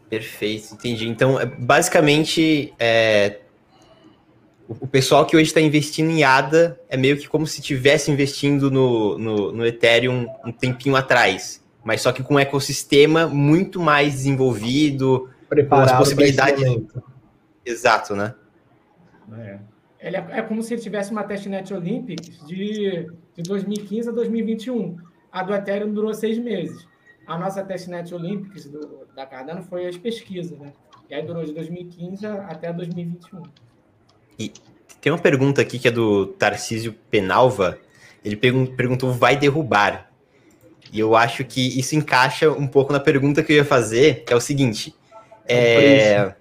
Perfeito, 0.08 0.74
entendi. 0.74 1.08
Então, 1.08 1.38
é, 1.38 1.44
basicamente, 1.44 2.72
é, 2.78 3.40
o 4.68 4.86
pessoal 4.86 5.26
que 5.26 5.36
hoje 5.36 5.46
está 5.46 5.60
investindo 5.60 6.10
em 6.10 6.24
ADA 6.24 6.78
é 6.88 6.96
meio 6.96 7.16
que 7.16 7.28
como 7.28 7.46
se 7.46 7.60
estivesse 7.60 8.10
investindo 8.10 8.70
no, 8.70 9.18
no, 9.18 9.52
no, 9.52 9.66
Ethereum 9.66 10.26
um 10.44 10.52
tempinho 10.52 10.96
atrás, 10.96 11.62
mas 11.84 12.00
só 12.00 12.12
que 12.12 12.22
com 12.22 12.34
um 12.34 12.38
ecossistema 12.38 13.26
muito 13.26 13.80
mais 13.80 14.14
desenvolvido, 14.14 15.28
Preparado 15.48 15.88
com 15.88 15.92
as 15.92 15.98
possibilidades. 15.98 16.62
Exato, 17.64 18.16
né? 18.16 18.34
É. 19.38 19.58
Ele 20.00 20.16
é, 20.16 20.26
é, 20.30 20.42
como 20.42 20.62
se 20.62 20.74
ele 20.74 20.80
tivesse 20.80 21.10
uma 21.10 21.24
testnet 21.24 21.74
Olympics 21.74 22.46
de, 22.46 23.10
de 23.34 23.42
2015 23.42 24.08
a 24.08 24.12
2021. 24.12 24.96
A 25.30 25.42
do 25.42 25.54
Ethereum 25.54 25.92
durou 25.92 26.14
seis 26.14 26.38
meses. 26.38 26.86
A 27.28 27.36
nossa 27.36 27.62
testnet 27.62 28.14
Olympics 28.14 28.64
do, 28.64 29.06
da 29.14 29.26
Cardano 29.26 29.62
foi 29.62 29.86
as 29.86 29.98
pesquisas, 29.98 30.58
né? 30.58 30.72
E 31.10 31.14
aí 31.14 31.22
durou 31.22 31.44
de 31.44 31.52
2015 31.52 32.26
até 32.26 32.72
2021. 32.72 33.42
E 34.38 34.52
tem 35.00 35.12
uma 35.12 35.18
pergunta 35.18 35.60
aqui 35.60 35.78
que 35.78 35.88
é 35.88 35.90
do 35.90 36.26
Tarcísio 36.26 36.94
Penalva. 37.10 37.78
Ele 38.24 38.34
perguntou: 38.34 39.12
vai 39.12 39.36
derrubar? 39.36 40.10
E 40.90 40.98
eu 40.98 41.14
acho 41.14 41.44
que 41.44 41.78
isso 41.78 41.94
encaixa 41.94 42.50
um 42.50 42.66
pouco 42.66 42.92
na 42.92 43.00
pergunta 43.00 43.42
que 43.42 43.52
eu 43.52 43.56
ia 43.56 43.64
fazer, 43.64 44.24
que 44.24 44.32
é 44.32 44.36
o 44.36 44.40
seguinte. 44.40 44.94
É... 45.46 46.34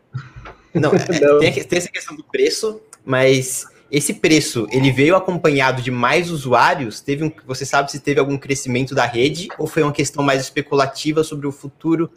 Não, 0.73 0.91
é, 0.93 1.19
Não. 1.21 1.39
Tem, 1.39 1.51
tem 1.51 1.77
essa 1.77 1.91
questão 1.91 2.15
do 2.15 2.23
preço, 2.23 2.81
mas 3.03 3.65
esse 3.91 4.15
preço, 4.15 4.67
ele 4.71 4.91
veio 4.91 5.15
acompanhado 5.15 5.81
de 5.81 5.91
mais 5.91 6.29
usuários? 6.29 6.99
Teve 6.99 7.23
um, 7.23 7.31
você 7.45 7.65
sabe 7.65 7.91
se 7.91 7.99
teve 7.99 8.19
algum 8.19 8.37
crescimento 8.37 8.93
da 8.93 9.05
rede 9.05 9.47
ou 9.57 9.67
foi 9.67 9.83
uma 9.83 9.93
questão 9.93 10.23
mais 10.23 10.41
especulativa 10.41 11.23
sobre 11.23 11.47
o 11.47 11.51
futuro 11.51 12.09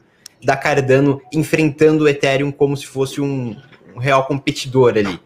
da 0.42 0.56
Cardano 0.56 1.20
enfrentando 1.32 2.04
o 2.04 2.08
Ethereum 2.08 2.50
como 2.50 2.76
se 2.76 2.86
fosse 2.86 3.20
um, 3.20 3.56
um 3.94 3.98
real 3.98 4.26
competidor 4.26 4.96
ali? 4.96 5.20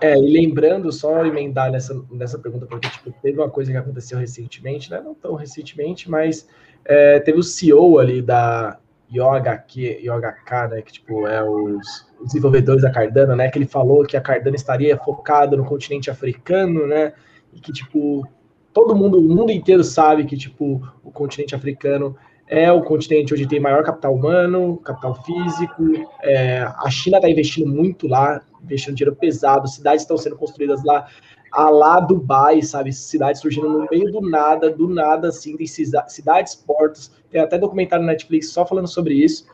É, 0.00 0.16
e 0.16 0.30
lembrando, 0.30 0.90
só 0.92 1.24
emendar 1.26 1.70
nessa, 1.70 2.00
nessa 2.10 2.38
pergunta, 2.38 2.66
porque 2.66 2.88
tipo, 2.88 3.12
teve 3.22 3.38
uma 3.38 3.50
coisa 3.50 3.70
que 3.70 3.76
aconteceu 3.76 4.18
recentemente, 4.18 4.90
né? 4.90 5.00
não 5.04 5.14
tão 5.14 5.34
recentemente, 5.34 6.10
mas 6.10 6.46
é, 6.84 7.20
teve 7.20 7.38
o 7.38 7.42
CEO 7.42 7.98
ali 7.98 8.22
da 8.22 8.78
IOHQ, 9.12 10.00
IOHK, 10.02 10.68
né? 10.70 10.82
Que 10.82 10.92
tipo, 10.92 11.26
é 11.26 11.42
os 11.42 12.10
os 12.20 12.28
desenvolvedores 12.28 12.82
da 12.82 12.90
Cardano, 12.90 13.34
né? 13.34 13.48
Que 13.48 13.58
ele 13.58 13.66
falou 13.66 14.04
que 14.04 14.16
a 14.16 14.20
Cardano 14.20 14.54
estaria 14.54 14.96
focada 14.98 15.56
no 15.56 15.64
continente 15.64 16.10
africano, 16.10 16.86
né? 16.86 17.12
E 17.52 17.60
que, 17.60 17.72
tipo, 17.72 18.26
todo 18.72 18.94
mundo, 18.94 19.18
o 19.18 19.22
mundo 19.22 19.50
inteiro 19.50 19.82
sabe 19.82 20.24
que, 20.24 20.36
tipo, 20.36 20.86
o 21.02 21.10
continente 21.10 21.54
africano 21.54 22.14
é 22.46 22.70
o 22.70 22.82
continente 22.82 23.32
onde 23.32 23.46
tem 23.46 23.60
maior 23.60 23.82
capital 23.82 24.14
humano, 24.14 24.76
capital 24.78 25.14
físico. 25.24 25.82
É, 26.22 26.60
a 26.60 26.90
China 26.90 27.16
está 27.16 27.30
investindo 27.30 27.68
muito 27.68 28.06
lá, 28.06 28.42
investindo 28.62 28.96
dinheiro 28.96 29.16
pesado, 29.16 29.68
cidades 29.68 30.02
estão 30.02 30.18
sendo 30.18 30.36
construídas 30.36 30.84
lá, 30.84 31.06
a 31.52 31.70
lá 31.70 32.00
Dubai, 32.00 32.60
sabe? 32.60 32.92
Cidades 32.92 33.40
surgindo 33.40 33.68
no 33.68 33.86
meio 33.90 34.12
do 34.12 34.20
nada, 34.20 34.68
do 34.70 34.88
nada, 34.88 35.28
assim, 35.28 35.56
tem 35.56 35.66
cidades, 35.66 36.54
portos. 36.54 37.10
Tem 37.30 37.40
até 37.40 37.58
documentário 37.58 38.04
na 38.04 38.12
Netflix 38.12 38.50
só 38.50 38.66
falando 38.66 38.88
sobre 38.88 39.14
isso. 39.14 39.46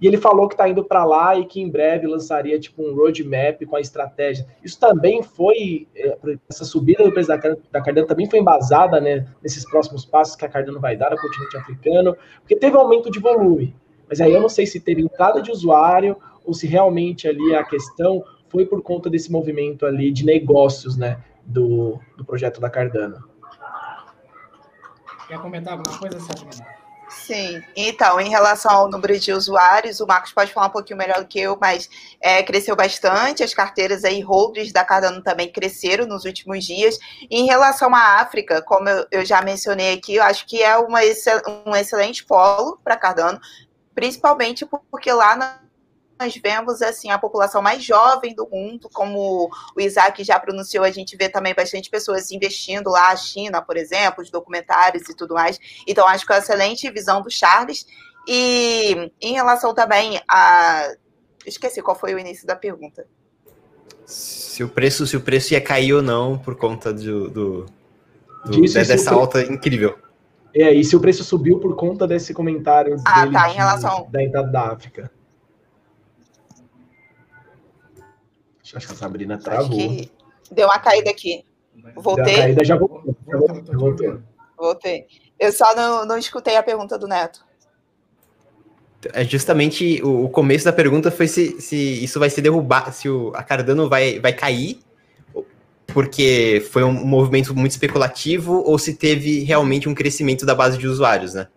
E 0.00 0.06
ele 0.06 0.16
falou 0.16 0.48
que 0.48 0.54
está 0.54 0.66
indo 0.66 0.82
para 0.82 1.04
lá 1.04 1.36
e 1.38 1.44
que 1.44 1.60
em 1.60 1.68
breve 1.68 2.06
lançaria 2.06 2.58
tipo 2.58 2.82
um 2.82 2.94
roadmap 2.94 3.62
com 3.66 3.76
a 3.76 3.80
estratégia. 3.80 4.46
Isso 4.64 4.80
também 4.80 5.22
foi, 5.22 5.86
é, 5.94 6.16
essa 6.48 6.64
subida 6.64 7.04
do 7.04 7.12
preço 7.12 7.28
da, 7.28 7.36
da 7.36 7.82
Cardano 7.82 8.06
também 8.06 8.28
foi 8.28 8.38
embasada 8.38 8.98
né, 8.98 9.26
nesses 9.42 9.68
próximos 9.68 10.06
passos 10.06 10.34
que 10.34 10.44
a 10.44 10.48
Cardano 10.48 10.80
vai 10.80 10.96
dar 10.96 11.10
no 11.10 11.18
continente 11.18 11.56
africano, 11.58 12.16
porque 12.40 12.56
teve 12.56 12.76
aumento 12.78 13.10
de 13.10 13.20
volume. 13.20 13.76
Mas 14.08 14.22
aí 14.22 14.32
eu 14.32 14.40
não 14.40 14.48
sei 14.48 14.64
se 14.66 14.80
teve 14.80 15.02
entrada 15.02 15.42
de 15.42 15.50
usuário 15.50 16.16
ou 16.46 16.54
se 16.54 16.66
realmente 16.66 17.28
ali 17.28 17.54
a 17.54 17.62
questão 17.62 18.24
foi 18.48 18.64
por 18.64 18.82
conta 18.82 19.10
desse 19.10 19.30
movimento 19.30 19.84
ali 19.84 20.10
de 20.10 20.24
negócios 20.24 20.96
né, 20.96 21.22
do, 21.44 22.00
do 22.16 22.24
projeto 22.24 22.58
da 22.58 22.70
Cardano. 22.70 23.22
Quer 25.28 25.38
comentar 25.40 25.74
alguma 25.74 25.96
coisa, 25.98 26.18
Sabrina? 26.18 26.79
Sim, 27.10 27.60
então, 27.74 28.20
em 28.20 28.28
relação 28.28 28.70
ao 28.70 28.88
número 28.88 29.18
de 29.18 29.32
usuários, 29.32 30.00
o 30.00 30.06
Marcos 30.06 30.32
pode 30.32 30.52
falar 30.52 30.68
um 30.68 30.70
pouquinho 30.70 30.96
melhor 30.96 31.18
do 31.18 31.26
que 31.26 31.40
eu, 31.40 31.58
mas 31.60 31.90
é, 32.20 32.40
cresceu 32.40 32.76
bastante, 32.76 33.42
as 33.42 33.52
carteiras 33.52 34.04
aí, 34.04 34.20
holders 34.20 34.72
da 34.72 34.84
Cardano 34.84 35.20
também 35.20 35.50
cresceram 35.50 36.06
nos 36.06 36.24
últimos 36.24 36.64
dias. 36.64 36.98
E 37.28 37.40
em 37.40 37.46
relação 37.46 37.92
à 37.94 38.20
África, 38.20 38.62
como 38.62 38.88
eu, 38.88 39.06
eu 39.10 39.24
já 39.24 39.42
mencionei 39.42 39.92
aqui, 39.94 40.14
eu 40.14 40.22
acho 40.22 40.46
que 40.46 40.62
é 40.62 40.76
uma, 40.76 41.00
um 41.66 41.74
excelente 41.74 42.24
polo 42.24 42.78
para 42.84 42.96
Cardano, 42.96 43.40
principalmente 43.92 44.64
porque 44.88 45.12
lá 45.12 45.34
na 45.34 45.58
nós 46.20 46.36
vemos 46.36 46.82
assim 46.82 47.10
a 47.10 47.18
população 47.18 47.62
mais 47.62 47.82
jovem 47.82 48.34
do 48.34 48.46
mundo, 48.46 48.90
como 48.92 49.50
o 49.74 49.80
Isaac 49.80 50.22
já 50.22 50.38
pronunciou, 50.38 50.84
a 50.84 50.90
gente 50.90 51.16
vê 51.16 51.30
também 51.30 51.54
bastante 51.54 51.88
pessoas 51.88 52.30
investindo 52.30 52.90
lá, 52.90 53.10
a 53.10 53.16
China, 53.16 53.62
por 53.62 53.78
exemplo, 53.78 54.22
os 54.22 54.30
documentários 54.30 55.08
e 55.08 55.16
tudo 55.16 55.32
mais. 55.32 55.58
Então, 55.86 56.06
acho 56.06 56.26
que 56.26 56.32
é 56.32 56.36
uma 56.36 56.42
excelente 56.42 56.90
visão 56.90 57.22
do 57.22 57.30
Charles. 57.30 57.86
E 58.28 59.10
em 59.20 59.32
relação 59.32 59.74
também 59.74 60.20
a. 60.28 60.92
Esqueci 61.46 61.80
qual 61.80 61.98
foi 61.98 62.14
o 62.14 62.18
início 62.18 62.46
da 62.46 62.54
pergunta. 62.54 63.06
Se 64.04 64.62
o 64.62 64.68
preço, 64.68 65.06
se 65.06 65.16
o 65.16 65.22
preço 65.22 65.54
ia 65.54 65.60
cair 65.60 65.94
ou 65.94 66.02
não 66.02 66.36
por 66.36 66.54
conta 66.54 66.92
do, 66.92 67.30
do, 67.30 67.66
do 68.44 68.60
Disso, 68.60 68.74
dessa 68.74 69.14
alta 69.14 69.40
incrível. 69.42 69.96
É, 70.52 70.70
e 70.74 70.84
se 70.84 70.94
o 70.94 71.00
preço 71.00 71.24
subiu 71.24 71.58
por 71.58 71.76
conta 71.76 72.06
desse 72.06 72.34
comentário 72.34 72.96
ah, 73.06 73.26
tá, 73.26 73.50
em 73.50 73.54
relação... 73.54 74.06
da 74.10 74.22
entrada 74.22 74.50
da 74.50 74.72
África. 74.72 75.10
Acho 78.74 78.86
que 78.86 78.92
a 78.92 78.96
Sabrina 78.96 79.38
travou. 79.38 79.66
Acho 79.66 79.70
que 79.70 80.10
deu 80.50 80.66
uma 80.66 80.78
caída 80.78 81.10
aqui. 81.10 81.44
Voltei. 81.96 82.24
Deu 82.24 82.34
uma 82.34 82.42
caída, 82.42 82.64
já 82.64 82.76
voltou, 82.76 84.22
Voltei. 84.56 85.06
Eu 85.38 85.52
só 85.52 85.74
não, 85.74 86.04
não 86.04 86.18
escutei 86.18 86.56
a 86.56 86.62
pergunta 86.62 86.98
do 86.98 87.08
Neto. 87.08 87.44
É 89.14 89.24
justamente 89.24 90.02
o, 90.02 90.28
começo 90.28 90.66
da 90.66 90.72
pergunta 90.72 91.10
foi 91.10 91.26
se, 91.26 91.58
se 91.58 92.04
isso 92.04 92.20
vai 92.20 92.28
ser 92.28 92.42
derrubado, 92.42 92.92
se 92.92 93.08
o, 93.08 93.32
a 93.34 93.42
Cardano 93.42 93.88
vai, 93.88 94.20
vai 94.20 94.34
cair, 94.34 94.78
porque 95.86 96.62
foi 96.70 96.84
um 96.84 96.92
movimento 96.92 97.54
muito 97.56 97.72
especulativo, 97.72 98.62
ou 98.62 98.78
se 98.78 98.94
teve 98.94 99.42
realmente 99.44 99.88
um 99.88 99.94
crescimento 99.94 100.44
da 100.44 100.54
base 100.54 100.76
de 100.76 100.86
usuários, 100.86 101.32
né? 101.32 101.48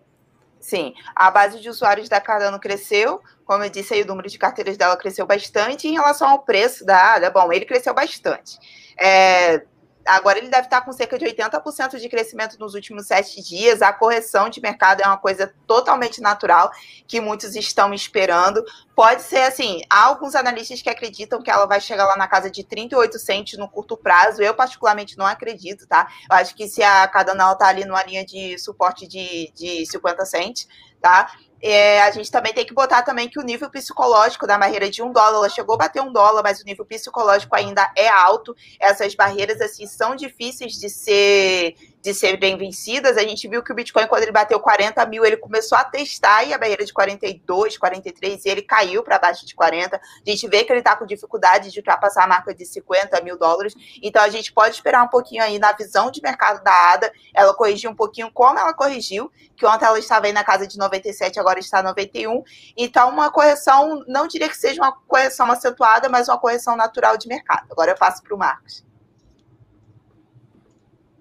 Sim, 0.73 0.95
a 1.15 1.29
base 1.29 1.59
de 1.59 1.69
usuários 1.69 2.09
da 2.09 2.19
Cardano 2.19 2.59
cresceu, 2.59 3.21
como 3.45 3.63
eu 3.63 3.69
disse 3.69 3.93
aí, 3.93 4.01
o 4.01 4.07
número 4.07 4.27
de 4.27 4.39
carteiras 4.39 4.75
dela 4.75 4.97
cresceu 4.97 5.23
bastante. 5.23 5.87
Em 5.87 5.91
relação 5.91 6.27
ao 6.27 6.39
preço 6.39 6.83
da 6.83 7.13
ADA, 7.13 7.29
bom, 7.29 7.53
ele 7.53 7.63
cresceu 7.63 7.93
bastante. 7.93 8.57
É, 8.99 9.63
agora 10.05 10.37
ele 10.37 10.49
deve 10.49 10.63
estar 10.63 10.81
com 10.81 10.91
cerca 10.91 11.17
de 11.17 11.25
80% 11.25 11.99
de 11.99 12.09
crescimento 12.09 12.57
nos 12.59 12.73
últimos 12.73 13.07
sete 13.07 13.41
dias. 13.41 13.81
A 13.81 13.93
correção 13.93 14.49
de 14.49 14.61
mercado 14.61 15.01
é 15.01 15.07
uma 15.07 15.17
coisa 15.17 15.53
totalmente 15.65 16.21
natural 16.21 16.71
que 17.07 17.19
muitos 17.19 17.55
estão 17.55 17.93
esperando. 17.93 18.63
Pode 18.95 19.21
ser 19.21 19.41
assim, 19.41 19.81
há 19.89 20.05
alguns 20.05 20.35
analistas 20.35 20.81
que 20.81 20.89
acreditam 20.89 21.41
que 21.41 21.49
ela 21.49 21.65
vai 21.65 21.79
chegar 21.81 22.05
lá 22.05 22.15
na 22.15 22.27
casa 22.27 22.49
de 22.49 22.63
38 22.63 23.17
centes 23.19 23.57
no 23.57 23.69
curto 23.69 23.97
prazo. 23.97 24.41
Eu, 24.41 24.53
particularmente, 24.53 25.17
não 25.17 25.25
acredito, 25.25 25.87
tá? 25.87 26.07
Eu 26.29 26.35
acho 26.37 26.55
que 26.55 26.67
se 26.67 26.83
a 26.83 27.07
Cardano 27.07 27.51
está 27.51 27.67
ali 27.67 27.85
numa 27.85 28.03
linha 28.03 28.25
de 28.25 28.57
suporte 28.57 29.07
de, 29.07 29.51
de 29.55 29.85
50 29.85 30.25
centes, 30.25 30.67
tá? 31.01 31.31
É, 31.65 32.01
a 32.01 32.11
gente 32.11 32.29
também 32.29 32.53
tem 32.53 32.65
que 32.65 32.73
botar 32.73 33.03
também 33.03 33.29
que 33.29 33.39
o 33.39 33.41
nível 33.41 33.69
psicológico 33.69 34.45
da 34.45 34.57
barreira 34.57 34.89
de 34.89 35.01
um 35.01 35.13
dólar, 35.13 35.37
ela 35.37 35.49
chegou 35.49 35.75
a 35.75 35.77
bater 35.77 36.01
um 36.01 36.11
dólar, 36.11 36.43
mas 36.43 36.59
o 36.59 36.65
nível 36.65 36.85
psicológico 36.85 37.55
ainda 37.55 37.89
é 37.95 38.09
alto. 38.09 38.53
Essas 38.77 39.15
barreiras, 39.15 39.61
assim, 39.61 39.87
são 39.87 40.13
difíceis 40.13 40.73
de 40.73 40.89
ser 40.89 41.75
de 42.03 42.13
serem 42.13 42.57
vencidas. 42.57 43.15
A 43.15 43.21
gente 43.21 43.47
viu 43.47 43.63
que 43.63 43.71
o 43.71 43.75
Bitcoin, 43.75 44.05
quando 44.07 44.23
ele 44.23 44.31
bateu 44.33 44.59
40 44.59 45.05
mil, 45.05 45.23
ele 45.23 45.37
começou 45.37 45.77
a 45.77 45.85
testar 45.85 46.43
e 46.43 46.53
a 46.53 46.57
barreira 46.57 46.83
de 46.83 46.91
42, 46.91 47.77
43, 47.77 48.45
e 48.45 48.49
ele 48.49 48.61
caiu 48.61 49.01
para 49.01 49.17
baixo 49.17 49.45
de 49.45 49.55
40. 49.55 49.95
A 49.95 49.99
gente 50.29 50.45
vê 50.49 50.65
que 50.65 50.73
ele 50.73 50.79
está 50.79 50.97
com 50.97 51.05
dificuldade 51.05 51.71
de 51.71 51.79
ultrapassar 51.79 52.25
a 52.25 52.27
marca 52.27 52.53
de 52.53 52.65
50 52.65 53.21
mil 53.21 53.37
dólares. 53.37 53.73
Então, 54.01 54.21
a 54.21 54.27
gente 54.27 54.51
pode 54.51 54.75
esperar 54.75 55.01
um 55.01 55.07
pouquinho 55.07 55.41
aí 55.41 55.57
na 55.57 55.71
visão 55.71 56.11
de 56.11 56.21
mercado 56.21 56.61
da 56.61 56.93
ADA, 56.93 57.11
ela 57.33 57.53
corrigiu 57.53 57.89
um 57.89 57.95
pouquinho 57.95 58.29
como 58.33 58.59
ela 58.59 58.73
corrigiu, 58.73 59.31
que 59.55 59.65
ontem 59.65 59.85
ela 59.85 59.97
estava 59.97 60.25
aí 60.25 60.33
na 60.33 60.43
casa 60.43 60.67
de 60.67 60.77
97, 60.77 61.39
agora 61.39 61.59
está 61.59 61.81
91. 61.81 62.43
Então, 62.75 63.09
uma 63.09 63.31
correção, 63.31 64.03
não 64.09 64.27
diria 64.27 64.49
que 64.49 64.57
seja 64.57 64.81
uma 64.81 64.91
correção 64.91 65.49
acentuada, 65.49 66.09
mas 66.09 66.27
uma 66.27 66.37
correção 66.37 66.75
natural 66.75 67.15
de 67.15 67.29
mercado. 67.29 67.65
Agora 67.71 67.91
eu 67.91 67.95
passo 67.95 68.21
para 68.21 68.35
o 68.35 68.37
Marcos. 68.37 68.83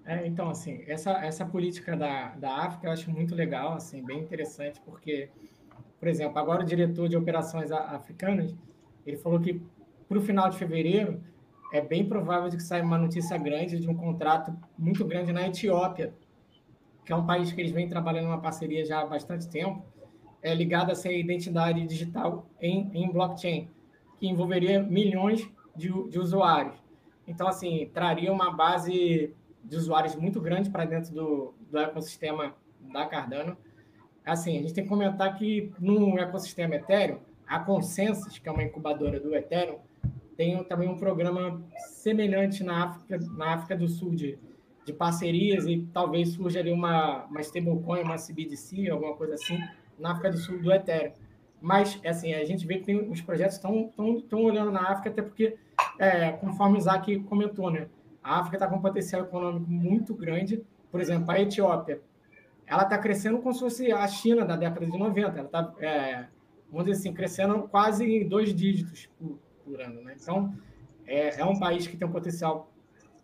É, 0.05 0.27
então, 0.27 0.49
assim, 0.49 0.83
essa, 0.85 1.11
essa 1.25 1.45
política 1.45 1.95
da, 1.95 2.29
da 2.35 2.57
África 2.57 2.87
eu 2.87 2.91
acho 2.91 3.09
muito 3.09 3.33
legal, 3.33 3.73
assim, 3.73 4.03
bem 4.03 4.19
interessante, 4.19 4.81
porque, 4.81 5.29
por 5.97 6.07
exemplo, 6.09 6.37
agora 6.37 6.61
o 6.61 6.65
diretor 6.65 7.07
de 7.07 7.15
operações 7.15 7.71
africanas, 7.71 8.53
ele 9.05 9.17
falou 9.17 9.39
que 9.39 9.61
para 10.07 10.17
o 10.17 10.21
final 10.21 10.49
de 10.49 10.57
fevereiro 10.57 11.21
é 11.71 11.79
bem 11.79 12.07
provável 12.07 12.49
de 12.49 12.57
que 12.57 12.63
saia 12.63 12.83
uma 12.83 12.97
notícia 12.97 13.37
grande 13.37 13.79
de 13.79 13.89
um 13.89 13.95
contrato 13.95 14.53
muito 14.77 15.05
grande 15.05 15.31
na 15.31 15.47
Etiópia, 15.47 16.13
que 17.05 17.11
é 17.11 17.15
um 17.15 17.25
país 17.25 17.51
que 17.51 17.61
eles 17.61 17.71
vêm 17.71 17.87
trabalhando 17.87 18.27
uma 18.27 18.41
parceria 18.41 18.85
já 18.85 19.01
há 19.01 19.05
bastante 19.05 19.49
tempo, 19.49 19.83
é, 20.41 20.53
ligada 20.53 20.91
a 20.91 20.93
essa 20.93 21.09
identidade 21.09 21.85
digital 21.87 22.45
em, 22.59 22.91
em 22.93 23.09
blockchain, 23.09 23.69
que 24.19 24.27
envolveria 24.27 24.83
milhões 24.83 25.49
de, 25.75 25.89
de 26.09 26.19
usuários. 26.19 26.75
Então, 27.25 27.47
assim, 27.47 27.89
traria 27.93 28.31
uma 28.31 28.51
base 28.51 29.33
de 29.63 29.75
usuários 29.75 30.15
muito 30.15 30.41
grande 30.41 30.69
para 30.69 30.85
dentro 30.85 31.13
do, 31.13 31.53
do 31.71 31.77
ecossistema 31.79 32.55
da 32.91 33.05
Cardano. 33.05 33.57
Assim, 34.25 34.57
a 34.57 34.61
gente 34.61 34.73
tem 34.73 34.83
que 34.83 34.89
comentar 34.89 35.37
que 35.37 35.71
no 35.79 36.17
ecossistema 36.17 36.75
Ethereum, 36.75 37.19
a 37.47 37.59
Consensus, 37.59 38.37
que 38.37 38.47
é 38.47 38.51
uma 38.51 38.63
incubadora 38.63 39.19
do 39.19 39.35
Ethereum, 39.35 39.79
tem 40.35 40.63
também 40.63 40.89
um 40.89 40.97
programa 40.97 41.61
semelhante 41.77 42.63
na 42.63 42.85
África, 42.85 43.19
na 43.37 43.53
África 43.53 43.75
do 43.75 43.87
Sul 43.87 44.15
de, 44.15 44.37
de 44.85 44.93
parcerias 44.93 45.65
e 45.65 45.87
talvez 45.93 46.29
surja 46.29 46.59
ali 46.59 46.71
uma, 46.71 47.25
uma 47.25 47.41
stablecoin, 47.41 48.01
uma 48.01 48.17
CBDC, 48.17 48.89
alguma 48.89 49.15
coisa 49.15 49.35
assim, 49.35 49.59
na 49.99 50.11
África 50.11 50.31
do 50.31 50.37
Sul 50.37 50.61
do 50.61 50.71
Ethereum. 50.71 51.13
Mas, 51.61 51.99
assim, 52.05 52.33
a 52.33 52.43
gente 52.43 52.67
vê 52.67 52.79
que 52.79 52.83
tem, 52.83 53.09
os 53.09 53.21
projetos 53.21 53.55
estão 53.55 54.43
olhando 54.43 54.69
na 54.69 54.91
África, 54.91 55.09
até 55.09 55.21
porque, 55.21 55.55
é, 55.97 56.31
conforme 56.33 56.75
o 56.75 56.77
Isaac 56.77 57.19
comentou, 57.21 57.71
né? 57.71 57.87
A 58.23 58.39
África 58.39 58.55
está 58.55 58.67
com 58.67 58.77
um 58.77 58.81
potencial 58.81 59.23
econômico 59.23 59.69
muito 59.69 60.15
grande. 60.15 60.63
Por 60.89 61.01
exemplo, 61.01 61.29
a 61.29 61.39
Etiópia, 61.39 62.01
ela 62.65 62.83
está 62.83 62.97
crescendo 62.97 63.39
como 63.39 63.53
se 63.53 63.59
fosse 63.59 63.91
a 63.91 64.07
China 64.07 64.45
da 64.45 64.55
década 64.55 64.85
de 64.85 64.97
90. 64.97 65.37
Ela 65.37 65.45
está, 65.45 65.73
é, 65.79 66.25
vamos 66.71 66.85
dizer 66.85 66.99
assim, 66.99 67.13
crescendo 67.13 67.63
quase 67.63 68.05
em 68.05 68.27
dois 68.27 68.53
dígitos 68.53 69.09
por, 69.19 69.37
por 69.65 69.81
ano, 69.81 70.01
né? 70.01 70.15
Então, 70.19 70.53
é, 71.05 71.41
é, 71.41 71.45
um 71.45 71.59
país 71.59 71.85
que 71.85 71.97
tem 71.97 72.07
um 72.07 72.11
potencial 72.11 72.71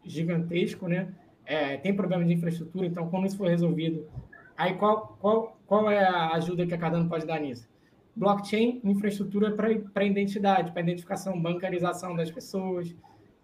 gigantesco, 0.03 0.87
né? 0.87 1.13
É, 1.45 1.77
tem 1.77 1.95
problema 1.95 2.23
de 2.25 2.33
infraestrutura, 2.33 2.85
então, 2.85 3.09
quando 3.09 3.25
isso 3.25 3.37
for 3.37 3.47
resolvido, 3.47 4.07
aí 4.55 4.75
qual, 4.75 5.17
qual, 5.19 5.57
qual 5.65 5.89
é 5.89 6.03
a 6.03 6.33
ajuda 6.33 6.67
que 6.67 6.73
a 6.73 6.77
Cardano 6.77 7.09
pode 7.09 7.25
dar 7.25 7.39
nisso? 7.39 7.67
Blockchain, 8.15 8.81
infraestrutura 8.83 9.51
para 9.55 10.03
identidade, 10.03 10.71
para 10.71 10.81
identificação, 10.81 11.41
bancarização 11.41 12.15
das 12.15 12.29
pessoas. 12.29 12.93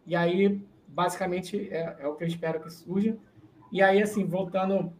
E 0.05 0.15
aí, 0.15 0.61
basicamente, 0.87 1.69
é, 1.71 1.97
é, 1.99 2.07
o 2.07 2.15
que 2.15 2.23
eu 2.23 2.27
espero 2.27 2.59
que 2.59 2.69
surja. 2.71 3.17
E 3.71 3.81
aí, 3.81 4.01
assim, 4.01 4.25
voltando 4.25 4.93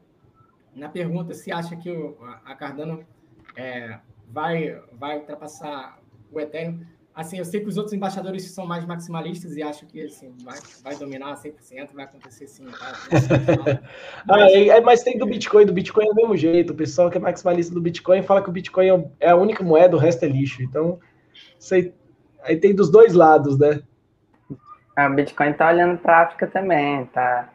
na 0.73 0.89
pergunta, 0.89 1.33
se 1.33 1.51
acha 1.51 1.75
que 1.75 1.89
o, 1.89 2.17
a 2.43 2.55
Cardano 2.55 3.05
é, 3.55 3.99
vai, 4.27 4.81
vai 4.93 5.19
ultrapassar 5.19 5.99
o 6.31 6.39
Ethereum, 6.39 6.85
Assim, 7.15 7.37
eu 7.37 7.45
sei 7.45 7.61
que 7.61 7.69
os 7.69 7.77
outros 7.77 7.93
embaixadores 7.93 8.51
são 8.51 8.65
mais 8.65 8.85
maximalistas 8.85 9.55
e 9.55 9.63
acho 9.63 9.85
que 9.85 10.01
assim, 10.01 10.33
vai, 10.43 10.59
vai 10.83 10.97
dominar 10.97 11.33
100%, 11.41 11.93
vai 11.93 12.03
acontecer 12.03 12.45
sim. 12.45 12.65
Tá? 12.65 13.79
ah, 14.29 14.51
é, 14.51 14.81
mas 14.81 15.01
tem 15.01 15.17
do 15.17 15.25
Bitcoin, 15.25 15.65
do 15.65 15.71
Bitcoin 15.71 16.07
é 16.07 16.09
do 16.09 16.15
mesmo 16.15 16.35
jeito. 16.35 16.73
O 16.73 16.75
pessoal 16.75 17.09
que 17.09 17.17
é 17.17 17.21
maximalista 17.21 17.73
do 17.73 17.79
Bitcoin 17.79 18.21
fala 18.21 18.43
que 18.43 18.49
o 18.49 18.51
Bitcoin 18.51 18.89
é, 18.89 19.05
é 19.21 19.29
a 19.29 19.35
única 19.37 19.63
moeda, 19.63 19.95
o 19.95 19.99
resto 19.99 20.25
é 20.25 20.27
lixo. 20.27 20.61
Então, 20.61 20.99
sei, 21.57 21.93
aí 22.43 22.57
tem 22.57 22.75
dos 22.75 22.91
dois 22.91 23.13
lados, 23.13 23.57
né? 23.57 23.81
Ah, 24.95 25.07
o 25.07 25.13
Bitcoin 25.13 25.53
tá 25.53 25.67
olhando 25.69 25.97
para 25.97 26.17
a 26.17 26.21
África 26.21 26.47
também, 26.47 27.05
tá? 27.07 27.49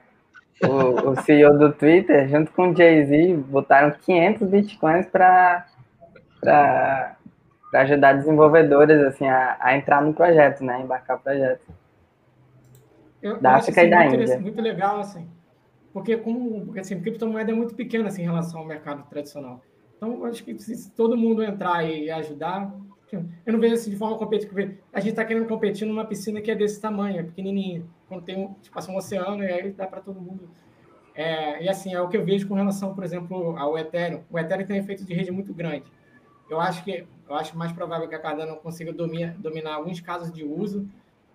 O, 0.62 1.10
o 1.10 1.16
CEO 1.22 1.58
do 1.58 1.72
Twitter, 1.72 2.28
junto 2.28 2.52
com 2.52 2.70
o 2.70 2.76
Jay-Z, 2.76 3.34
botaram 3.48 3.90
500 3.92 4.48
Bitcoins 4.48 5.06
para 5.06 5.66
ajudar 7.72 8.14
desenvolvedores 8.14 9.00
assim 9.04 9.26
a, 9.26 9.56
a, 9.58 9.76
entrar 9.76 10.02
no 10.02 10.12
projeto, 10.12 10.62
né, 10.62 10.82
embarcar 10.82 11.16
o 11.16 11.20
projeto. 11.20 11.62
Eu, 13.22 13.40
da 13.40 13.56
África 13.56 13.84
e 13.84 13.90
da 13.90 14.04
Índia. 14.04 14.38
Muito 14.38 14.60
legal 14.60 15.00
assim, 15.00 15.26
porque 15.94 16.18
como 16.18 16.66
porque, 16.66 16.80
assim, 16.80 17.00
criptomoeda 17.00 17.52
é 17.52 17.54
muito 17.54 17.74
pequena 17.74 18.08
assim, 18.08 18.22
em 18.22 18.26
relação 18.26 18.60
ao 18.60 18.66
mercado 18.66 19.08
tradicional. 19.08 19.62
Então, 19.96 20.14
eu 20.14 20.24
acho 20.26 20.44
que 20.44 20.58
se 20.58 20.90
todo 20.92 21.16
mundo 21.16 21.42
entrar 21.42 21.84
e 21.84 22.10
ajudar, 22.10 22.70
eu 23.16 23.52
não 23.52 23.60
vejo 23.60 23.74
assim 23.74 23.90
de 23.90 23.96
forma 23.96 24.16
competitiva. 24.18 24.72
A 24.92 25.00
gente 25.00 25.10
está 25.10 25.24
querendo 25.24 25.46
competir 25.46 25.86
numa 25.86 26.04
piscina 26.04 26.40
que 26.40 26.50
é 26.50 26.54
desse 26.54 26.80
tamanho, 26.80 27.20
é 27.20 27.22
pequenininha, 27.22 27.84
quando 28.08 28.22
tem 28.22 28.36
um, 28.36 28.54
tipo, 28.54 28.78
assim, 28.78 28.92
um 28.92 28.96
oceano 28.96 29.42
e 29.42 29.46
aí 29.46 29.70
dá 29.72 29.86
para 29.86 30.00
todo 30.00 30.20
mundo. 30.20 30.48
É, 31.14 31.62
e 31.64 31.68
assim, 31.68 31.92
é 31.92 32.00
o 32.00 32.08
que 32.08 32.16
eu 32.16 32.24
vejo 32.24 32.46
com 32.48 32.54
relação, 32.54 32.94
por 32.94 33.04
exemplo, 33.04 33.56
ao 33.56 33.76
Ethereum. 33.76 34.22
O 34.30 34.38
Ethereum 34.38 34.66
tem 34.66 34.76
um 34.76 34.82
efeito 34.82 35.04
de 35.04 35.12
rede 35.12 35.30
muito 35.30 35.52
grande. 35.52 35.84
Eu 36.48 36.60
acho 36.60 36.82
que 36.84 37.06
eu 37.28 37.34
acho 37.36 37.56
mais 37.56 37.70
provável 37.72 38.08
que 38.08 38.14
a 38.14 38.18
Cardano 38.18 38.56
consiga 38.56 38.92
dominar, 38.92 39.74
alguns 39.74 40.00
casos 40.00 40.32
de 40.32 40.44
uso, 40.44 40.88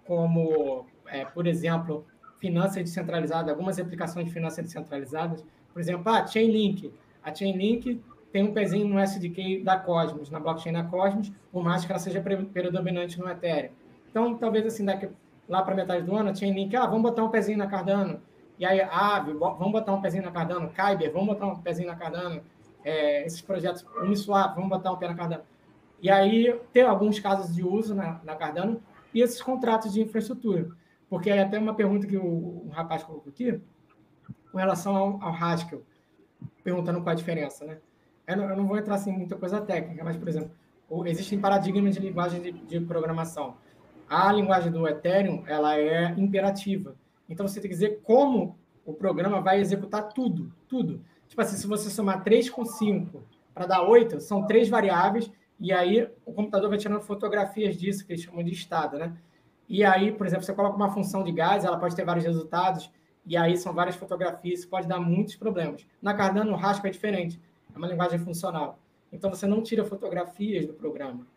como, 0.05 0.86
é, 1.07 1.23
por 1.23 1.47
exemplo, 1.47 2.05
finanças 2.38 2.84
descentralizadas, 2.84 3.49
algumas 3.49 3.80
aplicações 3.80 4.26
de 4.26 4.34
finanças 4.34 4.65
descentralizadas. 4.65 5.45
Por 5.71 5.80
exemplo, 5.80 6.11
a 6.11 6.28
Chainlink. 6.28 6.93
A 7.23 7.34
Chainlink 7.34 8.01
tem 8.36 8.43
um 8.43 8.51
pezinho 8.51 8.86
no 8.86 8.99
SDK 8.99 9.63
da 9.63 9.79
Cosmos, 9.79 10.29
na 10.29 10.41
blockchain 10.41 10.73
da 10.73 10.83
Cosmos, 10.83 11.31
por 11.53 11.63
mais 11.63 11.86
que 11.86 11.91
ela 11.93 11.99
seja 11.99 12.19
predominante 12.19 13.17
no 13.17 13.29
Ethereum. 13.29 13.71
Então, 14.09 14.38
talvez 14.38 14.65
assim, 14.65 14.83
daqui 14.83 15.07
lá 15.47 15.61
para 15.61 15.73
metade 15.73 16.03
do 16.03 16.13
ano, 16.13 16.31
a 16.31 16.36
Chainlink, 16.36 16.75
ah, 16.75 16.86
vamos 16.86 17.03
botar 17.03 17.23
um 17.23 17.29
pezinho 17.29 17.57
na 17.57 17.65
Cardano. 17.65 18.21
E 18.59 18.65
aí, 18.65 18.81
Aave, 18.81 19.31
vamos 19.31 19.71
botar 19.71 19.93
um 19.93 20.01
pezinho 20.01 20.25
na 20.25 20.31
Cardano. 20.31 20.69
Kyber, 20.69 21.13
vamos 21.13 21.29
botar 21.29 21.47
um 21.47 21.55
pezinho 21.61 21.88
na 21.88 21.95
Cardano. 21.95 22.41
É, 22.83 23.25
esses 23.25 23.39
projetos 23.39 23.86
Uniswap, 24.01 24.53
vamos 24.53 24.69
botar 24.69 24.91
um 24.91 24.97
pé 24.97 25.07
na 25.07 25.15
Cardano. 25.15 25.43
E 26.01 26.09
aí 26.09 26.59
tem 26.73 26.83
alguns 26.83 27.17
casos 27.17 27.55
de 27.55 27.63
uso 27.63 27.95
na, 27.95 28.19
na 28.21 28.36
Cardano 28.36 28.83
e 29.13 29.21
esses 29.21 29.41
contratos 29.41 29.93
de 29.93 30.01
infraestrutura. 30.01 30.67
Porque 31.09 31.29
é 31.29 31.41
até 31.41 31.57
uma 31.57 31.73
pergunta 31.73 32.05
que 32.05 32.17
o, 32.17 32.65
o 32.65 32.69
rapaz 32.73 33.01
colocou 33.01 33.31
aqui, 33.31 33.61
com 34.51 34.57
relação 34.57 34.93
ao, 34.93 35.23
ao 35.23 35.33
Haskell, 35.33 35.83
perguntando 36.65 36.99
qual 37.01 37.13
a 37.13 37.15
diferença, 37.15 37.63
né? 37.63 37.77
Eu 38.28 38.38
não, 38.38 38.49
eu 38.49 38.57
não 38.57 38.67
vou 38.67 38.78
entrar 38.78 38.95
assim 38.95 39.11
muita 39.11 39.36
coisa 39.36 39.61
técnica, 39.61 40.03
mas, 40.03 40.17
por 40.17 40.28
exemplo, 40.28 40.51
existem 41.05 41.39
paradigmas 41.39 41.95
de 41.95 41.99
linguagem 41.99 42.41
de, 42.41 42.51
de, 42.51 42.80
programação. 42.82 43.57
A 44.09 44.32
linguagem 44.32 44.71
do 44.71 44.88
Ethereum, 44.88 45.43
ela 45.47 45.80
é 45.80 46.13
imperativa. 46.17 46.95
Então, 47.30 47.47
você 47.47 47.59
tem 47.59 47.69
que 47.69 47.76
dizer 47.76 48.01
como 48.03 48.57
o 48.86 48.93
programa 48.93 49.41
vai 49.41 49.59
executar 49.59 50.13
tudo, 50.13 50.53
tudo. 50.67 51.01
Tipo 51.28 51.41
assim, 51.41 51.57
se 51.57 51.67
você 51.67 51.89
somar 51.89 52.23
3 52.23 52.49
com 52.49 52.63
5 52.63 53.23
para 53.53 53.65
dar 53.65 53.82
8, 53.82 54.21
são 54.21 54.45
três 54.45 54.69
variáveis 54.69 55.32
e 55.59 55.71
aí 55.71 56.07
o 56.26 56.34
computador 56.34 56.69
vai 56.69 56.78
tirando 56.78 57.01
fotografias 57.01 57.78
disso, 57.78 58.05
que 58.05 58.13
eles 58.13 58.23
chamam 58.23 58.43
de 58.43 58.51
estado, 58.51 58.97
né? 58.97 59.15
E 59.67 59.84
aí, 59.84 60.11
por 60.11 60.28
exemplo, 60.28 60.45
você 60.45 60.53
coloca 60.53 60.76
uma 60.76 60.91
função 60.91 61.23
de 61.23 61.32
gás, 61.32 61.63
ela 61.63 61.80
pode 61.80 61.95
ter 61.95 62.05
vários 62.05 62.26
resultados, 62.26 62.91
e 63.26 63.36
aí 63.36 63.57
são 63.57 63.73
várias 63.73 63.95
fotografias, 63.95 64.59
isso 64.59 64.69
pode 64.69 64.88
dar 64.88 64.99
muitos 64.99 65.36
problemas. 65.36 65.88
Na 66.01 66.13
Cardano, 66.13 66.51
o 66.51 66.55
Haskell 66.55 66.89
é 66.89 66.91
diferente, 66.91 67.41
é 67.76 67.78
uma 67.78 67.88
linguagem 67.88 68.17
funcional. 68.17 68.80
Então, 69.11 69.30
você 69.30 69.45
não 69.45 69.61
tira 69.61 69.84
fotografias 69.84 70.65
do 70.65 70.73
programa 70.73 71.28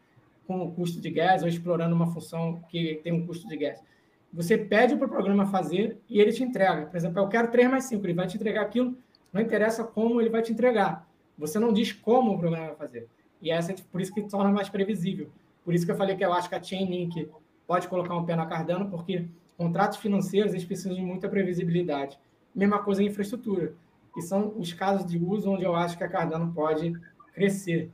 com 0.47 0.63
o 0.63 0.73
custo 0.73 1.01
de 1.01 1.11
gás 1.11 1.43
ou 1.43 1.49
explorando 1.49 1.95
uma 1.95 2.07
função 2.07 2.63
que 2.71 3.01
tem 3.03 3.13
um 3.13 3.27
custo 3.27 3.47
de 3.47 3.57
gás. 3.57 3.83
Você 4.33 4.57
pede 4.57 4.97
para 4.97 5.07
o 5.07 5.11
programa 5.11 5.47
fazer 5.47 5.99
e 6.09 6.21
ele 6.21 6.33
te 6.33 6.43
entrega. 6.43 6.87
Por 6.87 6.97
exemplo, 6.97 7.19
eu 7.19 7.29
quero 7.29 7.51
3 7.51 7.71
mais 7.71 7.85
5, 7.85 8.07
ele 8.07 8.15
vai 8.15 8.27
te 8.27 8.37
entregar 8.37 8.63
aquilo, 8.63 8.97
não 9.33 9.43
interessa 9.43 9.85
como 9.85 10.21
ele 10.21 10.31
vai 10.31 10.43
te 10.43 10.53
entregar. 10.53 11.07
Você 11.37 11.59
não 11.59 11.73
diz 11.73 11.93
como 11.93 12.35
o 12.35 12.39
programa 12.39 12.69
vai 12.69 12.77
fazer. 12.77 13.09
E 13.41 13.51
essa 13.51 13.73
é 13.73 13.77
por 13.91 14.01
isso 14.01 14.13
que 14.13 14.23
torna 14.23 14.51
mais 14.51 14.69
previsível. 14.69 15.31
Por 15.65 15.75
isso 15.75 15.85
que 15.85 15.93
eu 15.93 15.97
falei 15.97 16.17
que 16.17 16.25
eu 16.25 16.33
acho 16.33 16.49
que 16.49 16.55
a 16.55 16.63
Chainlink 16.63 17.29
pode 17.67 17.89
colocar 17.89 18.17
um 18.17 18.25
pé 18.25 18.35
na 18.35 18.47
Cardano, 18.47 18.89
porque 18.91 19.27
contratos 19.57 19.99
financeiros 19.99 20.53
eles 20.53 20.65
precisam 20.65 20.95
de 20.95 21.03
muita 21.03 21.29
previsibilidade. 21.29 22.19
Mesma 22.55 22.83
coisa 22.83 23.03
em 23.03 23.07
infraestrutura, 23.07 23.75
que 24.19 24.23
são 24.23 24.53
os 24.59 24.73
casos 24.73 25.07
de 25.07 25.17
uso 25.17 25.49
onde 25.49 25.63
eu 25.63 25.77
acho 25.77 25.97
que 25.97 26.03
a 26.03 26.09
Cardano 26.09 26.53
pode 26.53 26.93
crescer. 27.33 27.89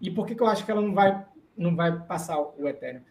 E 0.00 0.10
por 0.10 0.26
que, 0.26 0.34
que 0.34 0.42
eu 0.42 0.46
acho 0.46 0.64
que 0.64 0.70
ela 0.70 0.80
não 0.80 0.94
vai, 0.94 1.22
não 1.54 1.76
vai 1.76 2.00
passar 2.06 2.40
o 2.40 2.66
Ethereum? 2.66 3.02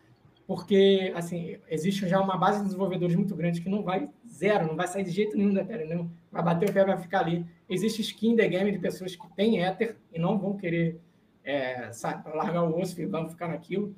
Porque, 0.47 1.13
assim, 1.15 1.57
existe 1.69 2.07
já 2.07 2.19
uma 2.19 2.37
base 2.37 2.59
de 2.59 2.65
desenvolvedores 2.65 3.15
muito 3.15 3.35
grande 3.35 3.61
que 3.61 3.69
não 3.69 3.83
vai 3.83 4.09
zero, 4.27 4.65
não 4.65 4.75
vai 4.75 4.87
sair 4.87 5.03
de 5.03 5.11
jeito 5.11 5.37
nenhum 5.37 5.53
do 5.53 5.59
Ethereum, 5.59 5.95
não. 5.95 6.11
vai 6.31 6.41
bater 6.41 6.69
o 6.69 6.73
pé, 6.73 6.83
vai 6.83 6.97
ficar 6.97 7.19
ali. 7.19 7.45
Existe 7.69 8.01
skin 8.01 8.35
the 8.35 8.47
game 8.47 8.71
de 8.71 8.79
pessoas 8.79 9.15
que 9.15 9.27
têm 9.35 9.61
Ether 9.61 9.97
e 10.11 10.17
não 10.17 10.39
vão 10.39 10.57
querer 10.57 10.99
é, 11.43 11.91
largar 12.33 12.63
o 12.63 12.79
osso 12.79 12.99
e 12.99 13.05
vamos 13.05 13.33
ficar 13.33 13.47
naquilo. 13.47 13.95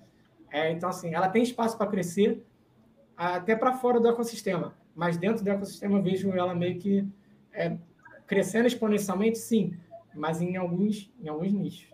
É, 0.52 0.72
então, 0.72 0.90
assim, 0.90 1.14
ela 1.14 1.30
tem 1.30 1.42
espaço 1.42 1.78
para 1.78 1.88
crescer 1.88 2.46
até 3.16 3.56
para 3.56 3.74
fora 3.74 3.98
do 3.98 4.10
ecossistema, 4.10 4.76
mas 4.94 5.18
dentro 5.18 5.42
do 5.42 5.50
ecossistema 5.50 5.98
eu 5.98 6.04
vejo 6.04 6.32
ela 6.34 6.54
meio 6.54 6.78
que 6.78 7.08
é, 7.54 7.78
crescendo 8.28 8.68
exponencialmente, 8.68 9.40
sim, 9.40 9.74
mas 10.14 10.42
em 10.42 10.56
alguns, 10.58 11.10
em 11.24 11.30
alguns 11.30 11.52
nichos. 11.52 11.88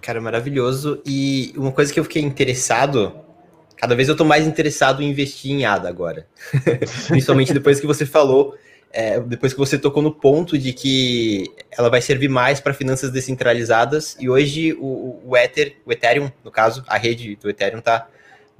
Cara, 0.00 0.20
maravilhoso. 0.20 1.02
E 1.04 1.52
uma 1.56 1.72
coisa 1.72 1.92
que 1.92 2.00
eu 2.00 2.04
fiquei 2.04 2.22
interessado, 2.22 3.20
cada 3.76 3.94
vez 3.94 4.08
eu 4.08 4.16
tô 4.16 4.24
mais 4.24 4.46
interessado 4.46 5.02
em 5.02 5.10
investir 5.10 5.50
em 5.50 5.66
ADA 5.66 5.88
agora. 5.88 6.26
Principalmente 7.08 7.52
depois 7.52 7.78
que 7.78 7.86
você 7.86 8.06
falou 8.06 8.56
é, 8.92 9.20
depois 9.20 9.52
que 9.52 9.58
você 9.58 9.78
tocou 9.78 10.02
no 10.02 10.12
ponto 10.12 10.58
de 10.58 10.72
que 10.72 11.44
ela 11.70 11.88
vai 11.88 12.02
servir 12.02 12.28
mais 12.28 12.60
para 12.60 12.74
finanças 12.74 13.10
descentralizadas 13.10 14.16
e 14.18 14.28
hoje 14.28 14.72
o, 14.74 15.20
o, 15.24 15.36
Ether, 15.36 15.76
o 15.86 15.92
Ethereum, 15.92 16.30
no 16.44 16.50
caso, 16.50 16.82
a 16.88 16.98
rede 16.98 17.36
do 17.36 17.48
Ethereum 17.48 17.78
está 17.78 18.08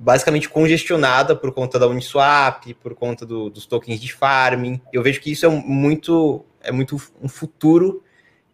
basicamente 0.03 0.48
congestionada 0.48 1.36
por 1.36 1.53
conta 1.53 1.78
da 1.78 1.86
Uniswap, 1.86 2.72
por 2.82 2.94
conta 2.94 3.26
do, 3.26 3.51
dos 3.51 3.66
tokens 3.66 4.01
de 4.01 4.11
farming. 4.11 4.80
Eu 4.90 5.03
vejo 5.03 5.20
que 5.20 5.30
isso 5.30 5.44
é 5.44 5.48
muito, 5.51 6.42
é 6.62 6.72
muito 6.72 6.96
um 7.22 7.28
futuro 7.28 8.03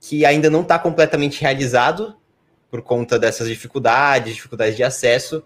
que 0.01 0.27
ainda 0.27 0.51
não 0.51 0.63
está 0.63 0.77
completamente 0.77 1.41
realizado 1.41 2.17
por 2.69 2.83
conta 2.83 3.17
dessas 3.17 3.47
dificuldades, 3.49 4.35
dificuldades 4.35 4.75
de 4.75 4.83
acesso, 4.83 5.45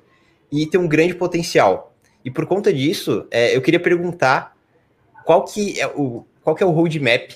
e 0.51 0.67
tem 0.67 0.81
um 0.81 0.89
grande 0.89 1.15
potencial. 1.15 1.95
E 2.25 2.31
por 2.31 2.47
conta 2.47 2.73
disso, 2.73 3.27
é, 3.31 3.55
eu 3.55 3.61
queria 3.61 3.79
perguntar 3.79 4.57
qual 5.27 5.45
que 5.45 5.79
é 5.79 5.87
o, 5.87 6.25
qual 6.43 6.57
que 6.57 6.63
é 6.63 6.67
o 6.67 6.71
roadmap 6.71 7.31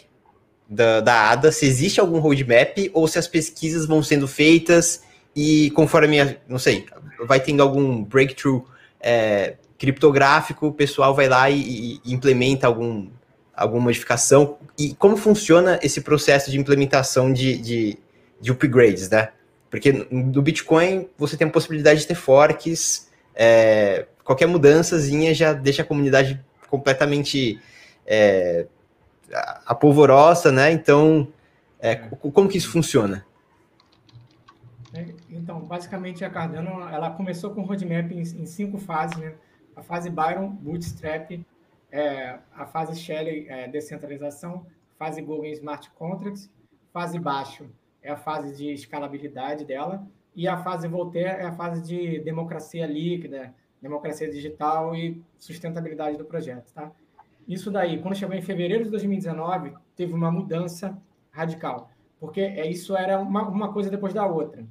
da, 0.66 1.02
da 1.02 1.30
ADA, 1.30 1.52
se 1.52 1.66
existe 1.66 2.00
algum 2.00 2.18
roadmap 2.18 2.78
ou 2.94 3.06
se 3.06 3.18
as 3.18 3.28
pesquisas 3.28 3.84
vão 3.84 4.02
sendo 4.02 4.26
feitas 4.26 5.02
e 5.34 5.70
conforme, 5.70 6.20
a, 6.20 6.36
não 6.48 6.58
sei, 6.58 6.86
vai 7.26 7.40
tendo 7.40 7.62
algum 7.62 8.02
breakthrough 8.02 8.64
é, 9.00 9.56
criptográfico, 9.78 10.68
o 10.68 10.72
pessoal 10.72 11.14
vai 11.14 11.28
lá 11.28 11.50
e, 11.50 12.00
e, 12.04 12.12
implementa 12.12 12.66
algum, 12.66 13.08
alguma 13.54 13.84
modificação. 13.84 14.58
E 14.78 14.94
como 14.94 15.16
funciona 15.16 15.78
esse 15.82 16.00
processo 16.00 16.50
de 16.50 16.58
implementação 16.58 17.32
de, 17.32 17.58
de, 17.58 17.98
de 18.40 18.52
upgrades, 18.52 19.10
né? 19.10 19.30
Porque 19.70 20.06
no 20.10 20.40
Bitcoin 20.40 21.08
você 21.18 21.36
tem 21.36 21.48
a 21.48 21.50
possibilidade 21.50 22.00
de 22.00 22.06
ter 22.06 22.14
forks, 22.14 23.10
é, 23.34 24.06
qualquer 24.22 24.46
mudançazinha 24.46 25.34
já 25.34 25.52
deixa 25.52 25.82
a 25.82 25.84
comunidade 25.84 26.40
completamente 26.70 27.60
é, 28.06 28.66
apolvorosa, 29.66 30.52
né? 30.52 30.70
Então, 30.70 31.26
é, 31.80 31.96
como 31.96 32.48
que 32.48 32.56
isso 32.56 32.70
funciona? 32.70 33.26
Basicamente 35.64 36.24
a 36.24 36.30
Cardano 36.30 36.88
ela 36.88 37.10
começou 37.10 37.50
com 37.50 37.62
o 37.62 37.64
roadmap 37.64 38.10
em, 38.12 38.20
em 38.20 38.46
cinco 38.46 38.78
fases, 38.78 39.16
né? 39.16 39.34
A 39.74 39.82
fase 39.82 40.08
Byron, 40.08 40.50
Bootstrap, 40.50 41.44
é, 41.90 42.38
a 42.54 42.66
fase 42.66 42.98
Shelley, 42.98 43.46
é, 43.48 43.66
descentralização, 43.68 44.66
fase 44.96 45.20
Go 45.20 45.44
em 45.44 45.52
Smart 45.52 45.90
Contracts, 45.92 46.50
fase 46.92 47.18
baixo 47.18 47.68
é 48.04 48.10
a 48.10 48.16
fase 48.16 48.54
de 48.54 48.70
escalabilidade 48.70 49.64
dela, 49.64 50.06
e 50.36 50.46
a 50.46 50.58
fase 50.58 50.86
Voltaire 50.86 51.40
é 51.40 51.46
a 51.46 51.52
fase 51.52 51.82
de 51.82 52.20
democracia 52.20 52.86
líquida, 52.86 53.54
democracia 53.80 54.30
digital 54.30 54.94
e 54.94 55.22
sustentabilidade 55.38 56.18
do 56.18 56.24
projeto, 56.24 56.70
tá? 56.72 56.92
Isso 57.48 57.70
daí, 57.70 58.00
quando 58.00 58.14
chegou 58.14 58.34
em 58.34 58.42
fevereiro 58.42 58.84
de 58.84 58.90
2019, 58.90 59.74
teve 59.96 60.12
uma 60.12 60.30
mudança 60.30 60.96
radical, 61.30 61.90
porque 62.20 62.40
é, 62.40 62.68
isso 62.68 62.96
era 62.96 63.18
uma, 63.18 63.48
uma 63.48 63.72
coisa 63.72 63.90
depois 63.90 64.12
da 64.12 64.26
outra. 64.26 64.64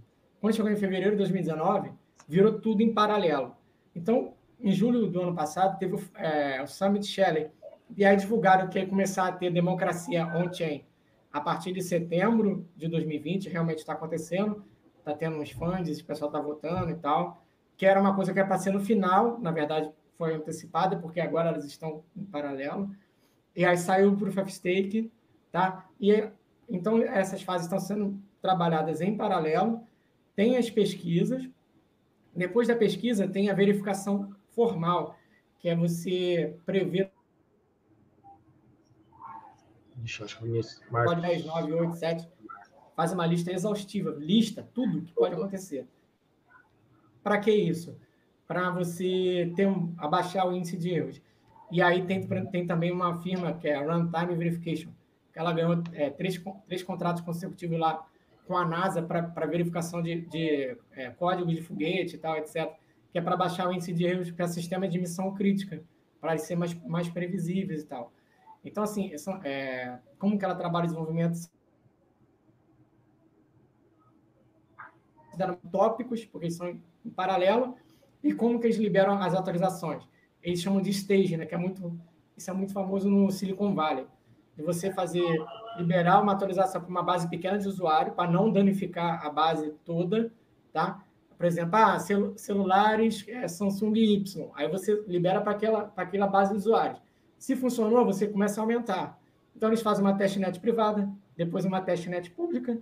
Quando 0.43 0.55
chegou 0.57 0.69
em 0.69 0.75
fevereiro 0.75 1.11
de 1.11 1.19
2019, 1.19 1.93
virou 2.27 2.59
tudo 2.59 2.81
em 2.81 2.93
paralelo. 2.93 3.55
Então, 3.95 4.33
em 4.59 4.73
julho 4.73 5.07
do 5.07 5.21
ano 5.21 5.33
passado, 5.33 5.79
teve 5.79 5.95
o, 5.95 6.01
é, 6.15 6.61
o 6.61 6.67
Summit 6.67 7.07
Shelley, 7.07 7.49
e 7.95 8.03
aí 8.03 8.17
divulgaram 8.17 8.67
que 8.67 8.77
ia 8.77 8.85
começar 8.85 9.25
a 9.25 9.31
ter 9.31 9.49
democracia 9.53 10.27
on-chain. 10.35 10.83
A 11.31 11.39
partir 11.39 11.71
de 11.71 11.81
setembro 11.81 12.67
de 12.75 12.89
2020, 12.89 13.47
realmente 13.47 13.77
está 13.77 13.93
acontecendo, 13.93 14.61
está 14.99 15.13
tendo 15.13 15.37
uns 15.37 15.51
funds, 15.51 16.01
o 16.01 16.05
pessoal 16.05 16.27
está 16.29 16.41
votando 16.41 16.91
e 16.91 16.95
tal, 16.95 17.41
que 17.77 17.85
era 17.85 17.97
uma 18.01 18.13
coisa 18.13 18.33
que 18.33 18.39
era 18.39 18.45
para 18.49 18.57
ser 18.57 18.73
no 18.73 18.81
final, 18.81 19.39
na 19.39 19.51
verdade 19.51 19.89
foi 20.17 20.35
antecipada, 20.35 20.97
porque 20.97 21.21
agora 21.21 21.51
elas 21.51 21.63
estão 21.63 22.03
em 22.17 22.25
paralelo, 22.25 22.93
e 23.55 23.63
aí 23.63 23.77
saiu 23.77 24.11
o 24.11 24.17
Proof 24.17 24.37
of 24.39 24.51
Stake, 24.53 25.09
tá? 25.53 25.87
E 26.01 26.27
então 26.67 27.01
essas 27.01 27.41
fases 27.41 27.65
estão 27.65 27.79
sendo 27.79 28.19
trabalhadas 28.41 28.99
em 28.99 29.15
paralelo, 29.15 29.87
tem 30.35 30.57
as 30.57 30.69
pesquisas, 30.69 31.47
depois 32.35 32.67
da 32.67 32.75
pesquisa 32.75 33.27
tem 33.27 33.49
a 33.49 33.53
verificação 33.53 34.35
formal, 34.49 35.17
que 35.59 35.69
é 35.69 35.75
você 35.75 36.55
prever. 36.65 37.11
Deixa 39.95 40.23
eu 40.23 40.25
acho 40.25 40.39
que. 40.39 40.89
Pode 40.89 41.21
10, 41.21 41.45
9, 41.45 41.73
8, 41.73 41.95
7. 41.95 42.29
Faz 42.95 43.13
uma 43.13 43.25
lista 43.25 43.51
exaustiva, 43.51 44.11
lista 44.17 44.67
tudo 44.73 45.01
que 45.01 45.13
pode 45.13 45.33
acontecer. 45.33 45.87
Para 47.23 47.39
que 47.39 47.51
isso? 47.51 47.97
Para 48.47 48.69
você 48.69 49.51
ter 49.55 49.67
um, 49.67 49.93
abaixar 49.97 50.47
o 50.47 50.55
índice 50.55 50.77
de 50.77 50.89
erros. 50.89 51.21
E 51.71 51.81
aí 51.81 52.05
tem, 52.05 52.27
tem 52.51 52.67
também 52.67 52.91
uma 52.91 53.21
firma 53.21 53.53
que 53.53 53.67
é 53.67 53.75
a 53.75 53.81
Runtime 53.81 54.35
Verification, 54.35 54.91
que 55.31 55.39
ela 55.39 55.53
ganhou 55.53 55.81
é, 55.93 56.09
três, 56.09 56.39
três 56.67 56.83
contratos 56.83 57.23
consecutivos 57.23 57.79
lá 57.79 58.05
com 58.45 58.57
a 58.57 58.65
NASA 58.65 59.01
para 59.01 59.45
verificação 59.45 60.01
de, 60.01 60.21
de 60.27 60.77
é, 60.91 61.09
códigos 61.11 61.55
de 61.55 61.61
foguete 61.61 62.15
e 62.15 62.19
tal, 62.19 62.37
etc 62.37 62.73
que 63.13 63.19
é 63.19 63.21
para 63.21 63.37
baixar 63.37 63.69
o 63.69 63.71
índice 63.71 63.93
de 63.93 64.03
erros 64.05 64.31
para 64.31 64.47
sistema 64.47 64.87
de 64.87 64.99
missão 64.99 65.31
crítica, 65.35 65.83
para 66.19 66.35
ser 66.39 66.55
mais, 66.55 66.73
mais 66.83 67.07
previsíveis 67.07 67.83
e 67.83 67.85
tal. 67.85 68.11
Então, 68.65 68.83
assim, 68.83 69.11
é, 69.43 69.99
como 70.17 70.37
que 70.37 70.43
ela 70.43 70.55
trabalha 70.55 70.85
o 70.85 70.87
desenvolvimento 70.87 71.47
tópicos, 75.71 76.25
porque 76.25 76.47
eles 76.47 76.55
são 76.55 76.69
em 77.05 77.09
paralelo, 77.11 77.75
e 78.23 78.33
como 78.33 78.59
que 78.59 78.65
eles 78.65 78.77
liberam 78.77 79.21
as 79.21 79.35
atualizações. 79.35 80.03
Eles 80.41 80.59
chamam 80.59 80.81
de 80.81 80.89
stage, 80.89 81.37
né, 81.37 81.45
que 81.45 81.53
é 81.53 81.57
muito, 81.57 81.95
isso 82.35 82.49
é 82.49 82.53
muito 82.53 82.73
famoso 82.73 83.07
no 83.07 83.29
Silicon 83.29 83.75
Valley, 83.75 84.07
de 84.55 84.63
você 84.63 84.91
fazer, 84.91 85.23
liberar 85.77 86.21
uma 86.21 86.33
atualização 86.33 86.81
para 86.81 86.89
uma 86.89 87.03
base 87.03 87.29
pequena 87.29 87.57
de 87.57 87.67
usuário, 87.67 88.13
para 88.13 88.29
não 88.29 88.51
danificar 88.51 89.25
a 89.25 89.29
base 89.29 89.71
toda, 89.85 90.31
tá? 90.71 91.03
Por 91.37 91.45
exemplo, 91.45 91.75
ah, 91.75 91.99
cel 91.99 92.37
celulares 92.37 93.25
é 93.27 93.47
Samsung 93.47 93.93
Y. 93.95 94.49
Aí 94.55 94.69
você 94.69 95.03
libera 95.07 95.41
para 95.41 95.51
aquela, 95.51 95.91
aquela 95.97 96.27
base 96.27 96.51
de 96.51 96.57
usuários. 96.57 97.01
Se 97.37 97.55
funcionou, 97.55 98.05
você 98.05 98.27
começa 98.27 98.61
a 98.61 98.63
aumentar. 98.63 99.19
Então, 99.55 99.69
eles 99.69 99.81
fazem 99.81 100.03
uma 100.03 100.15
testnet 100.15 100.59
privada, 100.59 101.09
depois 101.35 101.65
uma 101.65 101.81
testnet 101.81 102.31
pública, 102.31 102.79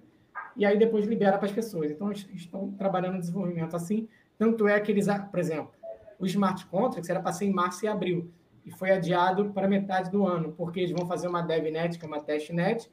e 0.56 0.66
aí 0.66 0.78
depois 0.78 1.06
libera 1.06 1.38
para 1.38 1.48
as 1.48 1.52
pessoas. 1.52 1.92
Então, 1.92 2.12
eles 2.12 2.28
estão 2.34 2.72
trabalhando 2.74 3.14
no 3.14 3.20
desenvolvimento 3.20 3.76
assim. 3.76 4.08
Tanto 4.38 4.68
é 4.68 4.80
que 4.80 4.92
eles, 4.92 5.08
por 5.30 5.40
exemplo, 5.40 5.72
o 6.20 6.26
smart 6.26 6.66
contracts 6.68 7.10
era 7.10 7.20
para 7.20 7.32
ser 7.32 7.46
em 7.46 7.54
março 7.54 7.84
e 7.86 7.88
abril, 7.88 8.32
e 8.66 8.72
foi 8.72 8.92
adiado 8.92 9.52
para 9.52 9.68
metade 9.68 10.12
do 10.12 10.26
ano, 10.26 10.54
porque 10.54 10.82
eles 10.82 10.92
vão 10.92 11.08
fazer 11.08 11.28
uma 11.28 11.42
devnet, 11.42 11.98
que 11.98 12.06
é 12.06 12.08
uma 12.08 12.22
testnet. 12.22 12.92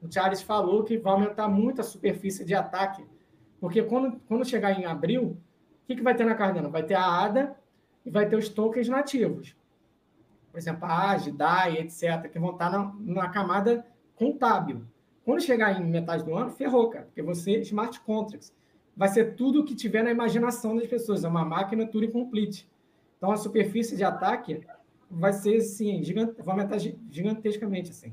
O 0.00 0.12
Charles 0.12 0.42
falou 0.42 0.84
que 0.84 0.96
vai 0.98 1.12
aumentar 1.12 1.48
muito 1.48 1.80
a 1.80 1.84
superfície 1.84 2.44
de 2.44 2.54
ataque 2.54 3.04
porque 3.62 3.80
quando, 3.80 4.20
quando 4.26 4.44
chegar 4.44 4.72
em 4.72 4.86
abril, 4.86 5.22
o 5.84 5.86
que, 5.86 5.94
que 5.94 6.02
vai 6.02 6.16
ter 6.16 6.24
na 6.24 6.34
Cardano? 6.34 6.68
Vai 6.68 6.82
ter 6.82 6.94
a 6.94 7.06
ADA 7.06 7.54
e 8.04 8.10
vai 8.10 8.28
ter 8.28 8.34
os 8.34 8.48
tokens 8.48 8.88
nativos. 8.88 9.54
Por 10.50 10.58
exemplo, 10.58 10.84
a 10.84 11.12
AGE, 11.12 11.30
DAI, 11.30 11.78
etc., 11.78 12.28
que 12.28 12.40
vão 12.40 12.50
estar 12.50 12.68
na, 12.68 12.92
na 12.98 13.28
camada 13.28 13.86
contábil. 14.16 14.82
Quando 15.24 15.40
chegar 15.40 15.80
em 15.80 15.84
metade 15.84 16.24
do 16.24 16.34
ano, 16.34 16.50
ferrou, 16.50 16.90
cara, 16.90 17.04
porque 17.04 17.22
você, 17.22 17.60
smart 17.60 18.00
contracts, 18.00 18.52
vai 18.96 19.08
ser 19.08 19.36
tudo 19.36 19.60
o 19.60 19.64
que 19.64 19.76
tiver 19.76 20.02
na 20.02 20.10
imaginação 20.10 20.74
das 20.74 20.88
pessoas, 20.88 21.22
é 21.22 21.28
uma 21.28 21.44
máquina 21.44 21.86
Turing 21.86 22.10
complete. 22.10 22.68
Então, 23.16 23.30
a 23.30 23.36
superfície 23.36 23.96
de 23.96 24.02
ataque 24.02 24.60
vai 25.12 25.32
ser, 25.32 25.56
assim, 25.56 26.02
gigante, 26.02 26.34
vai 26.42 26.54
aumentar 26.54 26.78
gigantescamente, 26.78 27.90
assim. 27.90 28.12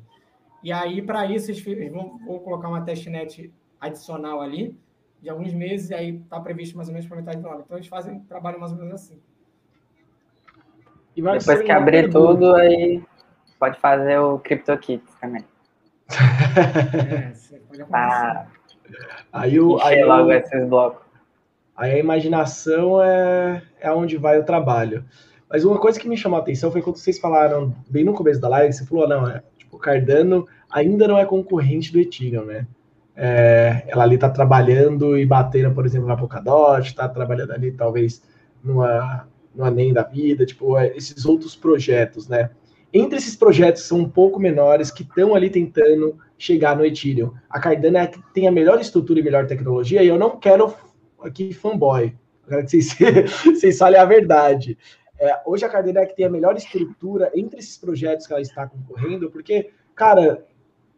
E 0.62 0.72
aí, 0.72 1.02
para 1.02 1.26
isso, 1.26 1.50
eles 1.52 1.92
vão, 1.92 2.18
vão 2.26 2.40
colocar 2.40 2.68
uma 2.68 2.82
testnet 2.82 3.52
adicional 3.80 4.42
ali, 4.42 4.78
de 5.22 5.30
alguns 5.30 5.54
meses, 5.54 5.90
e 5.90 5.94
aí 5.94 6.18
está 6.18 6.40
previsto 6.40 6.76
mais 6.76 6.90
ou 6.90 6.94
menos 6.94 7.08
para 7.08 7.18
metade 7.18 7.42
do 7.42 7.48
ano. 7.48 7.64
Então, 7.66 7.78
eles 7.78 7.88
fazem 7.88 8.20
trabalho 8.22 8.60
mais 8.60 8.72
ou 8.72 8.78
menos 8.78 8.94
assim. 8.94 9.20
Depois 11.16 11.62
que 11.62 11.72
abrir 11.72 12.04
pergunta. 12.04 12.20
tudo, 12.20 12.56
aí 12.56 13.04
pode 13.58 13.80
fazer 13.80 14.20
o 14.20 14.40
CryptoKit 14.40 15.04
também. 15.20 15.44
é, 16.10 17.34
pode 17.68 17.86
ah, 17.92 18.48
aí 19.32 19.60
o, 19.60 19.80
aí 19.82 20.04
logo 20.04 20.32
esses 20.32 20.66
blocos. 20.68 21.06
Aí 21.76 21.94
a 21.94 22.00
imaginação 22.00 23.02
é, 23.02 23.62
é 23.80 23.92
onde 23.92 24.18
vai 24.18 24.40
o 24.40 24.44
trabalho. 24.44 25.06
Mas 25.50 25.66
uma 25.66 25.80
coisa 25.80 26.00
que 26.00 26.08
me 26.08 26.16
chamou 26.16 26.38
a 26.38 26.42
atenção 26.42 26.72
foi 26.72 26.82
quando 26.82 26.98
vocês 26.98 27.18
falaram, 27.18 27.76
bem 27.90 28.04
no 28.04 28.14
começo 28.14 28.40
da 28.40 28.48
live, 28.48 28.72
você 28.72 28.86
falou, 28.86 29.08
não, 29.08 29.28
é, 29.28 29.42
tipo, 29.58 29.78
Cardano 29.80 30.48
ainda 30.70 31.08
não 31.08 31.18
é 31.18 31.26
concorrente 31.26 31.92
do 31.92 32.00
Ethereum, 32.00 32.46
né? 32.46 32.68
É, 33.16 33.84
ela 33.88 34.04
ali 34.04 34.16
está 34.16 34.30
trabalhando 34.30 35.18
e 35.18 35.26
batendo, 35.26 35.74
por 35.74 35.86
exemplo, 35.86 36.08
na 36.08 36.16
Polkadot, 36.16 36.88
está 36.88 37.10
trabalhando 37.10 37.52
ali 37.52 37.72
talvez 37.72 38.22
numa, 38.64 39.28
numa 39.54 39.72
NEM 39.72 39.92
da 39.92 40.04
vida, 40.04 40.46
tipo, 40.46 40.78
é, 40.78 40.96
esses 40.96 41.26
outros 41.26 41.56
projetos, 41.56 42.28
né? 42.28 42.52
Entre 42.94 43.18
esses 43.18 43.36
projetos 43.36 43.84
são 43.84 44.00
um 44.00 44.10
pouco 44.10 44.40
menores 44.40 44.90
que 44.90 45.04
estão 45.04 45.36
ali 45.36 45.50
tentando 45.50 46.18
chegar 46.38 46.76
no 46.76 46.86
Ethereum. 46.86 47.34
A 47.50 47.60
Cardano 47.60 47.98
é 47.98 48.08
que 48.08 48.20
tem 48.34 48.48
a 48.48 48.52
melhor 48.52 48.80
estrutura 48.80 49.20
e 49.20 49.24
melhor 49.24 49.46
tecnologia, 49.46 50.02
e 50.02 50.08
eu 50.08 50.18
não 50.18 50.40
quero 50.40 50.74
aqui 51.22 51.54
fanboy. 51.54 52.16
Eu 52.48 52.50
quero 52.50 52.66
que 52.66 52.82
vocês, 52.82 52.96
vocês 53.44 53.78
falem 53.78 54.00
a 54.00 54.06
verdade. 54.06 54.78
É, 55.20 55.42
hoje 55.46 55.66
a 55.66 55.70
Cardano 55.70 56.00
é 56.00 56.04
a 56.04 56.06
que 56.06 56.16
tem 56.16 56.26
a 56.26 56.30
melhor 56.30 56.56
estrutura 56.56 57.30
entre 57.36 57.60
esses 57.60 57.78
projetos 57.78 58.26
que 58.26 58.32
ela 58.32 58.42
está 58.42 58.66
concorrendo, 58.66 59.30
porque, 59.30 59.72
cara, 59.94 60.46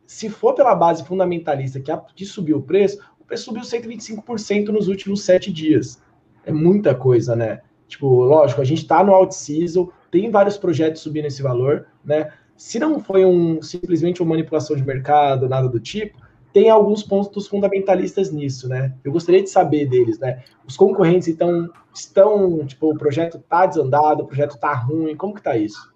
se 0.05 0.29
for 0.29 0.53
pela 0.53 0.75
base 0.75 1.03
fundamentalista 1.03 1.79
que, 1.79 1.91
que 2.15 2.25
subiu 2.25 2.57
o 2.57 2.61
preço, 2.61 2.99
o 3.19 3.25
preço 3.25 3.45
subiu 3.45 3.63
125% 3.63 4.67
nos 4.67 4.87
últimos 4.87 5.23
sete 5.23 5.51
dias. 5.51 6.01
É 6.45 6.51
muita 6.51 6.93
coisa, 6.93 7.35
né? 7.35 7.61
Tipo, 7.87 8.23
lógico, 8.23 8.61
a 8.61 8.63
gente 8.63 8.83
está 8.83 9.03
no 9.03 9.13
out 9.13 9.33
season, 9.33 9.89
tem 10.11 10.29
vários 10.29 10.57
projetos 10.57 11.01
subindo 11.01 11.25
esse 11.25 11.41
valor, 11.41 11.87
né? 12.05 12.31
Se 12.55 12.77
não 12.77 12.99
foi 12.99 13.25
um 13.25 13.61
simplesmente 13.61 14.21
uma 14.21 14.29
manipulação 14.29 14.75
de 14.75 14.85
mercado, 14.85 15.49
nada 15.49 15.67
do 15.67 15.79
tipo, 15.79 16.21
tem 16.53 16.69
alguns 16.69 17.03
pontos 17.03 17.47
fundamentalistas 17.47 18.31
nisso, 18.31 18.67
né? 18.67 18.93
Eu 19.03 19.11
gostaria 19.11 19.41
de 19.41 19.49
saber 19.49 19.87
deles, 19.87 20.19
né? 20.19 20.43
Os 20.67 20.77
concorrentes, 20.77 21.27
então, 21.27 21.69
estão, 21.93 22.65
tipo, 22.65 22.91
o 22.91 22.97
projeto 22.97 23.39
tá 23.39 23.65
desandado, 23.65 24.23
o 24.23 24.27
projeto 24.27 24.57
tá 24.57 24.73
ruim, 24.73 25.15
como 25.15 25.33
que 25.33 25.41
tá 25.41 25.55
isso? 25.55 25.90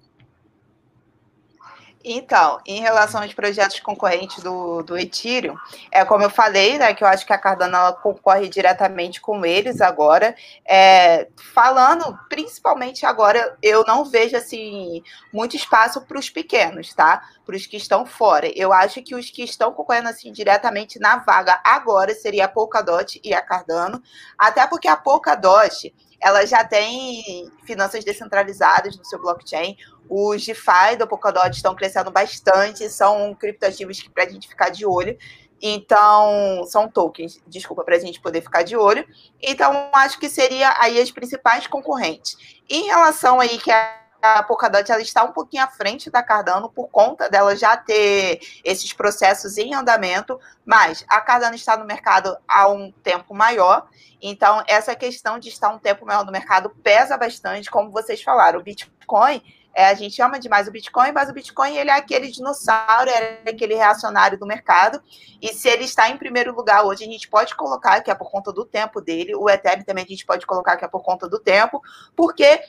Então, 2.07 2.59
em 2.67 2.81
relação 2.81 3.23
aos 3.23 3.33
projetos 3.33 3.79
concorrentes 3.79 4.43
do, 4.43 4.83
do 4.83 4.95
Ethereum, 4.95 5.57
é 5.91 6.05
como 6.05 6.23
eu 6.23 6.29
falei, 6.29 6.77
né, 6.77 6.93
que 6.93 7.03
eu 7.03 7.07
acho 7.07 7.25
que 7.25 7.33
a 7.33 7.37
Cardano 7.37 7.95
concorre 7.95 8.47
diretamente 8.47 9.19
com 9.19 9.43
eles 9.43 9.81
agora. 9.81 10.35
É, 10.63 11.27
falando, 11.51 12.15
principalmente 12.29 13.07
agora, 13.07 13.57
eu 13.59 13.83
não 13.85 14.05
vejo 14.05 14.37
assim 14.37 15.01
muito 15.33 15.55
espaço 15.55 15.99
para 16.05 16.19
os 16.19 16.29
pequenos, 16.29 16.93
tá? 16.93 17.23
Para 17.43 17.55
os 17.55 17.65
que 17.65 17.75
estão 17.75 18.05
fora. 18.05 18.47
Eu 18.55 18.71
acho 18.71 19.01
que 19.01 19.15
os 19.15 19.31
que 19.31 19.43
estão 19.43 19.71
concorrendo 19.73 20.09
assim 20.09 20.31
diretamente 20.31 20.99
na 20.99 21.17
vaga 21.17 21.59
agora 21.63 22.13
seria 22.13 22.45
a 22.45 22.47
Polkadot 22.47 23.19
e 23.23 23.33
a 23.33 23.41
Cardano, 23.41 23.99
até 24.37 24.67
porque 24.67 24.87
a 24.87 24.95
Polkadot 24.95 25.91
ela 26.21 26.45
já 26.45 26.63
tem 26.63 27.51
finanças 27.65 28.03
descentralizadas 28.03 28.97
no 28.97 29.05
seu 29.05 29.19
blockchain. 29.19 29.77
Os 30.09 30.45
DeFi 30.45 30.97
do 30.97 31.07
Polkadot 31.07 31.55
estão 31.55 31.75
crescendo 31.75 32.11
bastante, 32.11 32.89
são 32.89 33.33
criptoativos 33.35 34.01
para 34.07 34.23
a 34.23 34.29
gente 34.29 34.47
ficar 34.47 34.69
de 34.69 34.85
olho. 34.85 35.17
Então, 35.61 36.63
são 36.67 36.87
tokens, 36.87 37.41
desculpa, 37.47 37.83
para 37.83 37.95
a 37.95 37.99
gente 37.99 38.21
poder 38.21 38.41
ficar 38.41 38.63
de 38.63 38.75
olho. 38.75 39.07
Então, 39.41 39.89
acho 39.93 40.19
que 40.19 40.29
seria 40.29 40.73
aí 40.79 40.99
as 40.99 41.11
principais 41.11 41.65
concorrentes. 41.65 42.37
Em 42.69 42.85
relação 42.85 43.39
aí 43.39 43.57
que 43.57 43.71
a 43.71 44.04
a 44.33 44.43
Polkadot 44.43 44.91
ela 44.91 45.01
está 45.01 45.23
um 45.23 45.31
pouquinho 45.31 45.63
à 45.63 45.67
frente 45.67 46.09
da 46.09 46.23
Cardano 46.23 46.69
por 46.69 46.87
conta 46.89 47.29
dela 47.29 47.55
já 47.55 47.77
ter 47.77 48.39
esses 48.63 48.91
processos 48.91 49.57
em 49.57 49.73
andamento, 49.73 50.39
mas 50.65 51.05
a 51.07 51.21
Cardano 51.21 51.55
está 51.55 51.77
no 51.77 51.85
mercado 51.85 52.35
há 52.47 52.67
um 52.67 52.91
tempo 52.91 53.33
maior, 53.33 53.87
então 54.21 54.63
essa 54.67 54.95
questão 54.95 55.37
de 55.37 55.49
estar 55.49 55.69
um 55.69 55.79
tempo 55.79 56.05
maior 56.05 56.25
no 56.25 56.31
mercado 56.31 56.69
pesa 56.83 57.17
bastante, 57.17 57.69
como 57.69 57.91
vocês 57.91 58.21
falaram. 58.21 58.59
O 58.59 58.63
Bitcoin 58.63 59.41
é, 59.75 59.87
a 59.87 59.93
gente 59.93 60.21
ama 60.21 60.39
demais 60.39 60.69
o 60.69 60.71
Bitcoin, 60.71 61.11
mas 61.11 61.29
o 61.29 61.33
Bitcoin 61.33 61.75
ele 61.75 61.89
é 61.89 61.93
aquele 61.93 62.31
dinossauro, 62.31 63.09
é 63.09 63.41
aquele 63.45 63.75
reacionário 63.75 64.39
do 64.39 64.45
mercado. 64.45 65.03
E 65.41 65.49
se 65.53 65.67
ele 65.67 65.83
está 65.83 66.09
em 66.09 66.17
primeiro 66.17 66.55
lugar 66.55 66.85
hoje, 66.85 67.03
a 67.03 67.07
gente 67.07 67.27
pode 67.27 67.53
colocar 67.55 67.99
que 68.01 68.09
é 68.09 68.15
por 68.15 68.31
conta 68.31 68.53
do 68.53 68.63
tempo 68.63 69.01
dele. 69.01 69.35
O 69.35 69.49
Ethereum 69.49 69.83
também 69.83 70.05
a 70.05 70.07
gente 70.07 70.25
pode 70.25 70.45
colocar 70.45 70.77
que 70.77 70.85
é 70.85 70.87
por 70.87 71.03
conta 71.03 71.27
do 71.27 71.39
tempo, 71.39 71.81
porque 72.15 72.61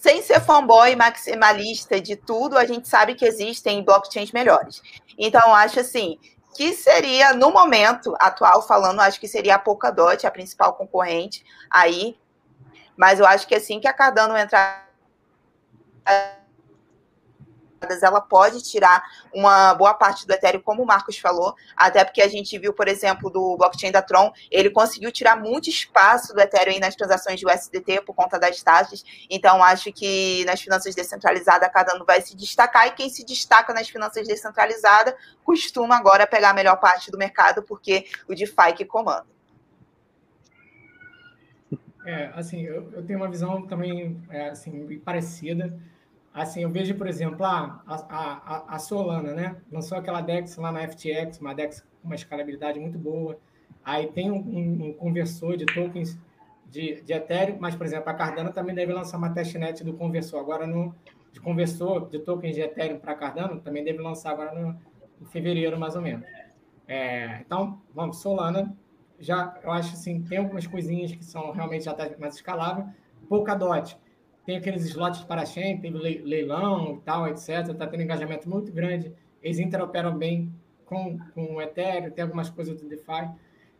sem 0.00 0.22
ser 0.22 0.40
fanboy 0.40 0.96
maximalista 0.96 2.00
de 2.00 2.16
tudo, 2.16 2.56
a 2.56 2.64
gente 2.64 2.88
sabe 2.88 3.14
que 3.14 3.24
existem 3.24 3.84
blockchains 3.84 4.32
melhores. 4.32 4.80
Então, 5.18 5.54
acho 5.54 5.78
assim 5.78 6.18
que 6.56 6.72
seria, 6.72 7.34
no 7.34 7.52
momento 7.52 8.16
atual, 8.18 8.66
falando, 8.66 9.00
acho 9.00 9.20
que 9.20 9.28
seria 9.28 9.54
a 9.54 9.58
Polkadot, 9.58 10.26
a 10.26 10.30
principal 10.30 10.72
concorrente 10.72 11.44
aí. 11.70 12.18
Mas 12.96 13.20
eu 13.20 13.26
acho 13.26 13.46
que 13.46 13.54
assim 13.54 13.78
que 13.78 13.86
a 13.86 13.92
Cardano 13.92 14.36
entrar 14.36 14.90
ela 18.02 18.20
pode 18.20 18.62
tirar 18.62 19.02
uma 19.32 19.74
boa 19.74 19.94
parte 19.94 20.26
do 20.26 20.32
Ethereum, 20.32 20.60
como 20.60 20.82
o 20.82 20.86
Marcos 20.86 21.18
falou, 21.18 21.54
até 21.76 22.04
porque 22.04 22.20
a 22.20 22.28
gente 22.28 22.58
viu, 22.58 22.72
por 22.72 22.88
exemplo, 22.88 23.30
do 23.30 23.56
blockchain 23.56 23.90
da 23.90 24.02
Tron, 24.02 24.32
ele 24.50 24.70
conseguiu 24.70 25.10
tirar 25.10 25.36
muito 25.36 25.70
espaço 25.70 26.34
do 26.34 26.40
Ethereum 26.40 26.78
nas 26.78 26.94
transações 26.94 27.40
de 27.40 27.46
USDT 27.46 28.02
por 28.02 28.14
conta 28.14 28.38
das 28.38 28.62
taxas. 28.62 29.04
Então, 29.30 29.62
acho 29.62 29.92
que 29.92 30.44
nas 30.44 30.60
finanças 30.60 30.94
descentralizadas, 30.94 31.66
a 31.66 31.70
Cardano 31.70 32.04
vai 32.04 32.20
se 32.20 32.36
destacar, 32.36 32.86
e 32.88 32.92
quem 32.92 33.08
se 33.08 33.24
destaca 33.24 33.72
nas 33.72 33.88
finanças 33.88 34.26
descentralizadas 34.26 35.14
costuma 35.42 35.96
agora 35.96 36.26
pegar 36.26 36.50
a 36.50 36.54
melhor 36.54 36.76
parte 36.76 37.10
do 37.10 37.18
mercado, 37.18 37.62
porque 37.62 38.06
o 38.28 38.34
DeFi 38.34 38.74
que 38.76 38.84
comanda. 38.84 39.26
É, 42.04 42.30
assim, 42.34 42.62
eu, 42.62 42.90
eu 42.92 43.04
tenho 43.04 43.18
uma 43.18 43.28
visão 43.28 43.66
também 43.66 44.20
é, 44.30 44.48
assim, 44.48 44.98
parecida 45.00 45.78
Assim, 46.32 46.62
eu 46.62 46.70
vejo, 46.70 46.94
por 46.94 47.08
exemplo, 47.08 47.44
a, 47.44 47.82
a, 47.86 48.74
a, 48.74 48.78
Solana, 48.78 49.34
né? 49.34 49.56
Lançou 49.70 49.98
aquela 49.98 50.20
DEX 50.20 50.56
lá 50.56 50.70
na 50.70 50.86
FTX, 50.86 51.40
uma 51.40 51.54
DEX 51.54 51.80
com 51.80 52.06
uma 52.06 52.14
escalabilidade 52.14 52.78
muito 52.78 52.98
boa. 52.98 53.36
Aí 53.84 54.06
tem 54.08 54.30
um, 54.30 54.36
um, 54.36 54.86
um 54.88 54.92
conversor 54.92 55.56
de 55.56 55.66
tokens 55.66 56.18
de, 56.70 57.02
de 57.02 57.12
Ethereum, 57.12 57.56
mas, 57.58 57.74
por 57.74 57.84
exemplo, 57.84 58.08
a 58.08 58.14
Cardano 58.14 58.52
também 58.52 58.74
deve 58.74 58.92
lançar 58.92 59.18
uma 59.18 59.30
testnet 59.30 59.82
do 59.82 59.92
conversor. 59.94 60.38
Agora, 60.38 60.66
no, 60.66 60.94
de 61.32 61.40
conversor 61.40 62.08
de 62.08 62.20
tokens 62.20 62.54
de 62.54 62.60
Ethereum 62.60 63.00
para 63.00 63.14
Cardano, 63.16 63.60
também 63.60 63.82
deve 63.82 64.00
lançar 64.00 64.30
agora 64.30 64.54
no, 64.54 64.78
em 65.20 65.24
fevereiro, 65.26 65.78
mais 65.78 65.96
ou 65.96 66.02
menos. 66.02 66.24
É, 66.86 67.40
então, 67.40 67.80
vamos, 67.92 68.18
Solana, 68.18 68.76
já, 69.18 69.58
eu 69.62 69.70
acho 69.70 69.94
assim, 69.94 70.22
tem 70.22 70.38
algumas 70.38 70.66
coisinhas 70.66 71.12
que 71.12 71.24
são 71.24 71.50
realmente 71.50 71.84
já 71.84 71.94
tá 71.94 72.08
mais 72.18 72.36
escalável. 72.36 72.86
Polkadot, 73.28 73.96
tem 74.50 74.56
aqueles 74.56 74.84
slots 74.84 75.22
para 75.22 75.46
chain, 75.46 75.78
tem 75.78 75.92
leilão 75.92 76.96
e 76.96 77.00
tal, 77.02 77.28
etc. 77.28 77.68
Está 77.68 77.86
tendo 77.86 78.02
engajamento 78.02 78.50
muito 78.50 78.72
grande. 78.72 79.14
Eles 79.40 79.60
interoperam 79.60 80.18
bem 80.18 80.52
com, 80.84 81.16
com 81.32 81.54
o 81.54 81.62
Ethereum, 81.62 82.10
tem 82.10 82.24
algumas 82.24 82.50
coisas 82.50 82.80
do 82.80 82.88
DeFi, 82.88 83.30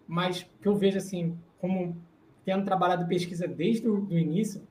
mas 0.07 0.47
que 0.63 0.69
eu 0.69 0.77
vejo 0.77 0.97
assim, 0.97 1.37
como 1.61 1.97
tendo 2.45 2.65
trabalhado 2.65 3.09
pesquisa 3.09 3.49
desde 3.49 3.89
o 3.89 4.17
início, 4.17 4.63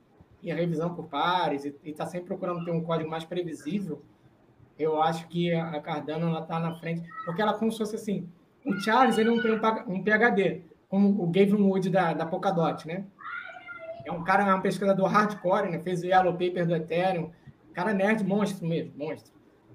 e 0.41 0.49
a 0.49 0.55
revisão 0.55 0.95
por 0.95 1.09
pares, 1.09 1.65
e 1.65 1.75
está 1.83 2.05
sempre 2.05 2.27
procurando 2.27 2.63
ter 2.63 2.71
um 2.71 2.81
código 2.81 3.09
mais 3.09 3.25
previsível, 3.25 4.01
eu 4.77 5.01
acho 5.03 5.27
que 5.27 5.51
a 5.51 5.81
Cardano 5.81 6.39
está 6.39 6.61
na 6.61 6.75
frente, 6.75 7.03
porque 7.25 7.41
ela 7.41 7.53
como 7.53 7.69
se 7.73 7.77
fosse 7.77 7.97
assim, 7.97 8.25
o 8.65 8.73
Charles 8.79 9.17
ele 9.17 9.29
não 9.29 9.41
tem 9.41 9.51
um 9.85 10.01
PhD, 10.01 10.61
como 10.87 11.21
o 11.21 11.27
Gavin 11.27 11.61
Wood 11.61 11.89
da, 11.89 12.13
da 12.13 12.25
Polkadot, 12.25 12.87
né? 12.87 13.03
É 14.05 14.11
um 14.11 14.23
cara, 14.23 14.49
é 14.49 14.53
um 14.53 14.61
pesquisador 14.61 15.07
hardcore, 15.07 15.69
né? 15.69 15.79
Fez 15.79 16.01
o 16.01 16.05
Yellow 16.05 16.33
Paper 16.33 16.65
do 16.65 16.75
Ethereum. 16.75 17.29
Cara 17.73 17.93
nerd 17.93 18.23
monstro 18.23 18.67
mesmo, 18.67 18.93
monstro. 18.97 19.31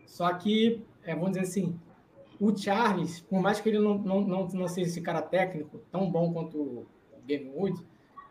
Só 0.07 0.33
que, 0.35 0.85
é, 1.05 1.15
vamos 1.15 1.31
dizer 1.33 1.43
assim, 1.43 1.79
o 2.41 2.57
Charles, 2.57 3.21
por 3.21 3.41
mais 3.41 3.61
que 3.61 3.69
ele 3.69 3.79
não, 3.79 3.99
não, 3.99 4.21
não, 4.21 4.49
não 4.49 4.69
seja 4.69 4.89
esse 4.89 5.01
cara 5.01 5.23
técnico 5.23 5.81
tão 5.91 6.11
bom 6.11 6.33
quanto 6.33 6.59
o 6.59 6.87
Gavin 7.27 7.51
Wood, 7.55 7.85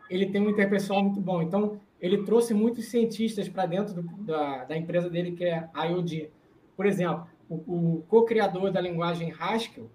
ele 0.08 0.26
tem 0.26 0.40
um 0.40 0.50
interpessoal 0.50 1.02
muito 1.02 1.20
bom. 1.20 1.42
Então, 1.42 1.80
ele 2.00 2.22
trouxe 2.24 2.52
muitos 2.52 2.86
cientistas 2.86 3.48
para 3.48 3.66
dentro 3.66 3.94
do, 3.94 4.02
da, 4.24 4.64
da 4.64 4.76
empresa 4.76 5.08
dele, 5.08 5.32
que 5.32 5.44
é 5.44 5.68
a 5.72 5.84
IOD. 5.86 6.30
Por 6.76 6.86
exemplo, 6.86 7.26
o, 7.48 7.54
o 7.96 8.04
co-criador 8.08 8.70
da 8.70 8.80
linguagem 8.80 9.32
Haskell 9.38 9.90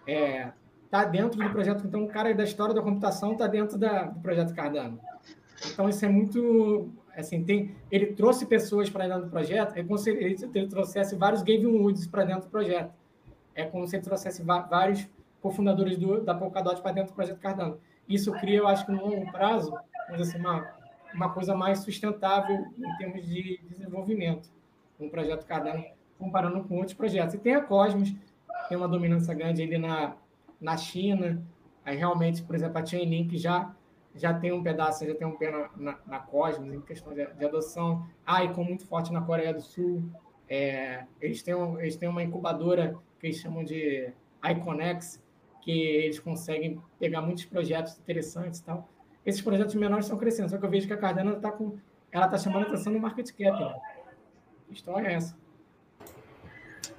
está 0.00 0.12
é, 0.12 0.52
tá 0.90 1.04
dentro 1.04 1.42
do 1.42 1.50
projeto. 1.50 1.86
Então, 1.86 2.04
o 2.04 2.08
cara 2.08 2.34
da 2.34 2.44
história 2.44 2.74
da 2.74 2.82
computação 2.82 3.32
está 3.32 3.46
dentro 3.46 3.78
da, 3.78 4.04
do 4.04 4.20
projeto 4.20 4.54
Cardano. 4.54 5.00
Então, 5.72 5.88
isso 5.88 6.04
é 6.04 6.08
muito. 6.08 6.88
Assim, 7.16 7.44
tem, 7.44 7.74
ele 7.90 8.06
trouxe 8.06 8.44
pessoas 8.44 8.90
para 8.90 9.06
dentro 9.06 9.26
do 9.26 9.30
projeto, 9.30 9.76
é 9.76 9.84
como 9.84 9.96
se 9.96 10.10
ele, 10.10 10.36
ele 10.54 10.66
trouxesse 10.66 11.14
vários 11.14 11.42
Gavin 11.42 11.66
Woods 11.66 12.08
para 12.08 12.24
dentro 12.24 12.42
do 12.42 12.50
projeto. 12.50 12.92
É 13.54 13.64
como 13.64 13.86
se 13.86 13.94
ele 13.94 14.02
trouxesse 14.02 14.42
vários 14.42 15.08
cofundadores 15.40 15.96
do, 15.96 16.20
da 16.20 16.34
Polkadot 16.34 16.82
para 16.82 16.90
dentro 16.90 17.12
do 17.12 17.14
projeto 17.14 17.38
Cardano. 17.38 17.78
Isso 18.08 18.32
cria, 18.32 18.58
eu 18.58 18.66
acho 18.66 18.84
que 18.84 18.90
no 18.90 19.06
longo 19.06 19.30
prazo, 19.30 19.72
assim, 20.08 20.38
uma, 20.38 20.68
uma 21.14 21.32
coisa 21.32 21.54
mais 21.54 21.78
sustentável 21.78 22.66
em 22.76 22.96
termos 22.96 23.24
de 23.24 23.60
desenvolvimento 23.68 24.50
um 24.98 25.08
projeto 25.08 25.46
Cardano 25.46 25.84
comparando 26.18 26.62
com 26.64 26.76
outros 26.76 26.94
projetos. 26.94 27.34
E 27.34 27.38
tem 27.38 27.54
a 27.54 27.60
Cosmos, 27.60 28.14
tem 28.68 28.76
uma 28.76 28.88
dominância 28.88 29.34
grande 29.34 29.62
ali 29.62 29.78
na, 29.78 30.16
na 30.60 30.76
China, 30.76 31.42
aí 31.84 31.96
realmente, 31.96 32.42
por 32.42 32.54
exemplo, 32.54 32.78
a 32.78 32.86
Chainlink 32.86 33.36
já 33.36 33.74
já 34.14 34.32
tem 34.32 34.52
um 34.52 34.62
pedaço, 34.62 35.06
já 35.06 35.14
tem 35.14 35.26
um 35.26 35.36
pé 35.36 35.50
na, 35.50 35.70
na, 35.76 35.98
na 36.06 36.18
Cosmos, 36.20 36.72
em 36.72 36.80
questão 36.80 37.12
de, 37.12 37.26
de, 37.26 37.44
adoção. 37.44 38.06
Ah, 38.24 38.44
e 38.44 38.52
com 38.52 38.62
muito 38.62 38.86
forte 38.86 39.12
na 39.12 39.20
Coreia 39.20 39.52
do 39.52 39.60
Sul. 39.60 40.04
É, 40.48 41.04
eles, 41.20 41.42
têm 41.42 41.54
eles 41.78 41.96
têm 41.96 42.08
uma 42.08 42.22
incubadora 42.22 42.96
que 43.18 43.26
eles 43.26 43.38
chamam 43.38 43.64
de 43.64 44.12
Iconex, 44.44 45.22
que 45.62 45.70
eles 45.70 46.20
conseguem 46.20 46.80
pegar 46.98 47.22
muitos 47.22 47.44
projetos 47.44 47.98
interessantes 47.98 48.60
e 48.60 48.64
tal. 48.64 48.88
Esses 49.24 49.40
projetos 49.40 49.74
menores 49.74 50.04
estão 50.04 50.18
crescendo, 50.18 50.50
só 50.50 50.58
que 50.58 50.64
eu 50.66 50.70
vejo 50.70 50.86
que 50.86 50.92
a 50.92 50.98
Cardano 50.98 51.32
está 51.36 51.50
com. 51.50 51.78
Ela 52.12 52.26
está 52.26 52.38
chamando 52.38 52.64
a 52.64 52.68
atenção 52.68 52.92
no 52.92 53.00
market 53.00 53.30
cap. 53.30 53.58
Né? 53.58 53.80
A 54.68 54.72
história 54.72 55.08
é 55.08 55.14
essa. 55.14 55.36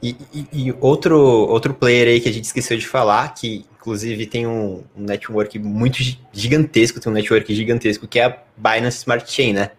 E, 0.05 0.15
e, 0.31 0.67
e, 0.67 0.75
outro, 0.81 1.17
outro 1.17 1.73
player 1.73 2.07
aí 2.07 2.21
que 2.21 2.29
a 2.29 2.31
gente 2.31 2.43
esqueceu 2.43 2.77
de 2.77 2.85
falar, 2.85 3.33
que 3.33 3.65
inclusive 3.75 4.27
tem 4.27 4.45
um, 4.45 4.83
um, 4.95 5.03
network 5.03 5.57
muito 5.57 5.97
gigantesco, 6.31 6.99
tem 6.99 7.11
um 7.11 7.15
network 7.15 7.55
gigantesco, 7.55 8.07
que 8.07 8.19
é 8.19 8.25
a 8.25 8.37
Binance 8.55 8.97
Smart 8.97 9.31
Chain, 9.31 9.53
né? 9.53 9.71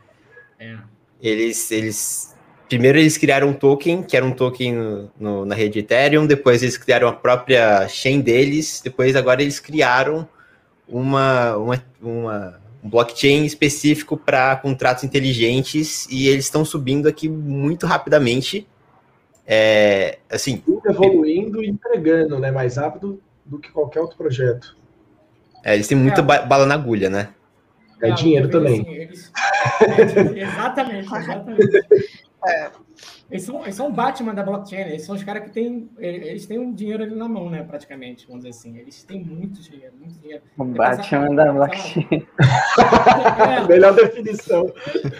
É. 0.59 0.77
Eles, 1.23 1.71
eles. 1.71 2.35
Primeiro 2.69 2.99
eles 2.99 3.17
criaram 3.17 3.51
um 3.51 3.53
token, 3.53 4.03
que 4.03 4.17
era 4.17 4.27
um 4.27 4.33
token 4.33 4.75
no, 4.75 5.11
no, 5.17 5.45
na 5.47 5.55
rede 5.55 5.79
Ethereum, 5.79 6.27
depois 6.27 6.61
eles 6.61 6.77
criaram 6.77 7.07
a 7.07 7.13
própria 7.13 7.87
chain 7.87 8.21
deles, 8.21 8.81
depois 8.83 9.15
agora 9.15 9.41
eles 9.41 9.61
criaram 9.61 10.29
uma, 10.89 11.57
uma, 11.57 11.85
uma 12.03 12.61
um 12.83 12.91
blockchain 12.91 13.45
específico 13.45 14.17
para 14.17 14.57
contratos 14.57 15.05
inteligentes 15.05 16.09
e 16.11 16.27
eles 16.27 16.47
estão 16.47 16.65
subindo 16.65 17.07
aqui 17.07 17.29
muito 17.29 17.87
rapidamente 17.87 18.67
é, 19.47 20.19
assim. 20.31 20.63
Evoluindo 20.85 21.63
e 21.63 21.69
entregando, 21.69 22.39
né? 22.39 22.51
Mais 22.51 22.77
rápido 22.77 23.21
do 23.45 23.59
que 23.59 23.71
qualquer 23.71 24.01
outro 24.01 24.17
projeto. 24.17 24.77
É, 25.65 25.75
eles 25.75 25.87
têm 25.87 25.97
muita 25.97 26.21
é. 26.21 26.47
bala 26.47 26.67
na 26.67 26.75
agulha, 26.75 27.09
né? 27.09 27.29
É, 28.11 28.15
dinheiro 28.15 28.49
também. 28.49 28.81
Assim, 28.81 28.91
eles... 28.91 29.33
é, 29.81 30.43
exatamente, 30.43 31.15
exatamente. 31.15 31.83
É. 32.47 32.71
Eles 33.29 33.43
são, 33.43 33.63
eles 33.63 33.75
são 33.75 33.89
o 33.89 33.93
Batman 33.93 34.33
da 34.33 34.43
blockchain, 34.43 34.83
eles 34.83 35.03
são 35.03 35.17
os 35.17 35.25
caras 35.25 35.43
que 35.45 35.51
têm. 35.51 35.91
Eles 35.99 36.47
têm 36.47 36.61
um 36.61 36.73
dinheiro 36.73 37.03
ali 37.03 37.15
na 37.15 37.29
mão, 37.29 37.51
né? 37.51 37.63
Praticamente, 37.63 38.25
vamos 38.27 38.45
dizer 38.45 38.57
assim. 38.57 38.79
Eles 38.79 39.03
têm 39.03 39.21
muito 39.25 39.61
dinheiro, 39.61 39.95
muito 39.99 40.19
dinheiro. 40.21 40.43
O 40.57 40.65
Batman 40.65 41.35
da 41.35 41.53
blockchain. 41.53 42.07
É. 42.13 43.67
Melhor 43.67 43.95
definição. 43.95 44.73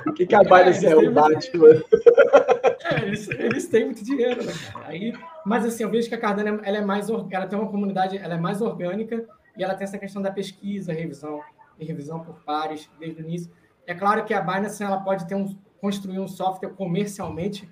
O 0.07 0.13
que, 0.13 0.25
que 0.25 0.35
a 0.37 0.41
é? 0.41 0.85
é 0.85 0.97
o 0.97 1.13
Batman. 1.13 1.83
É, 2.89 3.03
eles, 3.03 3.29
eles 3.31 3.67
têm 3.67 3.87
muito 3.87 4.05
dinheiro, 4.05 4.45
né, 4.45 4.53
Aí, 4.85 5.13
mas 5.45 5.65
assim, 5.65 5.83
eu 5.83 5.91
vejo 5.91 6.09
que 6.09 6.15
a 6.15 6.19
Cardano 6.21 6.61
ela 6.63 6.77
é 6.77 6.81
mais 6.81 7.09
ela 7.09 7.47
tem 7.49 7.59
uma 7.59 7.69
comunidade, 7.69 8.17
ela 8.17 8.35
é 8.35 8.39
mais 8.39 8.61
orgânica 8.61 9.27
e 9.59 9.65
ela 9.65 9.75
tem 9.75 9.83
essa 9.83 9.99
questão 9.99 10.23
da 10.23 10.31
pesquisa, 10.31 10.93
revisão 10.93 11.41
e 11.79 11.85
revisão 11.85 12.21
por 12.21 12.37
pares 12.45 12.89
desde 12.99 13.23
o 13.23 13.25
início. 13.25 13.51
É 13.87 13.95
claro 13.95 14.25
que 14.25 14.35
a 14.35 14.41
Binance 14.41 14.83
ela 14.83 15.01
pode 15.01 15.27
ter 15.27 15.35
um, 15.35 15.57
construir 15.81 16.19
um 16.19 16.29
software 16.29 16.71
comercialmente 16.71 17.69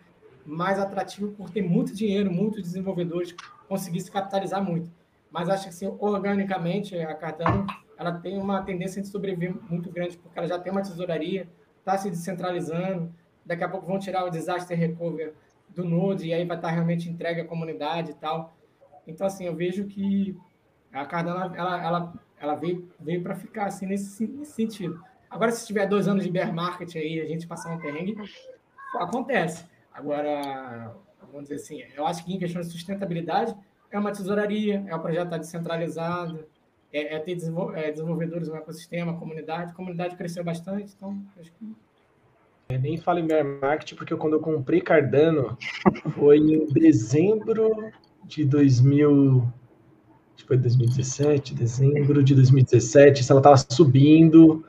mais 0.47 0.79
atrativo 0.79 1.33
por 1.33 1.51
ter 1.51 1.63
muito 1.63 1.95
dinheiro, 1.95 2.31
muitos 2.31 2.63
desenvolvedores 2.63 3.35
conseguir 3.69 4.01
se 4.01 4.11
capitalizar 4.11 4.63
muito. 4.63 4.91
Mas 5.31 5.49
acho 5.49 5.65
que 5.65 5.71
assim, 5.71 5.97
organicamente 5.99 6.97
a 6.97 7.15
Cardano 7.15 7.67
ela 7.99 8.13
tem 8.13 8.39
uma 8.39 8.63
tendência 8.63 9.01
de 9.01 9.09
sobreviver 9.09 9.55
muito 9.69 9.91
grande 9.91 10.17
porque 10.17 10.39
ela 10.39 10.47
já 10.47 10.59
tem 10.59 10.71
uma 10.71 10.83
tesouraria, 10.83 11.49
está 11.79 11.97
se 11.97 12.11
descentralizando. 12.11 13.13
Daqui 13.45 13.65
a 13.65 13.69
pouco 13.69 13.87
vão 13.87 13.99
tirar 13.99 14.25
o 14.25 14.31
disaster 14.31 14.79
recovery 14.79 15.33
do 15.69 15.85
Node 15.85 16.29
e 16.29 16.33
aí 16.33 16.45
vai 16.45 16.57
estar 16.57 16.71
realmente 16.71 17.09
entregue 17.09 17.41
à 17.41 17.45
comunidade 17.45 18.13
e 18.13 18.15
tal. 18.15 18.57
Então 19.07 19.27
assim, 19.27 19.45
eu 19.45 19.55
vejo 19.55 19.87
que 19.87 20.37
a 20.93 21.05
Cardano 21.05 21.55
ela, 21.57 21.85
ela, 21.85 22.13
ela 22.45 22.55
veio, 22.55 22.89
veio 23.01 23.23
para 23.23 23.35
ficar 23.35 23.67
assim 23.67 23.87
nesse, 23.87 24.27
nesse 24.27 24.53
sentido. 24.53 25.03
Agora, 25.29 25.51
se 25.51 25.67
tiver 25.67 25.87
dois 25.87 26.07
anos 26.07 26.25
de 26.25 26.31
bear 26.31 26.55
market 26.55 26.95
aí, 26.95 27.21
a 27.21 27.27
gente 27.27 27.47
passar 27.47 27.75
um 27.75 27.79
perrengue, 27.79 28.17
acontece. 28.95 29.65
Agora, 29.93 30.95
vamos 31.33 31.49
dizer 31.49 31.57
assim, 31.57 31.83
eu 31.97 32.07
acho 32.07 32.25
que 32.25 32.33
em 32.33 32.39
questão 32.39 32.63
de 32.63 32.69
sustentabilidade, 32.69 33.55
é 33.91 33.99
uma 33.99 34.13
tesouraria, 34.13 34.85
é 34.87 34.95
um 34.95 35.01
projeto 35.01 35.31
tá 35.31 35.39
descentralizado, 35.39 36.45
é, 36.93 37.17
é 37.17 37.19
ter 37.19 37.33
é, 37.75 37.91
desenvolvedores 37.91 38.49
no 38.49 38.57
ecossistema, 38.57 39.19
comunidade. 39.19 39.73
A 39.73 39.75
comunidade 39.75 40.17
cresceu 40.17 40.45
bastante, 40.45 40.95
então 40.97 41.21
acho 41.39 41.53
que. 41.53 41.75
Eu 42.69 42.81
nem 42.81 42.97
falo 42.97 43.19
em 43.19 43.27
bear 43.27 43.45
market, 43.45 43.95
porque 43.95 44.17
quando 44.17 44.35
eu 44.35 44.41
comprei 44.41 44.81
Cardano, 44.81 45.59
foi 46.15 46.39
em 46.39 46.67
dezembro 46.67 47.93
de 48.25 48.45
2000. 48.45 49.53
Foi 50.47 50.57
2017, 50.57 51.55
dezembro 51.55 52.23
de 52.23 52.35
2017. 52.35 53.25
Se 53.25 53.31
ela 53.31 53.41
estava 53.41 53.57
subindo, 53.57 54.65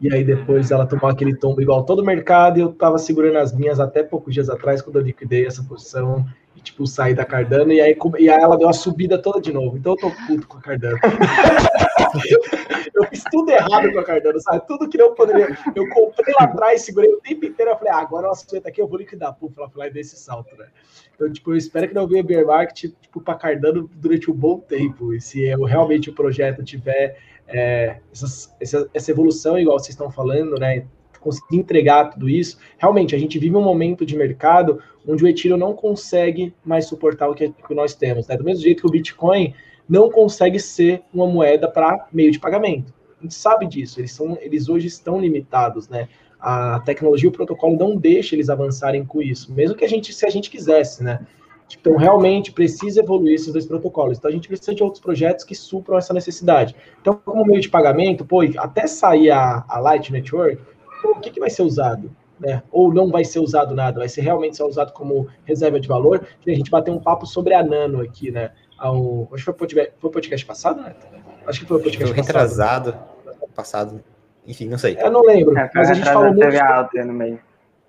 e 0.00 0.12
aí 0.12 0.24
depois 0.24 0.70
ela 0.70 0.86
tomou 0.86 1.08
aquele 1.08 1.36
tombo 1.36 1.60
igual 1.60 1.84
todo 1.84 2.00
o 2.00 2.04
mercado 2.04 2.58
e 2.58 2.62
eu 2.62 2.72
tava 2.72 2.98
segurando 2.98 3.36
as 3.36 3.54
minhas 3.54 3.78
até 3.78 4.02
poucos 4.02 4.34
dias 4.34 4.48
atrás, 4.48 4.82
quando 4.82 4.96
eu 4.96 5.02
liquidei 5.02 5.46
essa 5.46 5.62
posição 5.62 6.24
e, 6.60 6.62
tipo, 6.62 6.86
saí 6.86 7.14
da 7.14 7.24
Cardano, 7.24 7.72
e 7.72 7.80
aí, 7.80 7.96
e 8.18 8.28
aí 8.28 8.42
ela 8.42 8.56
deu 8.56 8.68
a 8.68 8.72
subida 8.72 9.20
toda 9.20 9.40
de 9.40 9.52
novo. 9.52 9.76
Então 9.76 9.94
eu 9.94 9.96
tô 9.96 10.10
puto 10.26 10.46
com 10.46 10.58
a 10.58 10.60
Cardano. 10.60 10.98
eu 12.94 13.04
fiz 13.06 13.24
tudo 13.30 13.50
errado 13.50 13.90
com 13.92 13.98
a 13.98 14.04
Cardano, 14.04 14.40
sabe? 14.40 14.66
Tudo 14.66 14.88
que 14.88 15.00
eu 15.00 15.12
poderia. 15.14 15.56
Eu 15.74 15.88
comprei 15.88 16.34
lá 16.38 16.46
atrás, 16.46 16.82
segurei 16.82 17.10
o 17.10 17.20
tempo 17.20 17.46
inteiro, 17.46 17.70
eu 17.72 17.78
falei, 17.78 17.92
ah, 17.92 17.98
agora 17.98 18.26
ela 18.26 18.34
sueta 18.34 18.68
aqui, 18.68 18.80
eu 18.80 18.86
vou 18.86 18.98
liquidar. 18.98 19.34
Puf, 19.34 19.54
ela 19.56 19.70
foi 19.70 19.80
lá 19.80 19.88
e 19.88 19.92
desse 19.92 20.16
salto, 20.16 20.54
né? 20.56 20.66
Então, 21.14 21.32
tipo, 21.32 21.52
eu 21.52 21.56
espero 21.56 21.88
que 21.88 21.94
não 21.94 22.06
venha 22.06 22.22
bear 22.22 22.46
market, 22.46 22.92
tipo, 23.00 23.20
pra 23.20 23.34
Cardano 23.34 23.90
durante 23.94 24.30
um 24.30 24.34
bom 24.34 24.58
tempo. 24.58 25.14
E 25.14 25.20
se 25.20 25.42
eu, 25.42 25.64
realmente 25.64 26.10
o 26.10 26.14
projeto 26.14 26.62
tiver 26.62 27.16
é, 27.48 28.00
essa, 28.12 28.88
essa, 28.92 29.10
evolução, 29.10 29.58
igual 29.58 29.78
vocês 29.78 29.90
estão 29.90 30.10
falando, 30.10 30.58
né? 30.58 30.86
Conseguir 31.20 31.58
entregar 31.58 32.10
tudo 32.10 32.28
isso. 32.28 32.58
Realmente, 32.78 33.14
a 33.14 33.18
gente 33.18 33.38
vive 33.38 33.54
um 33.54 33.62
momento 33.62 34.04
de 34.06 34.16
mercado 34.16 34.80
onde 35.06 35.24
o 35.24 35.28
Ethereum 35.28 35.56
não 35.56 35.74
consegue 35.74 36.54
mais 36.64 36.86
suportar 36.86 37.28
o 37.28 37.34
que, 37.34 37.48
que 37.50 37.74
nós 37.74 37.94
temos. 37.94 38.26
Né? 38.26 38.36
Do 38.36 38.44
mesmo 38.44 38.62
jeito 38.62 38.82
que 38.82 38.88
o 38.88 38.90
Bitcoin 38.90 39.54
não 39.88 40.10
consegue 40.10 40.58
ser 40.60 41.02
uma 41.12 41.26
moeda 41.26 41.68
para 41.68 42.06
meio 42.12 42.30
de 42.30 42.38
pagamento. 42.38 42.94
A 43.18 43.22
gente 43.22 43.34
sabe 43.34 43.66
disso, 43.66 44.00
eles, 44.00 44.12
são, 44.12 44.38
eles 44.40 44.68
hoje 44.68 44.86
estão 44.86 45.20
limitados, 45.20 45.88
né? 45.88 46.08
A 46.40 46.80
tecnologia, 46.80 47.28
o 47.28 47.32
protocolo 47.32 47.76
não 47.76 47.96
deixa 47.96 48.34
eles 48.34 48.48
avançarem 48.48 49.04
com 49.04 49.20
isso, 49.20 49.52
mesmo 49.52 49.76
que 49.76 49.84
a 49.84 49.88
gente, 49.88 50.10
se 50.14 50.24
a 50.24 50.30
gente 50.30 50.48
quisesse, 50.48 51.02
né? 51.04 51.26
Então, 51.78 51.96
realmente 51.96 52.50
precisa 52.50 53.00
evoluir 53.00 53.34
esses 53.34 53.52
dois 53.52 53.66
protocolos. 53.66 54.18
Então, 54.18 54.30
a 54.30 54.32
gente 54.32 54.48
precisa 54.48 54.74
de 54.74 54.82
outros 54.82 55.00
projetos 55.00 55.44
que 55.44 55.54
supram 55.54 55.98
essa 55.98 56.12
necessidade. 56.12 56.74
Então, 57.00 57.20
como 57.24 57.44
meio 57.44 57.60
de 57.60 57.68
pagamento, 57.68 58.24
pô, 58.24 58.40
até 58.58 58.86
sair 58.86 59.30
a, 59.30 59.64
a 59.68 59.78
Light 59.78 60.10
Network, 60.10 60.60
o 61.04 61.20
que, 61.20 61.30
que 61.30 61.40
vai 61.40 61.50
ser 61.50 61.62
usado? 61.62 62.10
Né? 62.38 62.62
Ou 62.70 62.92
não 62.92 63.10
vai 63.10 63.24
ser 63.24 63.38
usado 63.38 63.74
nada, 63.74 63.98
vai 63.98 64.08
ser 64.08 64.22
realmente 64.22 64.56
ser 64.56 64.62
usado 64.62 64.92
como 64.92 65.28
reserva 65.44 65.78
de 65.78 65.86
valor. 65.86 66.26
A 66.46 66.50
gente 66.50 66.70
bateu 66.70 66.94
um 66.94 66.98
papo 66.98 67.26
sobre 67.26 67.52
a 67.52 67.62
Nano 67.62 68.00
aqui, 68.00 68.30
né? 68.30 68.52
Ao, 68.78 69.28
acho 69.32 69.44
que 69.44 69.58
foi 69.58 69.86
o 70.02 70.10
podcast, 70.10 70.46
passado, 70.46 70.80
né? 70.80 70.94
Acho 71.46 71.60
que 71.60 71.66
foi 71.66 71.76
o 71.76 71.82
podcast 71.82 72.14
foi 72.14 72.22
retrasado, 72.22 72.96
passado. 73.54 74.02
Enfim, 74.46 74.68
não 74.68 74.78
sei. 74.78 74.96
Eu 74.98 75.10
não 75.10 75.22
lembro. 75.22 75.56
É, 75.58 75.70
mas 75.74 75.90
a 75.90 75.94
gente 75.94 76.08
falou 76.08 76.32
muito. 76.32 76.50
Sobre... 76.50 77.04
No 77.04 77.12
meio. 77.12 77.40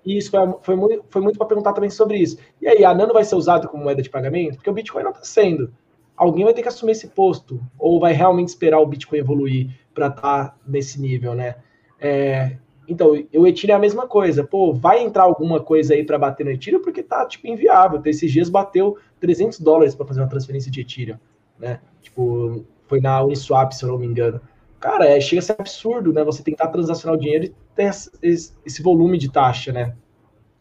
Isso 0.04 0.30
foi, 0.30 0.40
foi 0.62 0.76
muito, 0.76 1.04
foi 1.08 1.22
muito 1.22 1.38
para 1.38 1.46
perguntar 1.46 1.72
também 1.72 1.90
sobre 1.90 2.18
isso. 2.18 2.36
E 2.60 2.66
aí, 2.66 2.84
a 2.84 2.92
Nano 2.92 3.12
vai 3.12 3.24
ser 3.24 3.36
usada 3.36 3.68
como 3.68 3.84
moeda 3.84 4.02
de 4.02 4.10
pagamento? 4.10 4.56
Porque 4.56 4.68
o 4.68 4.72
Bitcoin 4.72 5.04
não 5.04 5.12
está 5.12 5.22
sendo. 5.22 5.72
Alguém 6.16 6.44
vai 6.44 6.52
ter 6.52 6.62
que 6.62 6.68
assumir 6.68 6.92
esse 6.92 7.08
posto. 7.08 7.60
Ou 7.78 8.00
vai 8.00 8.12
realmente 8.12 8.48
esperar 8.48 8.80
o 8.80 8.86
Bitcoin 8.86 9.18
evoluir 9.18 9.70
para 9.94 10.08
estar 10.08 10.20
tá 10.20 10.56
nesse 10.66 11.00
nível, 11.00 11.34
né? 11.34 11.56
É, 12.00 12.56
então, 12.86 13.12
o 13.12 13.46
Ethereum 13.46 13.74
é 13.74 13.76
a 13.76 13.80
mesma 13.80 14.06
coisa. 14.06 14.44
Pô, 14.44 14.72
vai 14.72 15.02
entrar 15.02 15.22
alguma 15.22 15.60
coisa 15.60 15.94
aí 15.94 16.04
para 16.04 16.18
bater 16.18 16.44
no 16.44 16.50
Ethereum 16.50 16.82
porque 16.82 17.02
tá, 17.02 17.24
tipo, 17.26 17.46
inviável. 17.46 17.98
Então, 17.98 18.10
esses 18.10 18.30
dias 18.30 18.48
bateu 18.48 18.98
300 19.20 19.60
dólares 19.60 19.94
para 19.94 20.06
fazer 20.06 20.20
uma 20.20 20.28
transferência 20.28 20.70
de 20.70 20.80
Ethereum, 20.80 21.18
né? 21.58 21.80
Tipo, 22.00 22.64
foi 22.86 23.00
na 23.00 23.22
Uniswap, 23.22 23.72
se 23.72 23.84
eu 23.84 23.90
não 23.90 23.98
me 23.98 24.06
engano. 24.06 24.40
Cara, 24.80 25.06
é, 25.06 25.20
chega 25.20 25.38
a 25.38 25.42
ser 25.42 25.56
absurdo, 25.58 26.12
né? 26.12 26.24
Você 26.24 26.42
tentar 26.42 26.68
transacionar 26.68 27.16
o 27.16 27.20
dinheiro 27.20 27.44
e 27.44 27.54
ter 27.74 27.84
esse, 28.22 28.52
esse 28.66 28.82
volume 28.82 29.16
de 29.16 29.30
taxa, 29.30 29.72
né? 29.72 29.94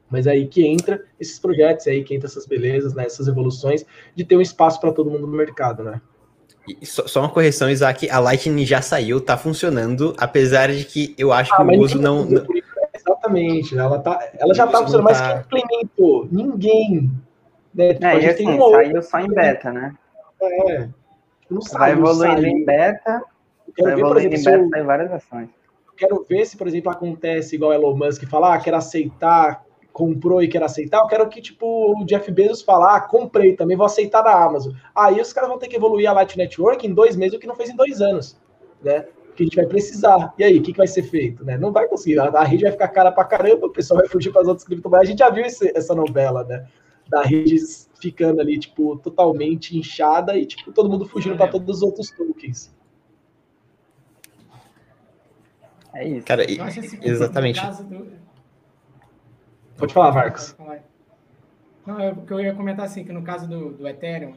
Mas 0.09 0.27
é 0.27 0.31
aí 0.31 0.47
que 0.47 0.65
entra 0.65 1.03
esses 1.19 1.39
projetos, 1.39 1.87
é 1.87 1.91
aí 1.91 2.03
que 2.03 2.13
entra 2.13 2.27
essas 2.27 2.45
belezas, 2.45 2.93
né? 2.93 3.05
Essas 3.05 3.27
evoluções 3.27 3.83
de 4.15 4.23
ter 4.23 4.37
um 4.37 4.41
espaço 4.41 4.79
para 4.79 4.91
todo 4.91 5.09
mundo 5.09 5.25
no 5.25 5.35
mercado, 5.35 5.83
né? 5.83 5.99
Só, 6.83 7.07
só, 7.07 7.19
uma 7.21 7.29
correção, 7.29 7.69
Isaac, 7.69 8.09
a 8.09 8.19
Lightning 8.19 8.65
já 8.65 8.81
saiu, 8.81 9.19
tá 9.19 9.35
funcionando, 9.37 10.13
apesar 10.17 10.71
de 10.71 10.85
que 10.85 11.15
eu 11.17 11.33
acho 11.33 11.51
ah, 11.53 11.65
que 11.65 11.75
o 11.75 11.79
uso 11.79 11.99
não, 11.99 12.23
não... 12.23 12.45
Exatamente, 12.93 13.77
ela, 13.77 13.99
tá, 13.99 14.19
ela 14.37 14.53
já 14.53 14.67
tá 14.67 14.79
funcionando, 14.79 15.07
tá... 15.07 15.11
mas 15.11 15.45
quem 15.47 15.59
implementou? 15.59 16.27
Ninguém. 16.31 17.11
Né? 17.73 17.93
Tipo, 17.93 18.05
é, 18.05 18.19
e 18.21 18.29
assim, 18.29 18.49
um 18.49 18.71
saiu 18.71 19.01
só 19.01 19.19
em 19.19 19.29
beta, 19.29 19.71
né? 19.71 19.93
É. 20.41 20.87
Não 21.49 21.61
Vai 21.73 21.91
evoluindo 21.91 22.45
em 22.45 22.63
beta, 22.63 23.23
ver, 23.77 23.99
por 23.99 24.17
exemplo, 24.17 24.37
se 24.37 24.53
eu, 24.53 24.69
tem 24.69 24.83
várias 24.83 25.11
ações. 25.11 25.49
Quero 25.97 26.25
ver 26.27 26.45
se, 26.45 26.57
por 26.57 26.67
exemplo, 26.67 26.91
acontece 26.91 27.55
igual 27.55 27.73
Elon 27.73 27.95
Musk 27.95 28.23
falar, 28.25 28.55
ah, 28.55 28.59
quero 28.59 28.77
aceitar, 28.77 29.63
comprou 29.91 30.41
e 30.41 30.47
quer 30.47 30.63
aceitar. 30.63 30.99
Eu 30.99 31.07
quero 31.07 31.27
que, 31.29 31.41
tipo, 31.41 31.65
o 31.65 32.05
Jeff 32.05 32.31
Bezos 32.31 32.61
falar, 32.61 32.95
ah, 32.95 33.01
comprei 33.01 33.55
também, 33.55 33.77
vou 33.77 33.85
aceitar 33.85 34.21
da 34.21 34.43
Amazon. 34.43 34.73
Aí 34.95 35.19
os 35.19 35.33
caras 35.33 35.49
vão 35.49 35.59
ter 35.59 35.67
que 35.67 35.75
evoluir 35.75 36.09
a 36.09 36.13
Light 36.13 36.37
Network 36.37 36.85
em 36.85 36.93
dois 36.93 37.15
meses, 37.15 37.35
o 37.35 37.39
que 37.39 37.47
não 37.47 37.55
fez 37.55 37.69
em 37.69 37.75
dois 37.75 38.01
anos, 38.01 38.39
né? 38.81 39.05
Que 39.35 39.43
a 39.43 39.45
gente 39.45 39.55
vai 39.55 39.65
precisar. 39.65 40.33
E 40.37 40.43
aí, 40.43 40.57
o 40.57 40.61
que, 40.61 40.71
que 40.71 40.77
vai 40.77 40.87
ser 40.87 41.03
feito? 41.03 41.43
Né? 41.43 41.57
Não 41.57 41.71
vai 41.71 41.87
conseguir. 41.87 42.19
A, 42.19 42.25
a 42.25 42.43
rede 42.43 42.63
vai 42.63 42.71
ficar 42.71 42.87
cara 42.89 43.11
pra 43.11 43.23
caramba, 43.23 43.67
o 43.67 43.71
pessoal 43.71 43.99
vai 43.99 44.07
fugir 44.07 44.31
para 44.31 44.41
as 44.41 44.47
outras 44.47 44.65
criptomoedas. 44.65 45.07
A 45.07 45.11
gente 45.11 45.19
já 45.19 45.29
viu 45.29 45.45
esse, 45.45 45.71
essa 45.75 45.95
novela, 45.95 46.43
né? 46.43 46.65
Da 47.09 47.23
rede 47.23 47.55
ficando 47.99 48.41
ali, 48.41 48.57
tipo, 48.59 48.97
totalmente 48.97 49.77
inchada 49.77 50.37
e, 50.37 50.45
tipo, 50.45 50.71
todo 50.71 50.89
mundo 50.89 51.05
fugindo 51.05 51.35
para 51.35 51.47
todos 51.49 51.77
os 51.77 51.83
outros 51.83 52.11
tokens. 52.11 52.73
É 55.93 56.07
isso. 56.07 56.25
Cara, 56.25 56.49
e, 56.49 56.57
exatamente. 57.01 57.59
Do... 57.83 58.20
Pode 59.81 59.95
falar, 59.95 60.11
Marcos. 60.11 60.55
Não, 61.87 61.99
eu, 61.99 62.23
eu 62.29 62.39
ia 62.39 62.53
comentar 62.53 62.85
assim, 62.85 63.03
que 63.03 63.11
no 63.11 63.23
caso 63.23 63.49
do, 63.49 63.71
do 63.71 63.87
Ethereum, 63.87 64.35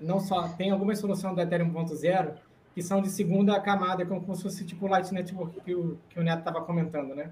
não 0.00 0.18
só 0.18 0.48
tem 0.48 0.72
algumas 0.72 0.98
soluções 0.98 1.36
do 1.36 1.40
Ethereum 1.40 1.72
1.0 1.72 2.32
que 2.74 2.82
são 2.82 3.00
de 3.00 3.08
segunda 3.08 3.60
camada, 3.60 4.04
como 4.04 4.34
se 4.34 4.42
fosse 4.42 4.64
tipo 4.64 4.86
o 4.86 4.88
Light 4.88 5.12
Network 5.14 5.60
que 5.60 5.72
o, 5.72 5.96
que 6.08 6.18
o 6.18 6.22
Neto 6.24 6.40
estava 6.40 6.62
comentando, 6.62 7.14
né? 7.14 7.30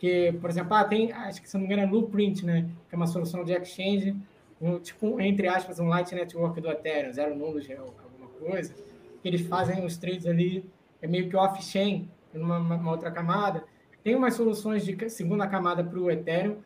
Que, 0.00 0.32
por 0.40 0.50
exemplo, 0.50 0.74
ah, 0.74 0.82
tem, 0.82 1.12
acho 1.12 1.40
que 1.40 1.48
se 1.48 1.54
não 1.54 1.60
me 1.60 1.66
engano, 1.66 1.82
é 1.82 1.86
Blueprint, 1.86 2.44
né? 2.44 2.68
Que 2.88 2.96
é 2.96 2.96
uma 2.96 3.06
solução 3.06 3.44
de 3.44 3.52
exchange, 3.52 4.16
um, 4.60 4.80
tipo, 4.80 5.20
entre 5.20 5.46
aspas, 5.46 5.78
um 5.78 5.86
Light 5.86 6.12
Network 6.12 6.60
do 6.60 6.68
Ethereum, 6.72 7.12
zero 7.12 7.36
nulos, 7.36 7.70
alguma 7.70 8.28
coisa, 8.40 8.74
que 9.22 9.28
eles 9.28 9.42
fazem 9.42 9.84
os 9.86 9.96
trades 9.96 10.26
ali, 10.26 10.68
é 11.00 11.06
meio 11.06 11.28
que 11.28 11.36
off-chain, 11.36 12.10
numa 12.34 12.58
uma 12.58 12.90
outra 12.90 13.12
camada. 13.12 13.62
Tem 14.02 14.16
umas 14.16 14.34
soluções 14.34 14.84
de 14.84 15.08
segunda 15.08 15.46
camada 15.46 15.84
para 15.84 16.00
o 16.00 16.10
Ethereum. 16.10 16.56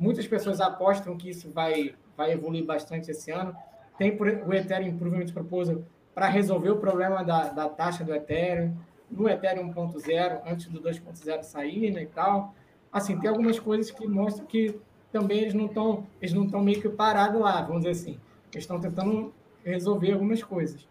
Muitas 0.00 0.26
pessoas 0.26 0.62
apostam 0.62 1.14
que 1.14 1.28
isso 1.28 1.50
vai, 1.52 1.94
vai 2.16 2.32
evoluir 2.32 2.64
bastante 2.64 3.10
esse 3.10 3.30
ano. 3.30 3.54
Tem 3.98 4.16
o 4.18 4.54
Ethereum 4.54 4.88
Improvement 4.88 5.26
Proposal 5.26 5.82
para 6.14 6.26
resolver 6.26 6.70
o 6.70 6.78
problema 6.78 7.22
da, 7.22 7.50
da 7.50 7.68
taxa 7.68 8.02
do 8.02 8.14
Ethereum, 8.14 8.74
no 9.10 9.28
Ethereum 9.28 9.70
1.0, 9.74 10.40
antes 10.46 10.68
do 10.68 10.80
2.0 10.80 11.42
sair 11.42 11.90
né, 11.90 12.04
e 12.04 12.06
tal. 12.06 12.54
Assim, 12.90 13.20
tem 13.20 13.28
algumas 13.28 13.58
coisas 13.60 13.90
que 13.90 14.08
mostram 14.08 14.46
que 14.46 14.80
também 15.12 15.40
eles 15.40 15.52
não 15.52 15.66
estão 15.66 16.06
eles 16.18 16.32
não 16.32 16.44
estão 16.44 16.62
meio 16.62 16.80
que 16.80 16.88
parados 16.88 17.38
lá, 17.38 17.60
vamos 17.60 17.84
dizer 17.84 17.90
assim. 17.90 18.18
Eles 18.52 18.64
estão 18.64 18.80
tentando 18.80 19.34
resolver 19.62 20.12
algumas 20.12 20.42
coisas. 20.42 20.88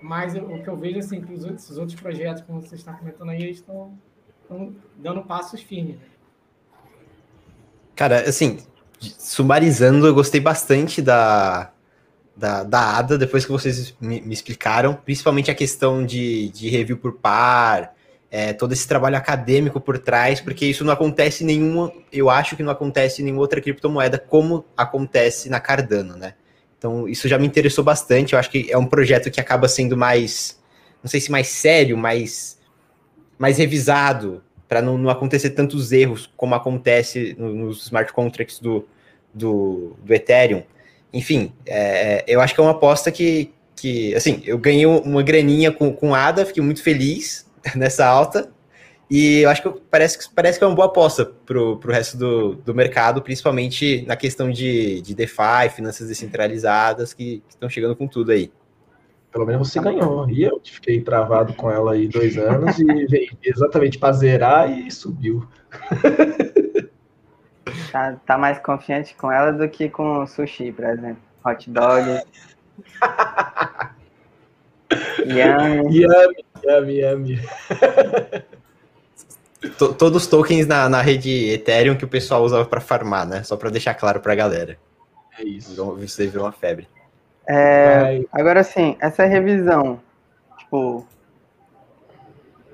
Mas 0.00 0.34
o 0.34 0.62
que 0.62 0.68
eu 0.68 0.76
vejo 0.76 1.00
assim, 1.00 1.20
que 1.20 1.34
os 1.34 1.44
outros, 1.44 1.68
os 1.68 1.76
outros 1.76 2.00
projetos, 2.00 2.42
como 2.42 2.62
você 2.62 2.76
está 2.76 2.94
comentando 2.94 3.28
aí, 3.28 3.42
eles 3.42 3.58
estão, 3.58 3.92
estão 4.40 4.74
dando 4.96 5.22
passos 5.24 5.60
firmes. 5.60 5.96
Né? 5.96 6.02
Cara, 7.98 8.28
assim, 8.28 8.58
sumarizando, 9.18 10.06
eu 10.06 10.14
gostei 10.14 10.40
bastante 10.40 11.02
da, 11.02 11.72
da, 12.36 12.62
da 12.62 12.96
ADA, 12.96 13.18
depois 13.18 13.44
que 13.44 13.50
vocês 13.50 13.92
me, 14.00 14.20
me 14.20 14.32
explicaram, 14.32 14.94
principalmente 14.94 15.50
a 15.50 15.54
questão 15.54 16.06
de, 16.06 16.48
de 16.50 16.68
review 16.68 16.96
por 16.96 17.14
par, 17.14 17.92
é, 18.30 18.52
todo 18.52 18.72
esse 18.72 18.86
trabalho 18.86 19.16
acadêmico 19.16 19.80
por 19.80 19.98
trás, 19.98 20.40
porque 20.40 20.64
isso 20.64 20.84
não 20.84 20.92
acontece 20.92 21.42
em 21.42 21.48
nenhuma, 21.48 21.92
eu 22.12 22.30
acho 22.30 22.54
que 22.54 22.62
não 22.62 22.70
acontece 22.70 23.20
em 23.20 23.24
nenhuma 23.24 23.42
outra 23.42 23.60
criptomoeda 23.60 24.16
como 24.16 24.64
acontece 24.76 25.48
na 25.50 25.58
Cardano, 25.58 26.16
né? 26.16 26.34
Então 26.78 27.08
isso 27.08 27.26
já 27.26 27.36
me 27.36 27.48
interessou 27.48 27.82
bastante, 27.82 28.34
eu 28.34 28.38
acho 28.38 28.48
que 28.48 28.70
é 28.70 28.78
um 28.78 28.86
projeto 28.86 29.28
que 29.28 29.40
acaba 29.40 29.66
sendo 29.66 29.96
mais, 29.96 30.56
não 31.02 31.10
sei 31.10 31.20
se 31.20 31.32
mais 31.32 31.48
sério, 31.48 31.98
mais, 31.98 32.60
mais 33.36 33.58
revisado, 33.58 34.40
para 34.68 34.82
não, 34.82 34.98
não, 34.98 35.10
acontecer 35.10 35.50
tantos 35.50 35.92
erros 35.92 36.30
como 36.36 36.54
acontece 36.54 37.34
nos 37.38 37.84
smart 37.84 38.12
contracts 38.12 38.60
do, 38.60 38.86
do, 39.32 39.96
do 40.04 40.14
Ethereum. 40.14 40.62
Enfim, 41.12 41.52
é, 41.66 42.22
eu 42.28 42.40
acho 42.40 42.54
que 42.54 42.60
é 42.60 42.62
uma 42.62 42.72
aposta 42.72 43.10
que, 43.10 43.50
que 43.74 44.14
assim, 44.14 44.42
eu 44.44 44.58
ganhei 44.58 44.84
uma 44.84 45.22
graninha 45.22 45.72
com, 45.72 45.92
com 45.92 46.14
ADA, 46.14 46.44
fiquei 46.44 46.62
muito 46.62 46.82
feliz 46.82 47.46
nessa 47.74 48.06
alta, 48.06 48.50
e 49.10 49.38
eu 49.38 49.48
acho 49.48 49.62
que 49.62 49.80
parece, 49.90 50.28
parece 50.34 50.58
que 50.58 50.64
é 50.64 50.66
uma 50.66 50.76
boa 50.76 50.86
aposta 50.86 51.24
para 51.24 51.58
o 51.58 51.78
resto 51.86 52.18
do, 52.18 52.54
do 52.56 52.74
mercado, 52.74 53.22
principalmente 53.22 54.04
na 54.06 54.16
questão 54.16 54.50
de, 54.50 55.00
de 55.00 55.14
DeFi, 55.14 55.70
finanças 55.74 56.08
descentralizadas, 56.08 57.14
que 57.14 57.42
estão 57.48 57.70
chegando 57.70 57.96
com 57.96 58.06
tudo 58.06 58.32
aí. 58.32 58.52
Pelo 59.38 59.46
menos 59.46 59.70
você 59.70 59.78
ganhou. 59.78 60.28
E 60.28 60.42
eu 60.42 60.60
fiquei 60.64 61.00
travado 61.00 61.54
com 61.54 61.70
ela 61.70 61.92
aí 61.92 62.08
dois 62.08 62.36
anos 62.36 62.76
e 62.80 63.06
veio 63.06 63.30
exatamente 63.40 63.96
para 63.96 64.12
zerar 64.12 64.68
e 64.68 64.90
subiu. 64.90 65.46
Tá, 67.92 68.16
tá, 68.26 68.36
mais 68.36 68.58
confiante 68.58 69.14
com 69.14 69.30
ela 69.30 69.52
do 69.52 69.68
que 69.68 69.88
com 69.88 70.26
sushi, 70.26 70.72
por 70.72 70.86
exemplo. 70.86 71.22
Hot 71.44 71.70
dog. 71.70 72.04
yummy. 75.24 76.00
Yummy, 76.00 76.44
yummy, 76.64 77.00
yummy. 77.00 77.40
Todos 79.78 80.24
os 80.24 80.26
tokens 80.26 80.66
na, 80.66 80.88
na 80.88 81.00
rede 81.00 81.30
Ethereum 81.50 81.96
que 81.96 82.04
o 82.04 82.08
pessoal 82.08 82.42
usa 82.42 82.64
para 82.64 82.80
farmar, 82.80 83.24
né? 83.24 83.44
Só 83.44 83.56
para 83.56 83.70
deixar 83.70 83.94
claro 83.94 84.18
para 84.18 84.32
a 84.32 84.36
galera. 84.36 84.76
É 85.38 85.44
isso. 85.44 85.74
Então, 85.74 85.94
aí 85.94 86.26
virou 86.26 86.44
uma 86.44 86.50
febre. 86.52 86.88
É, 87.48 88.20
agora 88.30 88.62
sim, 88.62 88.94
essa 89.00 89.24
revisão, 89.24 90.00
tipo, 90.58 91.06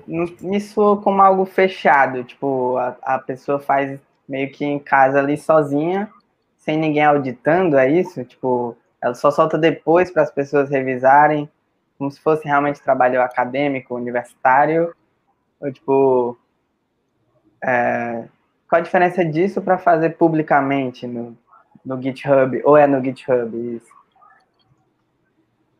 me 0.05 0.59
soa 0.59 1.01
como 1.01 1.21
algo 1.21 1.45
fechado, 1.45 2.25
tipo, 2.25 2.75
a, 2.77 2.97
a 3.01 3.19
pessoa 3.19 3.57
faz 3.57 3.97
meio 4.27 4.51
que 4.51 4.65
em 4.65 4.77
casa 4.77 5.19
ali 5.19 5.37
sozinha, 5.37 6.11
sem 6.57 6.77
ninguém 6.77 7.05
auditando, 7.05 7.77
é 7.77 7.89
isso? 7.89 8.23
Tipo, 8.25 8.75
ela 9.01 9.13
só 9.13 9.31
solta 9.31 9.57
depois 9.57 10.11
para 10.11 10.23
as 10.23 10.31
pessoas 10.31 10.69
revisarem, 10.69 11.49
como 11.97 12.11
se 12.11 12.19
fosse 12.19 12.45
realmente 12.45 12.81
trabalho 12.81 13.21
acadêmico, 13.21 13.95
universitário, 13.95 14.93
ou 15.61 15.71
tipo, 15.71 16.37
é, 17.63 18.25
qual 18.67 18.81
a 18.81 18.83
diferença 18.83 19.23
disso 19.23 19.61
para 19.61 19.77
fazer 19.77 20.17
publicamente 20.17 21.07
no, 21.07 21.37
no 21.85 22.01
GitHub, 22.01 22.61
ou 22.65 22.75
é 22.75 22.85
no 22.85 23.01
GitHub 23.01 23.55
isso? 23.77 24.04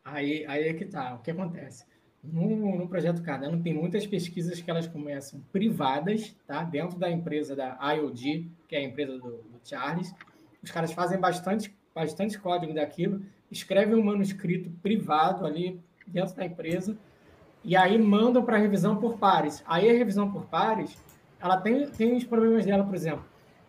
Aí, 0.06 0.46
aí 0.46 0.68
é 0.68 0.72
que 0.72 0.84
tá, 0.84 1.16
o 1.16 1.18
que 1.18 1.32
acontece? 1.32 1.84
No, 2.22 2.78
no 2.78 2.88
projeto 2.88 3.22
Cardano 3.22 3.60
tem 3.60 3.74
muitas 3.74 4.06
pesquisas 4.06 4.60
que 4.60 4.70
elas 4.70 4.86
começam 4.86 5.40
privadas, 5.52 6.34
tá? 6.46 6.62
Dentro 6.62 6.96
da 6.96 7.10
empresa 7.10 7.56
da 7.56 7.76
IOG, 7.92 8.48
que 8.68 8.76
é 8.76 8.78
a 8.78 8.84
empresa 8.84 9.18
do, 9.18 9.38
do 9.42 9.60
Charles. 9.64 10.14
Os 10.62 10.70
caras 10.70 10.92
fazem 10.92 11.18
bastante, 11.18 11.76
bastante 11.92 12.38
código 12.38 12.72
daquilo, 12.72 13.20
escrevem 13.50 13.96
um 13.96 14.04
manuscrito 14.04 14.70
privado 14.80 15.44
ali 15.44 15.80
dentro 16.06 16.36
da 16.36 16.44
empresa 16.44 16.96
e 17.64 17.76
aí 17.76 17.98
mandam 17.98 18.44
para 18.44 18.58
revisão 18.58 18.96
por 18.96 19.18
pares. 19.18 19.64
Aí 19.66 19.90
a 19.90 19.92
revisão 19.92 20.30
por 20.30 20.46
pares, 20.46 20.96
ela 21.40 21.56
tem, 21.56 21.84
tem 21.88 22.16
os 22.16 22.22
problemas 22.22 22.64
dela, 22.64 22.84
por 22.84 22.94
exemplo. 22.94 23.24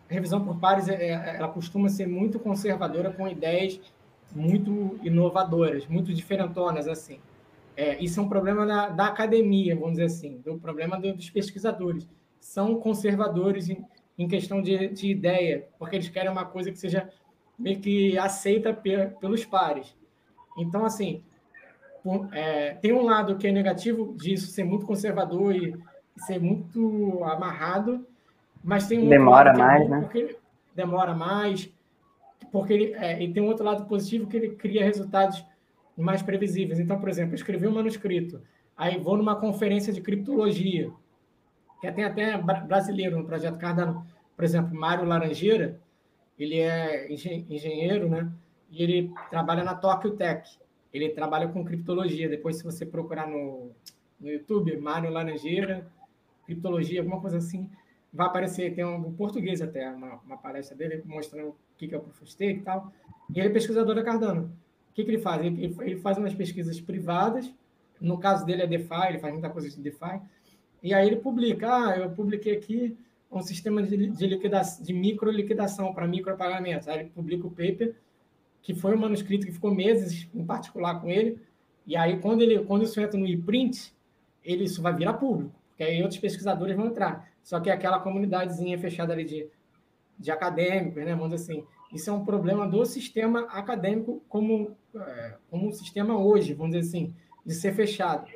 A 0.08 0.14
revisão 0.14 0.44
por 0.44 0.56
pares, 0.60 0.88
é, 0.88 0.94
é, 0.94 1.36
ela 1.36 1.48
costuma 1.48 1.88
ser 1.88 2.06
muito 2.06 2.38
conservadora 2.38 3.12
com 3.12 3.26
ideias 3.26 3.80
muito 4.34 4.98
inovadoras, 5.02 5.86
muito 5.86 6.12
diferentonas, 6.12 6.86
assim. 6.86 7.18
É, 7.76 8.02
isso 8.02 8.18
é 8.18 8.22
um 8.22 8.28
problema 8.28 8.66
da, 8.66 8.88
da, 8.88 9.06
academia, 9.06 9.74
vamos 9.74 9.92
dizer 9.92 10.06
assim, 10.06 10.38
do 10.44 10.58
problema 10.58 10.98
do, 10.98 11.14
dos 11.14 11.30
pesquisadores. 11.30 12.08
São 12.40 12.74
conservadores 12.76 13.68
em, 13.68 13.84
em 14.18 14.26
questão 14.26 14.60
de, 14.60 14.88
de, 14.88 15.10
ideia, 15.10 15.68
porque 15.78 15.96
eles 15.96 16.08
querem 16.08 16.30
uma 16.30 16.44
coisa 16.44 16.72
que 16.72 16.78
seja 16.78 17.08
meio 17.58 17.78
que 17.78 18.18
aceita 18.18 18.72
pe, 18.74 19.08
pelos 19.20 19.44
pares. 19.44 19.96
Então, 20.56 20.84
assim, 20.84 21.22
é, 22.32 22.74
tem 22.74 22.92
um 22.92 23.02
lado 23.02 23.36
que 23.36 23.46
é 23.46 23.52
negativo 23.52 24.14
disso 24.16 24.48
ser 24.48 24.64
muito 24.64 24.84
conservador 24.84 25.54
e, 25.54 25.74
e 26.16 26.20
ser 26.22 26.40
muito 26.40 27.22
amarrado, 27.24 28.04
mas 28.62 28.88
tem 28.88 28.98
um 28.98 29.08
demora 29.08 29.50
é 29.50 29.56
mais, 29.56 29.86
é 29.86 29.88
né? 29.88 30.34
Demora 30.74 31.14
mais, 31.14 31.72
porque 32.50 32.72
ele, 32.72 32.92
é, 32.94 33.22
e 33.22 33.32
tem 33.32 33.42
um 33.42 33.46
outro 33.46 33.64
lado 33.64 33.86
positivo 33.86 34.26
que 34.26 34.36
ele 34.36 34.50
cria 34.56 34.84
resultados 34.84 35.44
mais 35.96 36.22
previsíveis. 36.22 36.78
Então, 36.78 36.98
por 36.98 37.08
exemplo, 37.08 37.34
escrevi 37.34 37.66
um 37.66 37.72
manuscrito, 37.72 38.40
aí 38.76 38.98
vou 38.98 39.16
numa 39.16 39.36
conferência 39.36 39.92
de 39.92 40.00
criptologia, 40.00 40.90
que 41.80 41.92
tem 41.92 42.04
até 42.04 42.36
brasileiro 42.38 43.18
no 43.18 43.24
projeto 43.24 43.58
Cardano, 43.58 44.06
por 44.36 44.44
exemplo, 44.44 44.74
Mário 44.74 45.04
Laranjeira, 45.04 45.80
ele 46.38 46.60
é 46.60 47.12
engenheiro, 47.12 48.08
né? 48.08 48.30
E 48.70 48.82
ele 48.82 49.12
trabalha 49.30 49.64
na 49.64 49.74
Tokyo 49.74 50.12
Tech. 50.12 50.48
Ele 50.92 51.08
trabalha 51.08 51.48
com 51.48 51.64
criptologia. 51.64 52.28
Depois, 52.28 52.56
se 52.56 52.64
você 52.64 52.86
procurar 52.86 53.26
no, 53.26 53.72
no 54.20 54.30
YouTube, 54.30 54.76
Mário 54.76 55.10
Laranjeira, 55.10 55.90
criptologia, 56.46 57.00
alguma 57.00 57.20
coisa 57.20 57.38
assim, 57.38 57.68
vai 58.12 58.28
aparecer. 58.28 58.74
Tem 58.74 58.84
um, 58.84 59.08
um 59.08 59.12
português 59.12 59.60
até, 59.60 59.90
uma, 59.90 60.20
uma, 60.24 60.36
palestra 60.36 60.76
dele 60.76 61.02
mostrando 61.04 61.56
o 61.86 61.88
que 61.88 61.94
é 61.94 61.98
o 61.98 62.00
Proof 62.00 62.22
of 62.22 62.30
Stake 62.30 62.60
e 62.60 62.62
tal. 62.62 62.92
E 63.34 63.38
ele 63.38 63.48
é 63.48 63.52
pesquisador 63.52 63.94
da 63.94 64.02
Cardano 64.02 64.52
que, 64.98 65.04
que 65.04 65.10
ele 65.12 65.18
faz? 65.18 65.44
Ele, 65.44 65.76
ele 65.80 65.96
faz 65.96 66.18
umas 66.18 66.34
pesquisas 66.34 66.80
privadas, 66.80 67.52
no 68.00 68.18
caso 68.18 68.44
dele 68.44 68.62
é 68.62 68.66
DeFi, 68.66 69.08
ele 69.08 69.18
faz 69.18 69.32
muita 69.32 69.48
coisa 69.48 69.70
de 69.70 69.80
DeFi, 69.80 70.20
e 70.82 70.92
aí 70.92 71.06
ele 71.06 71.16
publica, 71.16 71.72
ah, 71.72 71.96
eu 71.96 72.10
publiquei 72.10 72.56
aqui 72.56 72.96
um 73.30 73.42
sistema 73.42 73.82
de, 73.82 74.08
de, 74.08 74.26
liquidação, 74.26 74.84
de 74.84 74.92
micro 74.92 75.30
liquidação 75.30 75.92
para 75.92 76.06
micropagamentos. 76.06 76.88
Aí 76.88 77.00
ele 77.00 77.10
publica 77.10 77.46
o 77.46 77.50
paper, 77.50 77.94
que 78.62 78.74
foi 78.74 78.94
um 78.94 78.98
manuscrito 78.98 79.46
que 79.46 79.52
ficou 79.52 79.72
meses 79.72 80.28
em 80.34 80.44
particular 80.44 81.00
com 81.00 81.08
ele, 81.08 81.38
e 81.86 81.96
aí 81.96 82.18
quando, 82.18 82.42
ele, 82.42 82.64
quando 82.64 82.82
isso 82.82 83.00
entra 83.00 83.18
no 83.18 83.26
e-print, 83.26 83.92
ele, 84.44 84.64
isso 84.64 84.82
vai 84.82 84.94
virar 84.94 85.14
público, 85.14 85.54
porque 85.68 85.84
aí 85.84 86.02
outros 86.02 86.20
pesquisadores 86.20 86.74
vão 86.74 86.86
entrar. 86.86 87.28
Só 87.42 87.60
que 87.60 87.70
é 87.70 87.72
aquela 87.72 88.00
comunidadezinha 88.00 88.78
fechada 88.78 89.12
ali 89.12 89.24
de, 89.24 89.46
de 90.18 90.30
acadêmicos, 90.30 91.04
né, 91.04 91.14
vamos 91.14 91.30
dizer 91.30 91.52
assim, 91.52 91.64
isso 91.92 92.10
é 92.10 92.12
um 92.12 92.24
problema 92.24 92.68
do 92.68 92.84
sistema 92.84 93.40
acadêmico 93.50 94.22
como, 94.28 94.76
é, 94.94 95.36
como 95.50 95.68
um 95.68 95.72
sistema 95.72 96.18
hoje, 96.18 96.52
vamos 96.52 96.76
dizer 96.76 96.88
assim, 96.88 97.14
de 97.44 97.54
ser 97.54 97.72
fechado. 97.74 98.28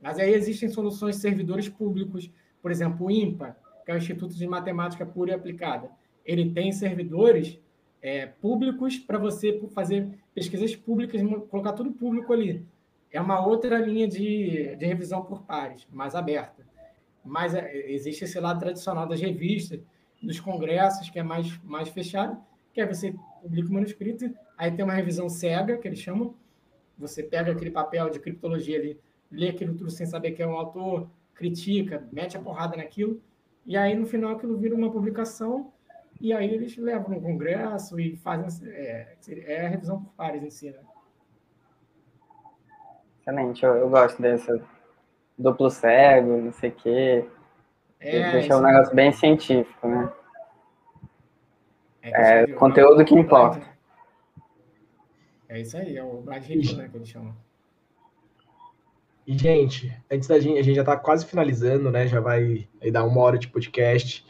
Mas 0.00 0.18
aí 0.18 0.32
existem 0.32 0.68
soluções 0.68 1.16
de 1.16 1.22
servidores 1.22 1.68
públicos, 1.68 2.30
por 2.62 2.70
exemplo, 2.70 3.06
o 3.06 3.10
IMPA, 3.10 3.56
que 3.84 3.90
é 3.90 3.94
o 3.94 3.98
Instituto 3.98 4.34
de 4.34 4.46
Matemática 4.46 5.04
Pura 5.04 5.32
e 5.32 5.34
Aplicada. 5.34 5.90
Ele 6.24 6.50
tem 6.50 6.70
servidores 6.70 7.58
é, 8.00 8.26
públicos 8.26 8.98
para 8.98 9.18
você 9.18 9.60
fazer 9.74 10.08
pesquisas 10.34 10.74
públicas, 10.76 11.20
colocar 11.48 11.72
tudo 11.72 11.90
público 11.90 12.32
ali. 12.32 12.64
É 13.10 13.20
uma 13.20 13.44
outra 13.44 13.78
linha 13.78 14.06
de, 14.06 14.76
de 14.76 14.86
revisão 14.86 15.24
por 15.24 15.42
pares, 15.42 15.86
mais 15.90 16.14
aberta. 16.14 16.64
Mas 17.24 17.54
é, 17.54 17.90
existe 17.90 18.24
esse 18.24 18.38
lado 18.38 18.60
tradicional 18.60 19.06
das 19.06 19.20
revistas, 19.20 19.80
dos 20.22 20.40
congressos, 20.40 21.08
que 21.08 21.18
é 21.18 21.22
mais, 21.22 21.58
mais 21.62 21.88
fechado, 21.88 22.38
que 22.72 22.80
aí 22.80 22.86
você 22.86 23.14
publica 23.42 23.68
o 23.68 23.72
manuscrito, 23.72 24.32
aí 24.56 24.70
tem 24.70 24.84
uma 24.84 24.94
revisão 24.94 25.28
cega, 25.28 25.78
que 25.78 25.88
eles 25.88 25.98
chamam, 25.98 26.34
você 26.98 27.22
pega 27.22 27.52
aquele 27.52 27.70
papel 27.70 28.10
de 28.10 28.20
criptologia 28.20 28.78
ali, 28.78 29.00
lê 29.30 29.48
aquilo 29.48 29.74
tudo 29.74 29.90
sem 29.90 30.06
saber 30.06 30.32
que 30.32 30.42
é 30.42 30.46
um 30.46 30.56
autor, 30.56 31.08
critica, 31.34 32.06
mete 32.12 32.36
a 32.36 32.40
porrada 32.40 32.76
naquilo, 32.76 33.20
e 33.64 33.76
aí 33.76 33.94
no 33.94 34.06
final 34.06 34.32
aquilo 34.32 34.56
vira 34.58 34.74
uma 34.74 34.90
publicação, 34.90 35.72
e 36.20 36.34
aí 36.34 36.52
eles 36.52 36.76
levam 36.76 37.14
no 37.14 37.20
congresso 37.20 37.98
e 37.98 38.14
fazem, 38.16 38.68
é, 38.68 39.16
é 39.28 39.66
a 39.66 39.68
revisão 39.70 40.02
por 40.02 40.12
pares 40.12 40.42
em 40.42 40.50
si, 40.50 40.70
né? 40.70 40.80
Excelente, 43.20 43.64
eu, 43.64 43.74
eu 43.76 43.88
gosto 43.88 44.20
desse 44.20 44.60
duplo 45.38 45.70
cego, 45.70 46.36
não 46.36 46.52
sei 46.52 46.70
o 46.70 46.74
quê. 46.74 47.28
É, 48.00 48.32
Deixa 48.32 48.56
um 48.56 48.62
negócio 48.62 48.94
bem 48.94 49.12
científico, 49.12 49.86
né? 49.86 50.10
É, 52.02 52.42
é 52.42 52.46
conteúdo 52.48 53.04
que 53.04 53.14
importa. 53.14 53.60
É 55.48 55.60
isso 55.60 55.76
aí, 55.76 55.96
é 55.96 56.02
o 56.02 56.22
Review, 56.24 56.76
né, 56.76 56.88
que 56.88 56.96
eles 56.96 57.08
chamam. 57.08 57.34
E, 59.26 59.36
gente, 59.36 59.94
antes 60.10 60.26
da 60.26 60.40
gente, 60.40 60.58
a 60.58 60.62
gente 60.62 60.76
já 60.76 60.82
está 60.82 60.96
quase 60.96 61.26
finalizando, 61.26 61.90
né? 61.90 62.06
Já 62.06 62.20
vai 62.20 62.66
dar 62.90 63.04
uma 63.04 63.20
hora 63.20 63.38
de 63.38 63.48
podcast. 63.48 64.24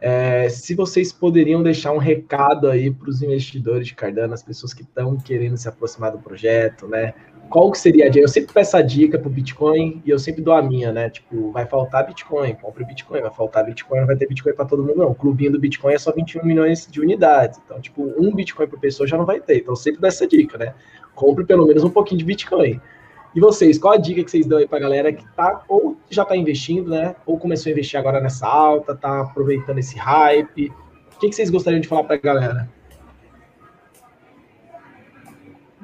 É, 0.00 0.48
se 0.48 0.74
vocês 0.74 1.12
poderiam 1.12 1.62
deixar 1.62 1.92
um 1.92 1.98
recado 1.98 2.68
aí 2.68 2.90
para 2.90 3.08
os 3.08 3.22
investidores 3.22 3.86
de 3.86 3.94
Cardano, 3.94 4.34
as 4.34 4.42
pessoas 4.42 4.72
que 4.72 4.82
estão 4.82 5.16
querendo 5.16 5.56
se 5.56 5.68
aproximar 5.68 6.12
do 6.12 6.18
projeto, 6.18 6.86
né? 6.86 7.14
Qual 7.48 7.70
que 7.70 7.78
seria 7.78 8.06
a 8.06 8.08
dica? 8.08 8.24
Eu 8.24 8.28
sempre 8.28 8.52
peço 8.52 8.76
a 8.76 8.82
dica 8.82 9.18
para 9.18 9.28
o 9.28 9.30
Bitcoin 9.30 10.02
e 10.04 10.10
eu 10.10 10.18
sempre 10.18 10.42
dou 10.42 10.52
a 10.52 10.60
minha, 10.60 10.92
né? 10.92 11.08
Tipo, 11.10 11.52
vai 11.52 11.64
faltar 11.64 12.06
Bitcoin, 12.06 12.54
compre 12.54 12.84
Bitcoin, 12.84 13.20
vai 13.20 13.30
faltar 13.30 13.64
Bitcoin, 13.64 14.00
não 14.00 14.06
vai 14.06 14.16
ter 14.16 14.26
Bitcoin 14.26 14.52
para 14.52 14.64
todo 14.64 14.82
mundo, 14.82 14.96
não. 14.96 15.10
O 15.10 15.14
clubinho 15.14 15.52
do 15.52 15.58
Bitcoin 15.58 15.94
é 15.94 15.98
só 15.98 16.12
21 16.12 16.44
milhões 16.44 16.88
de 16.90 17.00
unidades. 17.00 17.60
Então, 17.64 17.80
tipo, 17.80 18.12
um 18.18 18.34
Bitcoin 18.34 18.66
por 18.66 18.80
pessoa 18.80 19.06
já 19.06 19.16
não 19.16 19.24
vai 19.24 19.40
ter. 19.40 19.58
Então, 19.58 19.72
eu 19.72 19.76
sempre 19.76 20.00
dou 20.00 20.08
essa 20.08 20.26
dica, 20.26 20.58
né? 20.58 20.74
Compre 21.14 21.44
pelo 21.44 21.66
menos 21.66 21.84
um 21.84 21.90
pouquinho 21.90 22.18
de 22.18 22.24
Bitcoin. 22.24 22.80
E 23.34 23.40
vocês, 23.40 23.78
qual 23.78 23.94
a 23.94 23.96
dica 23.98 24.24
que 24.24 24.30
vocês 24.30 24.46
dão 24.46 24.58
aí 24.58 24.66
para 24.66 24.78
a 24.78 24.80
galera 24.80 25.12
que 25.12 25.24
tá 25.34 25.62
ou 25.68 25.96
já 26.10 26.22
está 26.22 26.36
investindo, 26.36 26.90
né? 26.90 27.14
Ou 27.26 27.38
começou 27.38 27.70
a 27.70 27.72
investir 27.72 28.00
agora 28.00 28.20
nessa 28.20 28.46
alta, 28.46 28.94
tá 28.94 29.20
aproveitando 29.20 29.78
esse 29.78 29.96
hype? 29.98 30.72
O 31.14 31.18
que, 31.18 31.28
que 31.28 31.34
vocês 31.34 31.50
gostariam 31.50 31.80
de 31.80 31.86
falar 31.86 32.04
para 32.04 32.16
a 32.16 32.18
galera? 32.18 32.75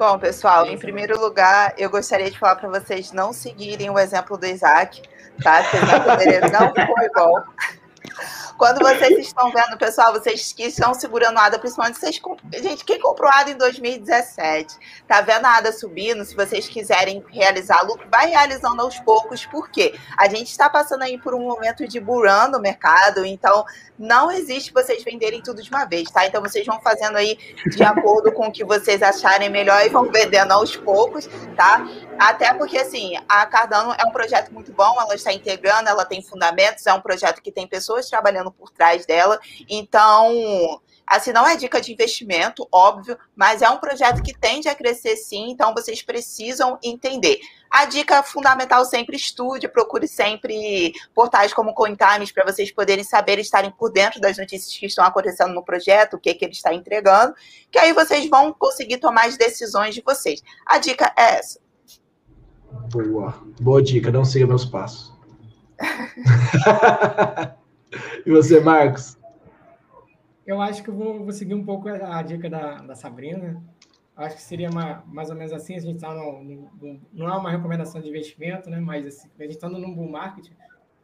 Bom, 0.03 0.19
pessoal, 0.19 0.67
em 0.67 0.77
primeiro 0.77 1.17
lugar, 1.17 1.75
eu 1.79 1.89
gostaria 1.89 2.29
de 2.29 2.37
falar 2.37 2.57
para 2.57 2.69
vocês 2.69 3.13
não 3.13 3.33
seguirem 3.33 3.89
o 3.89 3.97
exemplo 3.97 4.37
do 4.37 4.45
Isaac, 4.45 5.01
tá? 5.41 5.63
Porque 5.63 5.77
o 5.77 5.85
exemplo 5.85 6.17
dele 6.17 6.41
não 6.51 6.75
foi 6.75 7.09
bom. 7.15 7.41
Quando 8.57 8.79
vocês 8.79 9.19
estão 9.19 9.51
vendo, 9.51 9.77
pessoal, 9.77 10.13
vocês 10.13 10.53
que 10.53 10.65
estão 10.65 10.95
segurando 10.95 11.39
a 11.39 11.47
ADA, 11.47 11.59
principalmente 11.59 11.99
vocês. 11.99 12.21
Gente, 12.63 12.85
quem 12.85 13.01
comprou 13.01 13.31
ADA 13.31 13.51
em 13.51 13.57
2017, 13.57 14.77
tá 15.07 15.21
vendo 15.21 15.47
a 15.47 15.57
ADA 15.57 15.73
subindo? 15.73 16.25
Se 16.25 16.35
vocês 16.35 16.69
quiserem 16.69 17.25
realizar 17.29 17.83
lucro, 17.83 18.07
vai 18.11 18.29
realizando 18.29 18.81
aos 18.83 18.99
poucos, 19.01 19.47
porque 19.47 19.95
a 20.17 20.29
gente 20.29 20.51
está 20.51 20.69
passando 20.69 21.03
aí 21.03 21.19
por 21.19 21.35
um 21.35 21.41
momento 21.41 21.87
de 21.87 21.99
burão 21.99 22.51
no 22.51 22.61
mercado, 22.61 23.25
então 23.25 23.65
não 23.99 24.31
existe 24.31 24.73
vocês 24.73 25.03
venderem 25.03 25.43
tudo 25.43 25.63
de 25.63 25.71
uma 25.71 25.85
vez, 25.85 26.11
tá? 26.11 26.27
Então 26.27 26.41
vocês 26.41 26.67
vão 26.67 26.81
fazendo 26.81 27.17
aí 27.17 27.37
de 27.67 27.83
acordo 27.83 28.33
com 28.33 28.47
o 28.47 28.53
que 28.53 28.65
vocês 28.65 29.03
acharem 29.03 29.49
melhor 29.49 29.85
e 29.85 29.89
vão 29.89 30.11
vendendo 30.11 30.53
aos 30.53 30.77
poucos, 30.77 31.29
tá? 31.57 31.87
Até 32.19 32.53
porque, 32.55 32.79
assim, 32.79 33.15
a 33.29 33.47
Cardano 33.47 33.95
é 33.99 34.05
um 34.05 34.13
projeto 34.13 34.53
muito 34.53 34.73
bom, 34.73 35.01
ela 35.01 35.15
está 35.15 35.33
integrando, 35.33 35.89
ela 35.89 36.05
tem 36.05 36.23
fundamentos, 36.23 36.87
é 36.87 36.93
um 36.93 37.01
projeto 37.01 37.41
que 37.43 37.51
tem 37.51 37.67
pessoas 37.67 38.02
trabalhando 38.09 38.51
por 38.51 38.71
trás 38.71 39.07
dela. 39.07 39.39
Então, 39.69 40.81
assim, 41.07 41.33
não 41.33 41.47
é 41.47 41.57
dica 41.57 41.81
de 41.81 41.93
investimento, 41.93 42.67
óbvio, 42.73 43.19
mas 43.35 43.63
é 43.63 43.69
um 43.69 43.79
projeto 43.79 44.23
que 44.23 44.37
tende 44.37 44.69
a 44.69 44.75
crescer 44.75 45.17
sim, 45.17 45.51
então 45.51 45.75
vocês 45.75 46.03
precisam 46.03 46.79
entender. 46.83 47.41
A 47.71 47.85
dica 47.85 48.23
fundamental 48.23 48.85
sempre 48.85 49.17
estude, 49.17 49.69
procure 49.69 50.07
sempre 50.07 50.93
portais 51.15 51.55
como 51.55 51.75
CoinTimes 51.75 52.33
para 52.33 52.45
vocês 52.45 52.71
poderem 52.71 53.05
saber 53.05 53.39
estarem 53.39 53.71
por 53.71 53.91
dentro 53.91 54.21
das 54.21 54.37
notícias 54.37 54.77
que 54.77 54.87
estão 54.87 55.05
acontecendo 55.05 55.55
no 55.55 55.65
projeto, 55.65 56.15
o 56.15 56.19
que, 56.19 56.35
que 56.35 56.45
ele 56.45 56.53
está 56.53 56.75
entregando, 56.75 57.35
que 57.71 57.79
aí 57.79 57.93
vocês 57.93 58.29
vão 58.29 58.53
conseguir 58.53 58.99
tomar 58.99 59.27
as 59.27 59.37
decisões 59.37 59.95
de 59.95 60.03
vocês. 60.03 60.43
A 60.67 60.79
dica 60.79 61.13
é 61.17 61.39
essa. 61.39 61.61
Boa, 62.91 63.35
boa 63.61 63.83
dica, 63.83 64.11
não 64.11 64.25
siga 64.25 64.47
meus 64.47 64.65
passos. 64.65 65.13
e 68.27 68.31
você, 68.31 68.61
Marcos? 68.61 69.19
Eu 70.47 70.61
acho 70.61 70.83
que 70.83 70.91
eu 70.91 70.95
vou, 70.95 71.21
vou, 71.21 71.33
seguir 71.33 71.55
um 71.55 71.65
pouco 71.65 71.89
a 71.89 72.23
dica 72.23 72.51
da, 72.51 72.77
da 72.79 72.95
Sabrina. 72.95 73.63
Acho 74.17 74.37
que 74.37 74.43
seria 74.43 74.69
uma, 74.69 75.03
mais 75.07 75.31
ou 75.31 75.37
menos 75.37 75.53
assim, 75.53 75.75
a 75.75 75.81
gente 75.81 75.97
está 75.97 76.15
não 76.15 77.29
é 77.29 77.37
uma 77.37 77.51
recomendação 77.51 78.01
de 78.01 78.09
investimento, 78.09 78.69
né? 78.69 78.79
Mas 78.81 79.07
assim, 79.07 79.29
a 79.39 79.43
gente 79.43 79.53
estando 79.53 79.79
num 79.79 79.95
bull 79.95 80.09
market, 80.09 80.51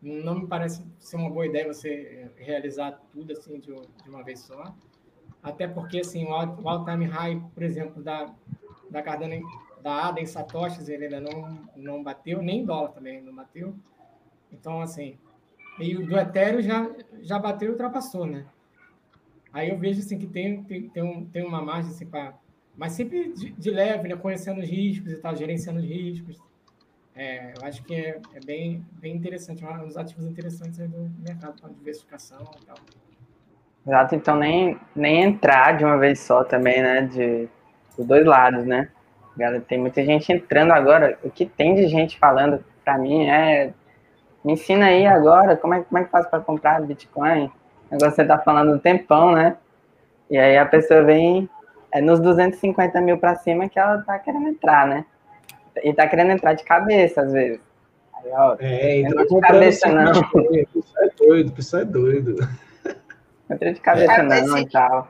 não 0.03 0.41
me 0.41 0.47
parece 0.47 0.85
ser 0.99 1.17
uma 1.17 1.31
boa 1.31 1.47
ideia 1.47 1.73
você 1.73 2.31
realizar 2.37 3.01
tudo 3.13 3.33
assim 3.33 3.59
de, 3.59 3.75
de 3.75 4.09
uma 4.09 4.23
vez 4.23 4.41
só. 4.41 4.75
Até 5.43 5.67
porque 5.67 6.01
assim, 6.01 6.25
o 6.25 6.69
all-time 6.69 7.07
high, 7.07 7.41
por 7.55 7.63
exemplo, 7.63 8.03
da, 8.03 8.35
da 8.91 9.03
Cardano 9.03 9.41
da 9.83 10.09
ADA 10.09 10.21
em 10.21 10.27
satoshis 10.27 10.89
ele 10.89 11.05
ainda 11.05 11.21
não, 11.21 11.59
não 11.77 12.03
bateu, 12.03 12.43
nem 12.43 12.65
dólar 12.65 12.91
também 12.91 13.23
não 13.23 13.35
bateu. 13.35 13.75
Então, 14.51 14.81
assim, 14.81 15.19
e 15.81 15.97
o 15.97 16.07
do 16.07 16.19
Ethereum 16.19 16.61
já, 16.61 16.91
já 17.21 17.39
bateu 17.39 17.69
e 17.69 17.71
ultrapassou, 17.73 18.27
né? 18.27 18.45
Aí 19.53 19.71
eu 19.71 19.79
vejo 19.79 20.01
assim 20.01 20.19
que 20.19 20.27
tem, 20.27 20.63
tem, 20.65 20.89
tem, 20.89 21.03
um, 21.03 21.25
tem 21.27 21.45
uma 21.45 21.63
margem 21.63 21.91
assim 21.91 22.07
para. 22.07 22.35
Mas 22.77 22.93
sempre 22.93 23.33
de, 23.33 23.51
de, 23.51 23.71
leve, 23.71 24.09
né? 24.09 24.17
Conhecendo 24.17 24.61
os 24.61 24.69
riscos 24.69 25.13
e 25.13 25.17
tal, 25.17 25.35
gerenciando 25.35 25.81
os 25.81 25.87
riscos. 25.87 26.39
É, 27.15 27.53
eu 27.59 27.67
acho 27.67 27.83
que 27.83 27.95
é, 27.95 28.21
é 28.35 28.41
bem, 28.45 28.85
bem 28.93 29.17
interessante, 29.17 29.65
um 29.65 29.87
dos 29.87 29.97
ativos 29.97 30.27
interessantes 30.27 30.79
do 30.79 31.11
mercado 31.21 31.61
para 31.61 31.71
diversificação 31.71 32.49
e 32.61 32.65
tal. 32.65 32.77
Exato, 33.85 34.15
então 34.15 34.37
nem, 34.37 34.79
nem 34.95 35.25
entrar 35.25 35.77
de 35.77 35.85
uma 35.85 35.99
vez 35.99 36.21
só 36.21 36.45
também, 36.45 36.83
né? 36.83 37.03
De, 37.03 37.49
dos 37.97 38.07
dois 38.07 38.25
lados, 38.25 38.65
né? 38.65 38.91
Galera, 39.37 39.61
tem 39.61 39.79
muita 39.79 40.05
gente 40.05 40.33
entrando 40.33 40.73
agora. 40.73 41.19
O 41.23 41.31
que 41.31 41.47
tem 41.47 41.75
de 41.75 41.89
gente 41.89 42.19
falando 42.19 42.65
para 42.85 42.99
mim 42.99 43.27
é 43.27 43.73
me 44.45 44.53
ensina 44.53 44.87
aí 44.87 45.07
agora 45.07 45.57
como 45.57 45.75
é, 45.75 45.83
como 45.83 45.99
é 45.99 46.05
que 46.05 46.11
faz 46.11 46.27
para 46.27 46.41
comprar 46.41 46.81
Bitcoin. 46.83 47.51
Agora 47.91 48.11
você 48.11 48.25
tá 48.25 48.39
falando 48.39 48.75
um 48.75 48.79
tempão, 48.79 49.33
né? 49.33 49.57
E 50.31 50.39
aí 50.39 50.57
a 50.59 50.67
pessoa 50.67 51.03
vem 51.03 51.49
é 51.91 52.01
nos 52.01 52.21
250 52.21 53.01
mil 53.01 53.19
para 53.19 53.35
cima 53.37 53.69
que 53.69 53.79
ela 53.79 53.99
tá 54.03 54.19
querendo 54.19 54.49
entrar, 54.49 54.87
né? 54.87 55.05
E 55.83 55.93
tá 55.93 56.07
querendo 56.07 56.33
entrar 56.33 56.55
de 56.55 56.65
cabeça 56.65 57.23
às 57.23 57.33
vezes. 57.33 57.61
Aí, 58.15 58.31
ó, 58.33 58.57
é, 58.59 59.01
entra 59.01 59.27
de 59.27 59.41
cabeça 59.41 59.89
não. 59.89 60.13
Isso 60.75 60.95
é 60.99 61.09
doido, 61.17 61.55
isso 61.57 61.77
é 61.77 61.85
doido. 61.85 62.49
Entra 63.51 63.73
de 63.73 63.81
cabeça 63.81 64.13
é, 64.13 64.23
não 64.23 64.59
e 64.59 64.69
tal. 64.69 65.09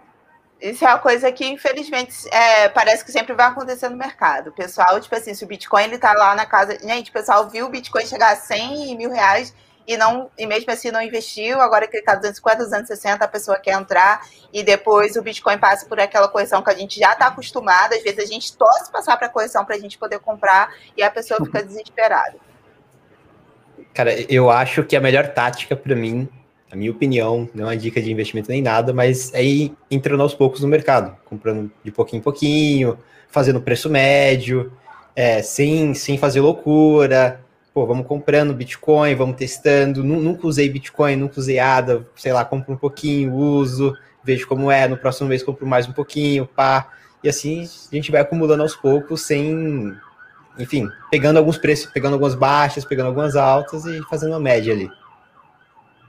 Isso 0.60 0.84
é 0.84 0.88
uma 0.88 0.98
coisa 0.98 1.30
que, 1.30 1.46
infelizmente, 1.46 2.14
é, 2.32 2.68
parece 2.68 3.04
que 3.04 3.12
sempre 3.12 3.32
vai 3.32 3.46
acontecer 3.46 3.88
no 3.88 3.96
mercado. 3.96 4.48
O 4.48 4.52
pessoal, 4.52 5.00
tipo 5.00 5.14
assim, 5.14 5.32
se 5.32 5.44
o 5.44 5.46
Bitcoin 5.46 5.84
ele 5.84 5.98
tá 5.98 6.12
lá 6.12 6.34
na 6.34 6.44
casa. 6.44 6.76
Gente, 6.80 7.10
o 7.10 7.12
pessoal 7.12 7.48
viu 7.48 7.66
o 7.66 7.70
Bitcoin 7.70 8.04
chegar 8.04 8.32
a 8.32 8.36
100 8.36 8.96
mil 8.96 9.10
reais 9.10 9.54
e 9.86 9.96
não 9.96 10.30
e 10.36 10.46
mesmo 10.46 10.70
assim 10.72 10.90
não 10.90 11.00
investiu. 11.00 11.60
Agora 11.60 11.86
que 11.86 11.96
ele 11.96 12.04
tá 12.04 12.16
250, 12.16 12.64
260, 12.64 13.24
a 13.24 13.28
pessoa 13.28 13.58
quer 13.58 13.72
entrar 13.72 14.26
e 14.52 14.64
depois 14.64 15.14
o 15.14 15.22
Bitcoin 15.22 15.58
passa 15.58 15.86
por 15.86 16.00
aquela 16.00 16.26
correção 16.26 16.60
que 16.60 16.70
a 16.70 16.74
gente 16.74 16.98
já 16.98 17.12
está 17.12 17.28
acostumado. 17.28 17.94
Às 17.94 18.02
vezes 18.02 18.18
a 18.18 18.26
gente 18.26 18.56
torce 18.56 18.90
passar 18.90 19.16
para 19.16 19.28
correção 19.28 19.64
para 19.64 19.76
a 19.76 19.78
gente 19.78 19.96
poder 19.96 20.18
comprar 20.18 20.74
e 20.96 21.02
a 21.04 21.10
pessoa 21.10 21.38
fica 21.44 21.62
desesperada. 21.64 22.34
Cara, 23.94 24.12
eu 24.30 24.50
acho 24.50 24.82
que 24.82 24.96
a 24.96 25.00
melhor 25.00 25.28
tática 25.28 25.76
para 25.76 25.94
mim 25.94 26.28
a 26.70 26.76
minha 26.76 26.90
opinião, 26.90 27.48
não 27.54 27.70
é 27.70 27.76
dica 27.76 28.00
de 28.00 28.10
investimento 28.10 28.50
nem 28.50 28.60
nada, 28.60 28.92
mas 28.92 29.32
é 29.32 29.42
ir 29.42 29.72
entrando 29.90 30.22
aos 30.22 30.34
poucos 30.34 30.60
no 30.60 30.68
mercado, 30.68 31.16
comprando 31.24 31.70
de 31.82 31.90
pouquinho 31.90 32.20
em 32.20 32.22
pouquinho, 32.22 32.98
fazendo 33.28 33.60
preço 33.60 33.88
médio, 33.88 34.72
é, 35.16 35.42
sem, 35.42 35.94
sem 35.94 36.18
fazer 36.18 36.40
loucura. 36.40 37.40
Pô, 37.72 37.86
vamos 37.86 38.06
comprando 38.06 38.54
Bitcoin, 38.54 39.14
vamos 39.14 39.36
testando. 39.36 40.04
Nunca 40.04 40.46
usei 40.46 40.68
Bitcoin, 40.68 41.16
nunca 41.16 41.40
usei 41.40 41.58
ADA, 41.58 42.06
sei 42.16 42.32
lá, 42.32 42.44
compro 42.44 42.74
um 42.74 42.76
pouquinho, 42.76 43.34
uso, 43.34 43.94
vejo 44.22 44.46
como 44.46 44.70
é, 44.70 44.86
no 44.86 44.96
próximo 44.96 45.28
mês 45.28 45.42
compro 45.42 45.66
mais 45.66 45.88
um 45.88 45.92
pouquinho, 45.92 46.46
pá. 46.46 46.92
E 47.22 47.28
assim 47.28 47.62
a 47.90 47.94
gente 47.94 48.10
vai 48.10 48.20
acumulando 48.20 48.62
aos 48.62 48.76
poucos, 48.76 49.22
sem, 49.22 49.92
enfim, 50.58 50.88
pegando 51.10 51.38
alguns 51.38 51.56
preços, 51.56 51.90
pegando 51.90 52.12
algumas 52.12 52.34
baixas, 52.34 52.84
pegando 52.84 53.06
algumas 53.06 53.36
altas 53.36 53.86
e 53.86 54.00
fazendo 54.08 54.34
a 54.34 54.40
média 54.40 54.72
ali. 54.72 54.90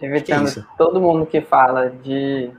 Evitando 0.02 0.66
todo 0.78 1.02
mundo 1.02 1.26
que 1.26 1.42
fala 1.42 1.90
de 1.90 2.52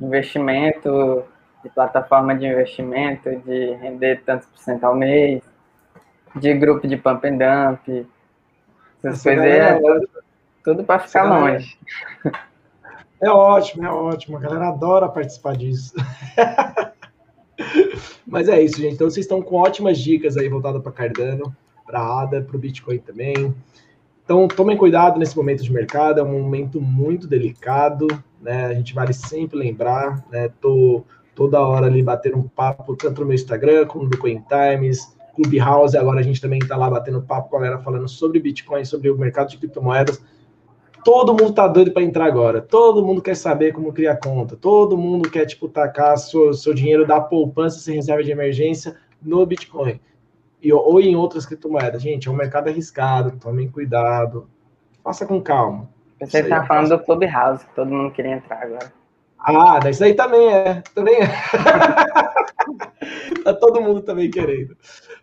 investimento, 0.00 1.24
de 1.62 1.68
plataforma 1.70 2.34
de 2.34 2.46
investimento, 2.46 3.30
de 3.36 3.74
render 3.74 4.22
tantos 4.24 4.46
por 4.48 4.58
cento 4.58 4.84
ao 4.84 4.94
mês, 4.94 5.42
de 6.34 6.54
grupo 6.54 6.86
de 6.86 6.96
pump 6.96 7.26
and 7.26 7.38
dump. 7.38 8.06
Essas 9.04 9.22
coisas 9.22 9.44
é, 9.44 9.80
tudo 10.64 10.84
para 10.84 11.00
ficar 11.00 11.24
longe. 11.24 11.78
É 13.20 13.30
ótimo, 13.30 13.84
é 13.84 13.90
ótimo. 13.90 14.36
A 14.36 14.40
galera 14.40 14.68
adora 14.68 15.08
participar 15.08 15.56
disso. 15.56 15.94
Mas 18.26 18.48
é 18.48 18.60
isso, 18.60 18.80
gente. 18.80 18.94
Então 18.94 19.08
vocês 19.08 19.24
estão 19.24 19.40
com 19.40 19.56
ótimas 19.56 19.98
dicas 19.98 20.36
aí 20.36 20.48
voltadas 20.48 20.82
para 20.82 20.90
Cardano, 20.90 21.54
para 21.86 22.22
ADA, 22.22 22.42
para 22.42 22.56
o 22.56 22.58
Bitcoin 22.58 22.98
também. 22.98 23.54
Então, 24.32 24.48
tomem 24.48 24.78
cuidado 24.78 25.18
nesse 25.18 25.36
momento 25.36 25.62
de 25.62 25.70
mercado, 25.70 26.18
é 26.18 26.22
um 26.22 26.40
momento 26.40 26.80
muito 26.80 27.26
delicado, 27.26 28.06
né? 28.40 28.64
A 28.64 28.72
gente 28.72 28.94
vale 28.94 29.12
sempre 29.12 29.58
lembrar, 29.58 30.24
né? 30.32 30.48
Tô 30.58 31.04
toda 31.34 31.60
hora 31.60 31.84
ali 31.84 32.02
batendo 32.02 32.38
um 32.38 32.48
papo, 32.48 32.96
tanto 32.96 33.20
no 33.20 33.26
meu 33.26 33.34
Instagram 33.34 33.84
como 33.84 34.04
no 34.04 34.16
Coin 34.16 34.42
Times, 34.48 35.14
Clubhouse, 35.36 35.98
agora 35.98 36.20
a 36.20 36.22
gente 36.22 36.40
também 36.40 36.60
está 36.60 36.78
lá 36.78 36.88
batendo 36.88 37.20
papo 37.20 37.50
com 37.50 37.58
a 37.58 37.60
galera 37.60 37.78
falando 37.80 38.08
sobre 38.08 38.40
Bitcoin, 38.40 38.86
sobre 38.86 39.10
o 39.10 39.18
mercado 39.18 39.50
de 39.50 39.58
criptomoedas. 39.58 40.24
Todo 41.04 41.34
mundo 41.34 41.52
tá 41.52 41.68
doido 41.68 41.90
para 41.90 42.02
entrar 42.02 42.24
agora. 42.24 42.62
Todo 42.62 43.04
mundo 43.04 43.20
quer 43.20 43.36
saber 43.36 43.74
como 43.74 43.92
criar 43.92 44.16
conta. 44.16 44.56
Todo 44.56 44.96
mundo 44.96 45.28
quer, 45.30 45.44
tipo, 45.44 45.68
tacar 45.68 46.16
seu, 46.16 46.54
seu 46.54 46.72
dinheiro 46.72 47.06
da 47.06 47.20
poupança 47.20 47.80
sem 47.80 47.96
reserva 47.96 48.24
de 48.24 48.30
emergência 48.30 48.96
no 49.20 49.44
Bitcoin. 49.44 50.00
E, 50.62 50.72
ou 50.72 51.00
em 51.00 51.16
outras 51.16 51.44
criptomoedas. 51.44 52.00
Gente, 52.00 52.28
é 52.28 52.30
um 52.30 52.34
mercado 52.34 52.68
arriscado. 52.68 53.36
Tomem 53.38 53.68
cuidado. 53.68 54.48
Faça 55.02 55.26
com 55.26 55.42
calma. 55.42 55.90
Você 56.20 56.40
está 56.40 56.64
falando 56.64 56.90
do 56.90 56.98
Clubhouse, 57.00 57.66
que 57.66 57.74
todo 57.74 57.90
mundo 57.90 58.12
queria 58.12 58.36
entrar 58.36 58.62
agora. 58.62 58.92
Ah, 59.44 59.80
isso 59.90 60.04
aí 60.04 60.14
também 60.14 60.52
é. 60.52 60.80
Também 60.94 61.16
é. 61.16 61.26
tá 63.42 63.52
todo 63.54 63.80
mundo 63.80 64.02
também 64.02 64.30
querendo. 64.30 64.76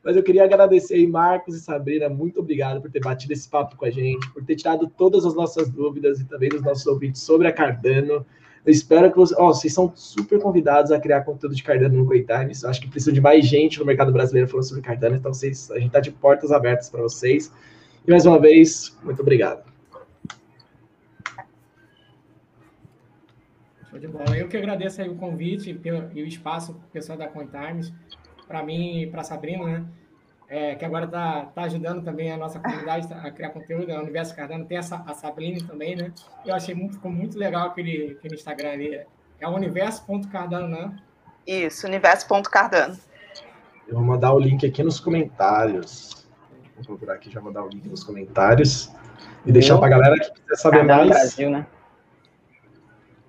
Mas 0.04 0.18
eu 0.18 0.24
queria 0.24 0.44
agradecer 0.44 0.96
aí, 0.96 1.08
Marcos 1.08 1.56
e 1.56 1.62
Sabrina, 1.62 2.10
muito 2.10 2.42
obrigado 2.42 2.82
por 2.82 2.92
ter 2.92 3.00
batido 3.00 3.32
esse 3.32 3.50
papo 3.50 3.78
com 3.78 3.86
a 3.86 3.90
gente, 3.90 4.30
por 4.32 4.44
ter 4.44 4.56
tirado 4.56 4.88
todas 4.88 5.26
as 5.26 5.36
nossas 5.36 5.70
dúvidas 5.70 6.20
e 6.20 6.26
também 6.26 6.50
dos 6.50 6.62
nossos 6.62 6.86
ouvintes 6.86 7.22
sobre 7.22 7.48
a 7.48 7.54
Cardano. 7.54 8.26
Eu 8.66 8.72
espero 8.72 9.10
que 9.10 9.18
vocês, 9.18 9.40
oh, 9.40 9.48
vocês 9.48 9.74
são 9.74 9.92
super 9.96 10.40
convidados 10.40 10.92
a 10.92 11.00
criar 11.00 11.22
conteúdo 11.22 11.56
de 11.56 11.64
Cardano 11.64 11.98
no 11.98 12.06
Coitimes. 12.06 12.66
Acho 12.66 12.82
que 12.82 12.90
precisa 12.90 13.12
de 13.12 13.22
mais 13.22 13.46
gente 13.48 13.80
no 13.80 13.86
mercado 13.86 14.12
brasileiro 14.12 14.50
falando 14.50 14.68
sobre 14.68 14.84
Cardano, 14.84 15.16
então 15.16 15.34
vocês, 15.34 15.72
a 15.72 15.76
gente 15.76 15.88
está 15.88 16.00
de 16.00 16.12
portas 16.12 16.52
abertas 16.52 16.90
para 16.90 17.02
vocês. 17.02 17.52
E 18.06 18.12
mais 18.12 18.26
uma 18.26 18.40
vez, 18.40 18.98
muito 19.04 19.22
obrigado. 19.22 19.64
Show 23.90 24.00
de 24.00 24.08
bola. 24.08 24.38
Eu 24.38 24.48
que 24.48 24.58
agradeço 24.58 25.02
aí 25.02 25.10
o 25.10 25.16
convite 25.16 25.80
e 26.14 26.22
o 26.22 26.28
espaço 26.28 26.80
pessoal 26.92 27.18
da 27.18 27.28
CoinTimes, 27.28 27.94
para 28.48 28.62
mim 28.64 29.02
e 29.02 29.08
para 29.08 29.24
Sabrina, 29.24 29.64
né? 29.64 29.86
É, 30.50 30.74
que 30.74 30.84
agora 30.84 31.06
está 31.06 31.46
tá 31.54 31.62
ajudando 31.64 32.04
também 32.04 32.32
a 32.32 32.38
nossa 32.38 32.60
comunidade 32.60 33.08
a 33.14 33.30
criar 33.30 33.50
conteúdo, 33.50 33.86
né? 33.86 33.98
o 34.00 34.02
Universo 34.02 34.36
Cardano, 34.36 34.66
tem 34.66 34.80
essa, 34.80 35.04
a 35.06 35.14
Sabrina 35.14 35.60
também, 35.68 35.96
né? 35.96 36.12
Eu 36.44 36.56
achei 36.56 36.74
muito, 36.74 36.96
ficou 36.96 37.12
muito 37.12 37.38
legal 37.38 37.68
aquele, 37.68 38.18
aquele 38.18 38.34
Instagram 38.34 38.72
ali. 38.72 39.02
É 39.40 39.48
o 39.48 39.52
universo.cardano, 39.52 40.68
né? 40.68 40.98
Isso, 41.46 41.86
universo.cardano. 41.86 42.98
Eu 43.88 43.96
vou 43.96 44.04
mandar 44.04 44.34
o 44.34 44.40
link 44.40 44.66
aqui 44.66 44.82
nos 44.82 45.00
comentários. 45.00 46.28
Vou 46.76 46.86
procurar 46.86 47.14
aqui, 47.14 47.30
já 47.30 47.40
mandar 47.40 47.64
o 47.64 47.70
link 47.70 47.88
nos 47.88 48.04
comentários. 48.04 48.92
E 49.46 49.52
deixar 49.52 49.78
para 49.78 49.88
a 49.88 49.90
galera 49.90 50.16
que 50.20 50.32
quiser 50.32 50.56
saber 50.56 50.78
Cardano 50.80 51.10
mais. 51.10 51.22
Brasil, 51.22 51.50
né? 51.52 51.68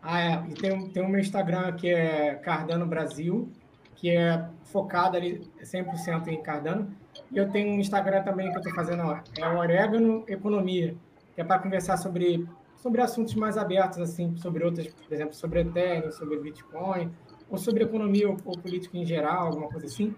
Ah, 0.02 0.20
é. 0.20 0.44
E 0.48 0.54
tem, 0.54 0.88
tem 0.88 1.02
o 1.02 1.08
meu 1.08 1.20
Instagram 1.20 1.72
que 1.72 1.88
é 1.88 2.34
Cardano 2.36 2.86
Brasil, 2.86 3.50
que 3.94 4.10
é 4.10 4.46
focado 4.64 5.16
ali 5.16 5.46
100% 5.62 6.28
em 6.28 6.42
Cardano. 6.42 6.94
E 7.30 7.38
eu 7.38 7.48
tenho 7.50 7.70
um 7.70 7.80
Instagram 7.80 8.22
também 8.22 8.50
que 8.50 8.56
eu 8.56 8.60
estou 8.60 8.74
fazendo, 8.74 9.02
ó, 9.04 9.20
é 9.38 9.48
o 9.48 9.58
Orégano 9.58 10.24
Economia, 10.26 10.96
que 11.34 11.40
é 11.40 11.44
para 11.44 11.60
conversar 11.60 11.96
sobre, 11.96 12.46
sobre 12.76 13.00
assuntos 13.00 13.34
mais 13.34 13.56
abertos, 13.56 13.98
assim, 13.98 14.36
sobre 14.36 14.64
outras, 14.64 14.88
por 14.88 15.12
exemplo, 15.12 15.34
sobre 15.34 15.60
Ethereum, 15.60 16.10
sobre 16.10 16.38
Bitcoin, 16.40 17.10
ou 17.48 17.58
sobre 17.58 17.84
economia 17.84 18.28
ou, 18.28 18.36
ou 18.44 18.58
política 18.58 18.96
em 18.96 19.04
geral, 19.04 19.46
alguma 19.46 19.68
coisa 19.68 19.86
assim. 19.86 20.14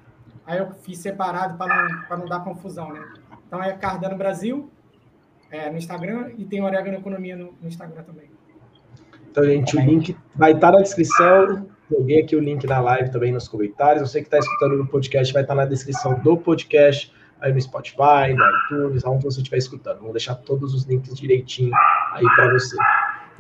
Aí 0.47 0.59
eu 0.59 0.73
fiz 0.73 0.99
separado 0.99 1.57
para 1.57 1.89
não, 2.11 2.19
não 2.19 2.27
dar 2.27 2.41
confusão, 2.41 2.93
né? 2.93 3.05
Então 3.47 3.63
é 3.63 3.73
Cardano 3.75 4.17
Brasil 4.17 4.71
é, 5.51 5.71
no 5.71 5.77
Instagram 5.77 6.33
e 6.39 6.45
tem 6.45 6.63
Orégano 6.63 6.97
Economia 6.97 7.37
no, 7.37 7.55
no 7.61 7.69
Instagram 7.69 8.03
também. 8.03 8.31
Então, 9.31 9.45
gente, 9.45 9.77
o 9.77 9.81
link 9.81 10.17
vai 10.35 10.53
estar 10.53 10.73
na 10.73 10.83
descrição. 10.83 11.67
Joguei 11.93 12.21
aqui 12.21 12.35
o 12.35 12.41
link 12.41 12.67
na 12.67 12.81
live 12.81 13.11
também 13.11 13.33
nos 13.33 13.47
comentários. 13.47 14.09
Você 14.09 14.21
que 14.21 14.27
está 14.27 14.39
escutando 14.39 14.79
no 14.79 14.87
podcast 14.87 15.31
vai 15.33 15.43
estar 15.43 15.55
na 15.55 15.67
descrição 15.67 16.19
do 16.21 16.39
podcast, 16.39 17.13
aí 17.39 17.53
no 17.53 17.61
Spotify, 17.61 18.33
no 18.35 18.45
iTunes, 18.45 19.05
aonde 19.05 19.25
você 19.25 19.41
estiver 19.41 19.59
escutando. 19.59 20.01
Vou 20.01 20.13
deixar 20.13 20.37
todos 20.37 20.73
os 20.75 20.85
links 20.85 21.15
direitinho 21.15 21.71
aí 22.13 22.25
para 22.35 22.53
você. 22.53 22.77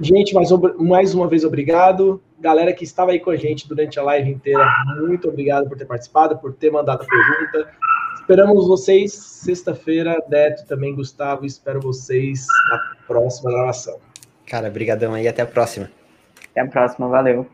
Gente, 0.00 0.34
mais, 0.34 0.50
mais 0.78 1.14
uma 1.14 1.26
vez, 1.26 1.44
obrigado. 1.44 2.22
Galera 2.38 2.72
que 2.74 2.84
estava 2.84 3.12
aí 3.12 3.20
com 3.20 3.30
a 3.30 3.36
gente 3.36 3.66
durante 3.66 3.98
a 3.98 4.02
live 4.02 4.30
inteira, 4.30 4.66
muito 5.00 5.28
obrigado 5.28 5.68
por 5.68 5.78
ter 5.78 5.86
participado, 5.86 6.36
por 6.38 6.52
ter 6.52 6.70
mandado 6.70 7.02
a 7.02 7.06
pergunta. 7.06 7.70
Esperamos 8.14 8.68
vocês 8.68 9.12
sexta-feira, 9.14 10.22
Neto 10.28 10.66
também, 10.66 10.94
Gustavo. 10.94 11.46
Espero 11.46 11.80
vocês 11.80 12.46
na 12.70 12.96
próxima 13.06 13.50
gravação. 13.50 13.98
Cara, 14.46 14.68
brigadão 14.70 15.14
aí, 15.14 15.26
até 15.26 15.40
a 15.42 15.46
próxima. 15.46 15.88
Até 16.50 16.60
a 16.60 16.66
próxima, 16.66 17.08
valeu. 17.08 17.46